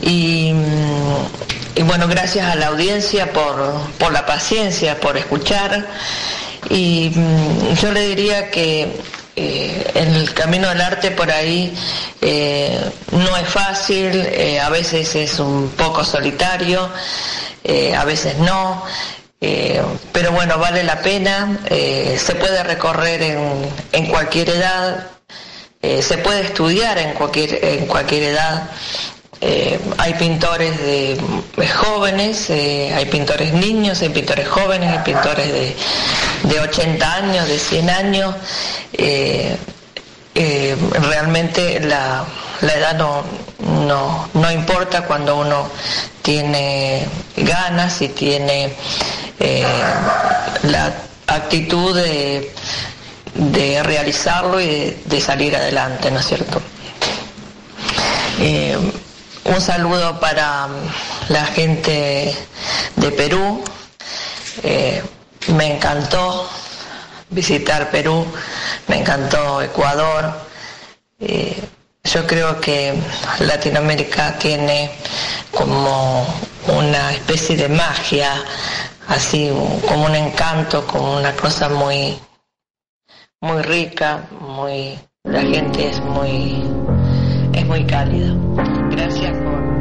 Y 0.03 0.53
y 1.75 1.83
bueno, 1.83 2.07
gracias 2.07 2.47
a 2.47 2.55
la 2.55 2.67
audiencia 2.67 3.33
por, 3.33 4.13
la 4.13 4.27
paciencia, 4.27 5.01
por 5.01 5.17
escuchar. 5.17 5.87
Y 6.69 7.11
mm, 7.15 7.75
yo 7.75 7.93
le 7.93 8.09
diría 8.09 8.51
que 8.51 9.01
eh, 9.37 9.91
en 9.95 10.15
el 10.15 10.35
camino 10.35 10.69
del 10.69 10.81
arte 10.83 11.11
por 11.13 11.31
ahí 11.31 11.75
eh, 12.21 12.79
no 13.13 13.37
es 13.39 13.49
fácil, 13.49 14.15
eh, 14.15 14.61
a 14.61 14.69
veces 14.69 15.15
es 15.15 15.39
un 15.39 15.71
poco 15.71 16.05
solitario, 16.05 16.91
a 17.97 18.05
veces 18.05 18.37
no. 18.39 18.85
pero 19.41 20.33
bueno, 20.33 20.59
vale 20.59 20.83
la 20.83 21.01
pena, 21.01 21.59
se 21.69 22.35
puede 22.35 22.63
recorrer 22.65 23.23
en, 23.23 23.39
en 23.93 24.07
cualquier 24.07 24.51
edad, 24.51 25.07
se 25.81 26.19
puede 26.19 26.43
estudiar 26.43 26.99
en 26.99 27.15
cualquier, 27.15 27.65
en 27.65 27.87
cualquier 27.87 28.25
edad. 28.25 28.69
Eh, 29.45 29.77
hay 29.99 30.15
pintores 30.15 30.79
de, 30.79 31.19
jóvenes, 31.75 32.49
eh, 32.49 32.93
hay 32.95 33.07
pintores 33.07 33.53
niños, 33.53 34.01
hay 34.01 34.11
pintores 34.11 34.47
jóvenes, 34.47 34.93
hay 34.93 35.01
pintores 35.01 35.53
de, 36.45 36.61
80 36.61 37.13
años, 37.13 37.49
de 37.49 37.59
100 37.59 37.91
años. 37.91 38.37
Eh, 38.93 39.57
realmente 40.35 41.81
la, 41.81 42.25
edad 42.63 42.97
no, 42.97 43.25
no, 44.33 44.53
importa 44.53 45.03
cuando 45.03 45.37
uno 45.37 45.69
tiene 46.23 47.05
ganas 47.37 48.01
y 48.01 48.11
tiene 48.11 48.73
la 50.63 50.93
actitud 51.27 51.97
de, 51.97 52.53
realizarlo 53.83 54.61
y 54.61 54.97
de, 55.05 55.21
salir 55.21 55.57
adelante, 55.57 56.13
¿no 56.13 56.21
es 56.21 56.27
cierto? 56.27 56.63
Un 59.45 59.61
saludo 59.61 60.21
para 60.21 60.69
la 61.29 61.45
gente 61.47 62.35
de 62.97 63.11
Perú. 63.11 63.63
Eh, 64.63 65.03
me 65.49 65.75
encantó 65.77 66.49
visitar 67.31 67.91
Perú, 67.91 68.25
me 68.87 69.01
encantó 69.01 69.61
Ecuador. 69.61 70.33
Eh, 71.19 71.61
yo 72.05 72.27
creo 72.27 72.61
que 72.61 72.95
Latinoamérica 73.41 74.39
tiene 74.39 74.91
como 75.51 76.25
una 76.69 77.13
especie 77.13 77.57
de 77.57 77.69
magia, 77.69 78.31
así 79.09 79.51
como 79.89 80.07
un 80.07 80.15
encanto, 80.15 80.87
como 80.87 81.17
una 81.17 81.33
cosa 81.35 81.69
muy, 81.69 82.17
muy 83.41 83.63
rica, 83.63 84.29
muy, 84.41 84.99
la 85.25 85.41
gente 85.41 85.89
es 85.89 86.01
muy, 86.01 86.63
es 87.53 87.67
muy 87.67 87.85
cálida. 87.87 88.35
Gracias 88.93 89.37
por, 89.39 89.73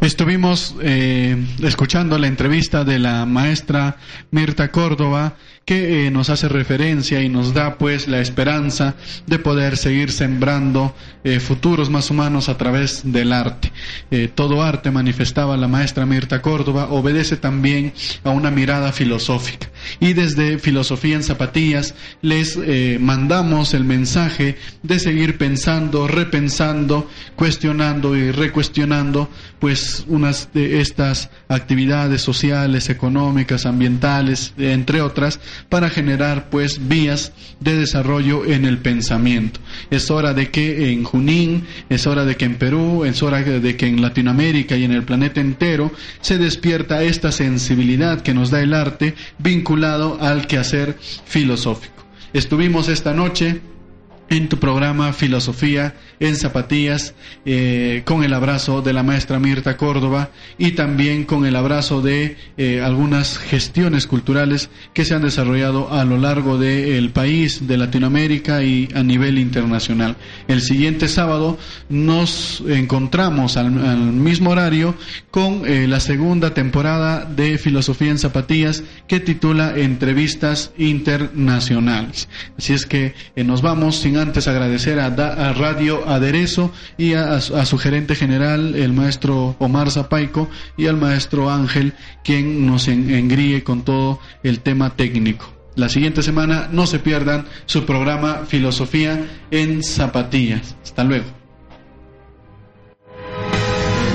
Estuvimos 0.00 0.74
eh, 0.80 1.36
escuchando 1.62 2.18
la 2.18 2.28
entrevista 2.28 2.84
de 2.84 2.98
la 2.98 3.26
maestra 3.26 3.96
Mirta 4.30 4.70
Córdoba 4.70 5.36
que 5.68 6.06
eh, 6.06 6.10
nos 6.10 6.30
hace 6.30 6.48
referencia 6.48 7.20
y 7.20 7.28
nos 7.28 7.52
da 7.52 7.76
pues 7.76 8.08
la 8.08 8.20
esperanza 8.20 8.94
de 9.26 9.38
poder 9.38 9.76
seguir 9.76 10.10
sembrando 10.10 10.94
eh, 11.24 11.40
futuros 11.40 11.90
más 11.90 12.10
humanos 12.10 12.48
a 12.48 12.56
través 12.56 13.02
del 13.04 13.34
arte. 13.34 13.70
Eh, 14.10 14.30
todo 14.34 14.62
arte, 14.62 14.90
manifestaba 14.90 15.58
la 15.58 15.68
maestra 15.68 16.06
Mirta 16.06 16.40
Córdoba, 16.40 16.88
obedece 16.88 17.36
también 17.36 17.92
a 18.24 18.30
una 18.30 18.50
mirada 18.50 18.92
filosófica. 18.92 19.68
Y 20.00 20.14
desde 20.14 20.58
Filosofía 20.58 21.16
en 21.16 21.22
Zapatillas 21.22 21.94
les 22.22 22.58
mandamos 22.98 23.74
el 23.74 23.84
mensaje 23.84 24.56
de 24.82 24.98
seguir 24.98 25.36
pensando, 25.36 26.08
repensando, 26.08 27.08
cuestionando 27.36 28.16
y 28.16 28.32
recuestionando 28.32 29.28
pues 29.58 30.04
unas 30.08 30.52
de 30.52 30.80
estas 30.80 31.30
actividades 31.48 32.22
sociales, 32.22 32.88
económicas, 32.88 33.66
ambientales, 33.66 34.54
entre 34.56 35.00
otras, 35.02 35.40
para 35.68 35.90
generar 35.90 36.50
pues 36.50 36.88
vías 36.88 37.32
de 37.60 37.76
desarrollo 37.76 38.44
en 38.44 38.64
el 38.64 38.78
pensamiento. 38.78 39.60
Es 39.90 40.10
hora 40.10 40.34
de 40.34 40.50
que 40.50 40.92
en 40.92 41.04
Junín, 41.04 41.64
es 41.88 42.06
hora 42.06 42.24
de 42.24 42.36
que 42.36 42.44
en 42.44 42.56
Perú, 42.56 43.04
es 43.04 43.22
hora 43.22 43.42
de 43.42 43.76
que 43.76 43.86
en 43.86 44.02
Latinoamérica 44.02 44.76
y 44.76 44.84
en 44.84 44.92
el 44.92 45.04
planeta 45.04 45.40
entero 45.40 45.92
se 46.20 46.38
despierta 46.38 47.02
esta 47.02 47.32
sensibilidad 47.32 48.20
que 48.20 48.34
nos 48.34 48.50
da 48.50 48.60
el 48.60 48.74
arte 48.74 49.14
vinculado 49.38 50.18
al 50.20 50.46
quehacer 50.46 50.96
filosófico. 51.24 52.04
Estuvimos 52.32 52.88
esta 52.88 53.14
noche 53.14 53.60
en 54.30 54.48
tu 54.48 54.58
programa 54.58 55.12
Filosofía 55.12 55.94
en 56.20 56.36
Zapatillas 56.36 57.14
eh, 57.44 58.02
con 58.04 58.24
el 58.24 58.34
abrazo 58.34 58.82
de 58.82 58.92
la 58.92 59.02
maestra 59.02 59.38
Mirta 59.38 59.76
Córdoba 59.76 60.30
y 60.58 60.72
también 60.72 61.24
con 61.24 61.46
el 61.46 61.56
abrazo 61.56 62.02
de 62.02 62.36
eh, 62.56 62.80
algunas 62.82 63.38
gestiones 63.38 64.06
culturales 64.06 64.70
que 64.92 65.04
se 65.04 65.14
han 65.14 65.22
desarrollado 65.22 65.92
a 65.92 66.04
lo 66.04 66.18
largo 66.18 66.58
del 66.58 67.10
país, 67.10 67.66
de 67.66 67.78
Latinoamérica 67.78 68.62
y 68.62 68.88
a 68.94 69.02
nivel 69.02 69.38
internacional. 69.38 70.16
El 70.46 70.60
siguiente 70.60 71.08
sábado 71.08 71.58
nos 71.88 72.62
encontramos 72.68 73.56
al, 73.56 73.70
mismo 73.70 74.50
horario 74.50 74.94
con 75.30 75.66
eh, 75.66 75.86
la 75.86 76.00
segunda 76.00 76.52
temporada 76.52 77.24
de 77.24 77.58
Filosofía 77.58 78.10
en 78.10 78.18
Zapatillas 78.18 78.82
que 79.06 79.20
titula 79.20 79.74
Entrevistas 79.76 80.72
Internacionales. 80.76 82.28
Así 82.56 82.72
es 82.72 82.86
que 82.86 83.14
nos 83.36 83.62
vamos 83.62 83.96
sin 83.96 84.17
antes 84.18 84.48
agradecer 84.48 84.98
a, 85.00 85.10
Radio 85.52 86.08
Aderezo 86.08 86.72
y 86.96 87.14
a, 87.14 87.40
su 87.40 87.78
gerente 87.78 88.14
general, 88.14 88.74
el 88.74 88.92
maestro 88.92 89.56
Omar 89.58 89.90
Zapaico, 89.90 90.48
y 90.76 90.86
al 90.86 90.96
maestro 90.96 91.50
Ángel, 91.50 91.94
quien 92.24 92.66
nos 92.66 92.88
engríe 92.88 93.64
con 93.64 93.82
todo 93.82 94.20
el 94.42 94.60
tema 94.60 94.96
técnico. 94.96 95.46
La 95.76 95.88
siguiente 95.88 96.22
semana 96.22 96.68
no 96.72 96.86
se 96.86 96.98
pierdan 96.98 97.46
su 97.66 97.84
programa 97.84 98.42
Filosofía 98.48 99.24
en 99.50 99.82
Zapatillas. 99.84 100.74
Hasta 100.82 101.04
luego. 101.04 101.26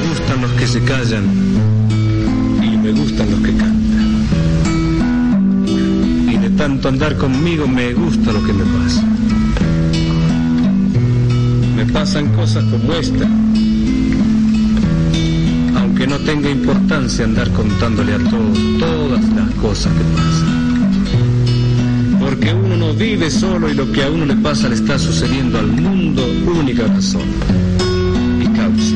Me 0.01 0.10
gustan 0.10 0.41
los 0.41 0.51
que 0.51 0.68
se 0.68 0.84
callan 0.84 1.24
y 2.62 2.78
me 2.78 2.91
gustan 2.91 3.32
los 3.32 3.39
que 3.39 3.56
cantan. 3.56 4.28
Y 6.30 6.38
de 6.38 6.49
tanto 6.51 6.89
andar 6.89 7.16
conmigo 7.18 7.66
me 7.66 7.93
gusta 7.93 8.34
lo 8.34 8.43
que 8.43 8.51
me 8.51 8.66
pasa 8.66 9.04
pasan 11.86 12.29
cosas 12.34 12.63
como 12.65 12.93
esta, 12.93 13.27
aunque 15.79 16.07
no 16.07 16.17
tenga 16.19 16.49
importancia 16.49 17.25
andar 17.25 17.49
contándole 17.51 18.13
a 18.13 18.19
todos 18.19 18.57
todas 18.79 19.23
las 19.36 19.51
cosas 19.55 19.91
que 19.93 20.03
pasan. 20.15 20.63
Porque 22.19 22.53
uno 22.53 22.77
no 22.77 22.93
vive 22.93 23.29
solo 23.29 23.69
y 23.69 23.73
lo 23.73 23.91
que 23.91 24.03
a 24.03 24.09
uno 24.09 24.25
le 24.25 24.36
pasa 24.36 24.69
le 24.69 24.75
está 24.75 24.97
sucediendo 24.97 25.59
al 25.59 25.67
mundo, 25.67 26.25
única 26.57 26.88
razón 26.88 27.27
y 28.41 28.47
causa. 28.55 28.95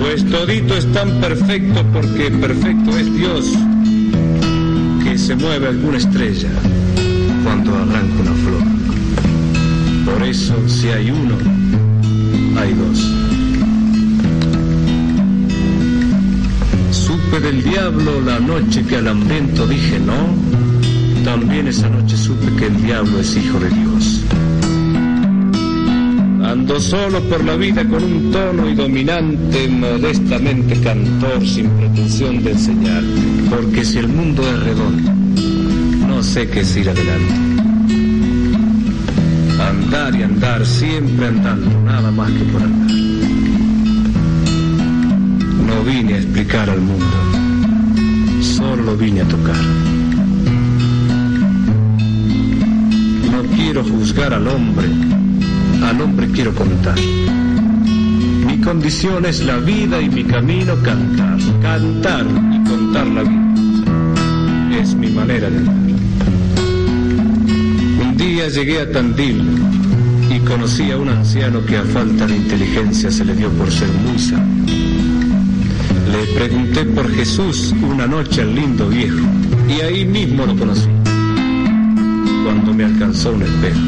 Pues 0.00 0.24
todito 0.24 0.76
es 0.76 0.90
tan 0.92 1.20
perfecto 1.20 1.84
porque 1.92 2.30
perfecto 2.30 2.96
es 2.96 3.14
Dios 3.14 3.46
que 5.04 5.18
se 5.18 5.36
mueve 5.36 5.68
alguna 5.68 5.98
estrella 5.98 6.50
cuando 7.44 7.76
arranca 7.76 8.20
una 8.20 8.32
flor. 8.32 8.77
Por 10.12 10.22
eso 10.22 10.54
si 10.68 10.88
hay 10.88 11.10
uno, 11.10 11.36
hay 12.58 12.74
dos. 12.74 12.98
Supe 16.90 17.40
del 17.40 17.62
diablo 17.62 18.20
la 18.22 18.40
noche 18.40 18.84
que 18.84 18.96
al 18.96 19.08
hambriento 19.08 19.66
dije 19.66 20.00
no, 20.00 20.34
también 21.24 21.68
esa 21.68 21.88
noche 21.88 22.16
supe 22.16 22.50
que 22.56 22.66
el 22.66 22.82
diablo 22.82 23.20
es 23.20 23.36
hijo 23.36 23.58
de 23.60 23.68
Dios. 23.68 24.24
Ando 26.42 26.80
solo 26.80 27.20
por 27.24 27.44
la 27.44 27.56
vida 27.56 27.86
con 27.86 28.02
un 28.02 28.32
tono 28.32 28.68
y 28.70 28.74
dominante, 28.74 29.68
modestamente 29.68 30.80
cantor, 30.80 31.46
sin 31.46 31.68
pretensión 31.70 32.42
de 32.42 32.52
enseñar, 32.52 33.02
porque 33.50 33.84
si 33.84 33.98
el 33.98 34.08
mundo 34.08 34.42
es 34.42 34.60
redondo, 34.60 35.12
no 36.08 36.22
sé 36.22 36.48
qué 36.48 36.60
es 36.60 36.76
ir 36.76 36.88
adelante. 36.88 37.47
Andar 39.88 40.14
y 40.16 40.22
andar, 40.22 40.66
siempre 40.66 41.28
andando, 41.28 41.80
nada 41.80 42.10
más 42.10 42.30
que 42.30 42.44
por 42.44 42.60
andar. 42.60 42.94
No 45.66 45.82
vine 45.82 46.12
a 46.12 46.16
explicar 46.18 46.68
al 46.68 46.82
mundo, 46.82 47.06
solo 48.42 48.98
vine 48.98 49.22
a 49.22 49.24
tocar. 49.24 49.56
No 53.32 53.42
quiero 53.56 53.82
juzgar 53.82 54.34
al 54.34 54.46
hombre, 54.46 54.88
al 55.82 56.02
hombre 56.02 56.28
quiero 56.34 56.54
contar. 56.54 56.98
Mi 58.46 58.60
condición 58.60 59.24
es 59.24 59.42
la 59.42 59.56
vida 59.56 60.02
y 60.02 60.10
mi 60.10 60.24
camino 60.24 60.74
cantar, 60.82 61.38
cantar 61.62 62.26
y 62.52 62.68
contar 62.68 63.06
la 63.06 63.22
vida. 63.22 64.80
Es 64.82 64.94
mi 64.94 65.08
manera 65.08 65.48
de 65.48 65.56
andar. 65.56 65.74
Un 68.02 68.16
día 68.18 68.48
llegué 68.48 68.82
a 68.82 68.92
Tandil 68.92 69.77
conocí 70.48 70.90
a 70.90 70.96
un 70.96 71.10
anciano 71.10 71.64
que 71.64 71.76
a 71.76 71.84
falta 71.84 72.26
de 72.26 72.36
inteligencia 72.36 73.10
se 73.10 73.24
le 73.24 73.34
dio 73.34 73.50
por 73.50 73.70
ser 73.70 73.88
muy 73.88 74.18
sabio. 74.18 74.64
Le 76.10 76.34
pregunté 76.34 76.84
por 76.86 77.10
Jesús 77.10 77.74
una 77.82 78.06
noche 78.06 78.40
al 78.40 78.54
lindo 78.54 78.88
viejo 78.88 79.18
y 79.68 79.82
ahí 79.82 80.06
mismo 80.06 80.46
lo 80.46 80.56
conocí, 80.56 80.88
cuando 82.44 82.72
me 82.72 82.84
alcanzó 82.84 83.32
un 83.32 83.42
espejo. 83.42 83.80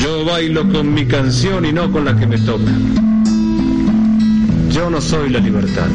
Yo 0.00 0.24
bailo 0.24 0.70
con 0.70 0.94
mi 0.94 1.06
canción 1.06 1.66
y 1.66 1.72
no 1.72 1.90
con 1.90 2.04
la 2.04 2.16
que 2.16 2.26
me 2.26 2.38
toca. 2.38 2.72
Yo 4.70 4.90
no 4.90 5.00
soy 5.00 5.30
la 5.30 5.40
libertad, 5.40 5.88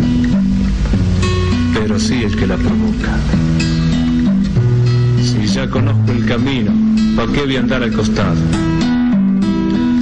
pero 1.74 1.98
sí 1.98 2.24
el 2.24 2.36
que 2.36 2.48
la 2.48 2.58
provoca. 2.58 3.51
Ya 5.54 5.70
conozco 5.70 6.14
el 6.14 6.26
camino, 6.26 6.72
¿para 7.14 7.30
qué 7.34 7.42
voy 7.42 7.58
a 7.58 7.60
andar 7.60 7.84
al 7.84 7.92
costado? 7.92 8.36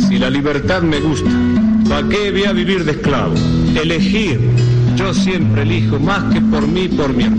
Si 0.08 0.20
la 0.20 0.30
libertad 0.30 0.84
me 0.84 1.00
gusta, 1.00 1.32
¿para 1.90 2.08
qué 2.08 2.32
voy 2.32 2.44
a 2.44 2.54
vivir 2.54 2.86
de 2.86 2.92
esclavo? 2.92 3.34
Elegir, 3.76 4.40
yo 4.96 5.12
siempre 5.12 5.64
elijo 5.64 6.00
más 6.00 6.32
que 6.32 6.40
por 6.40 6.68
mí, 6.68 6.88
por 6.88 7.14
mi 7.14 7.24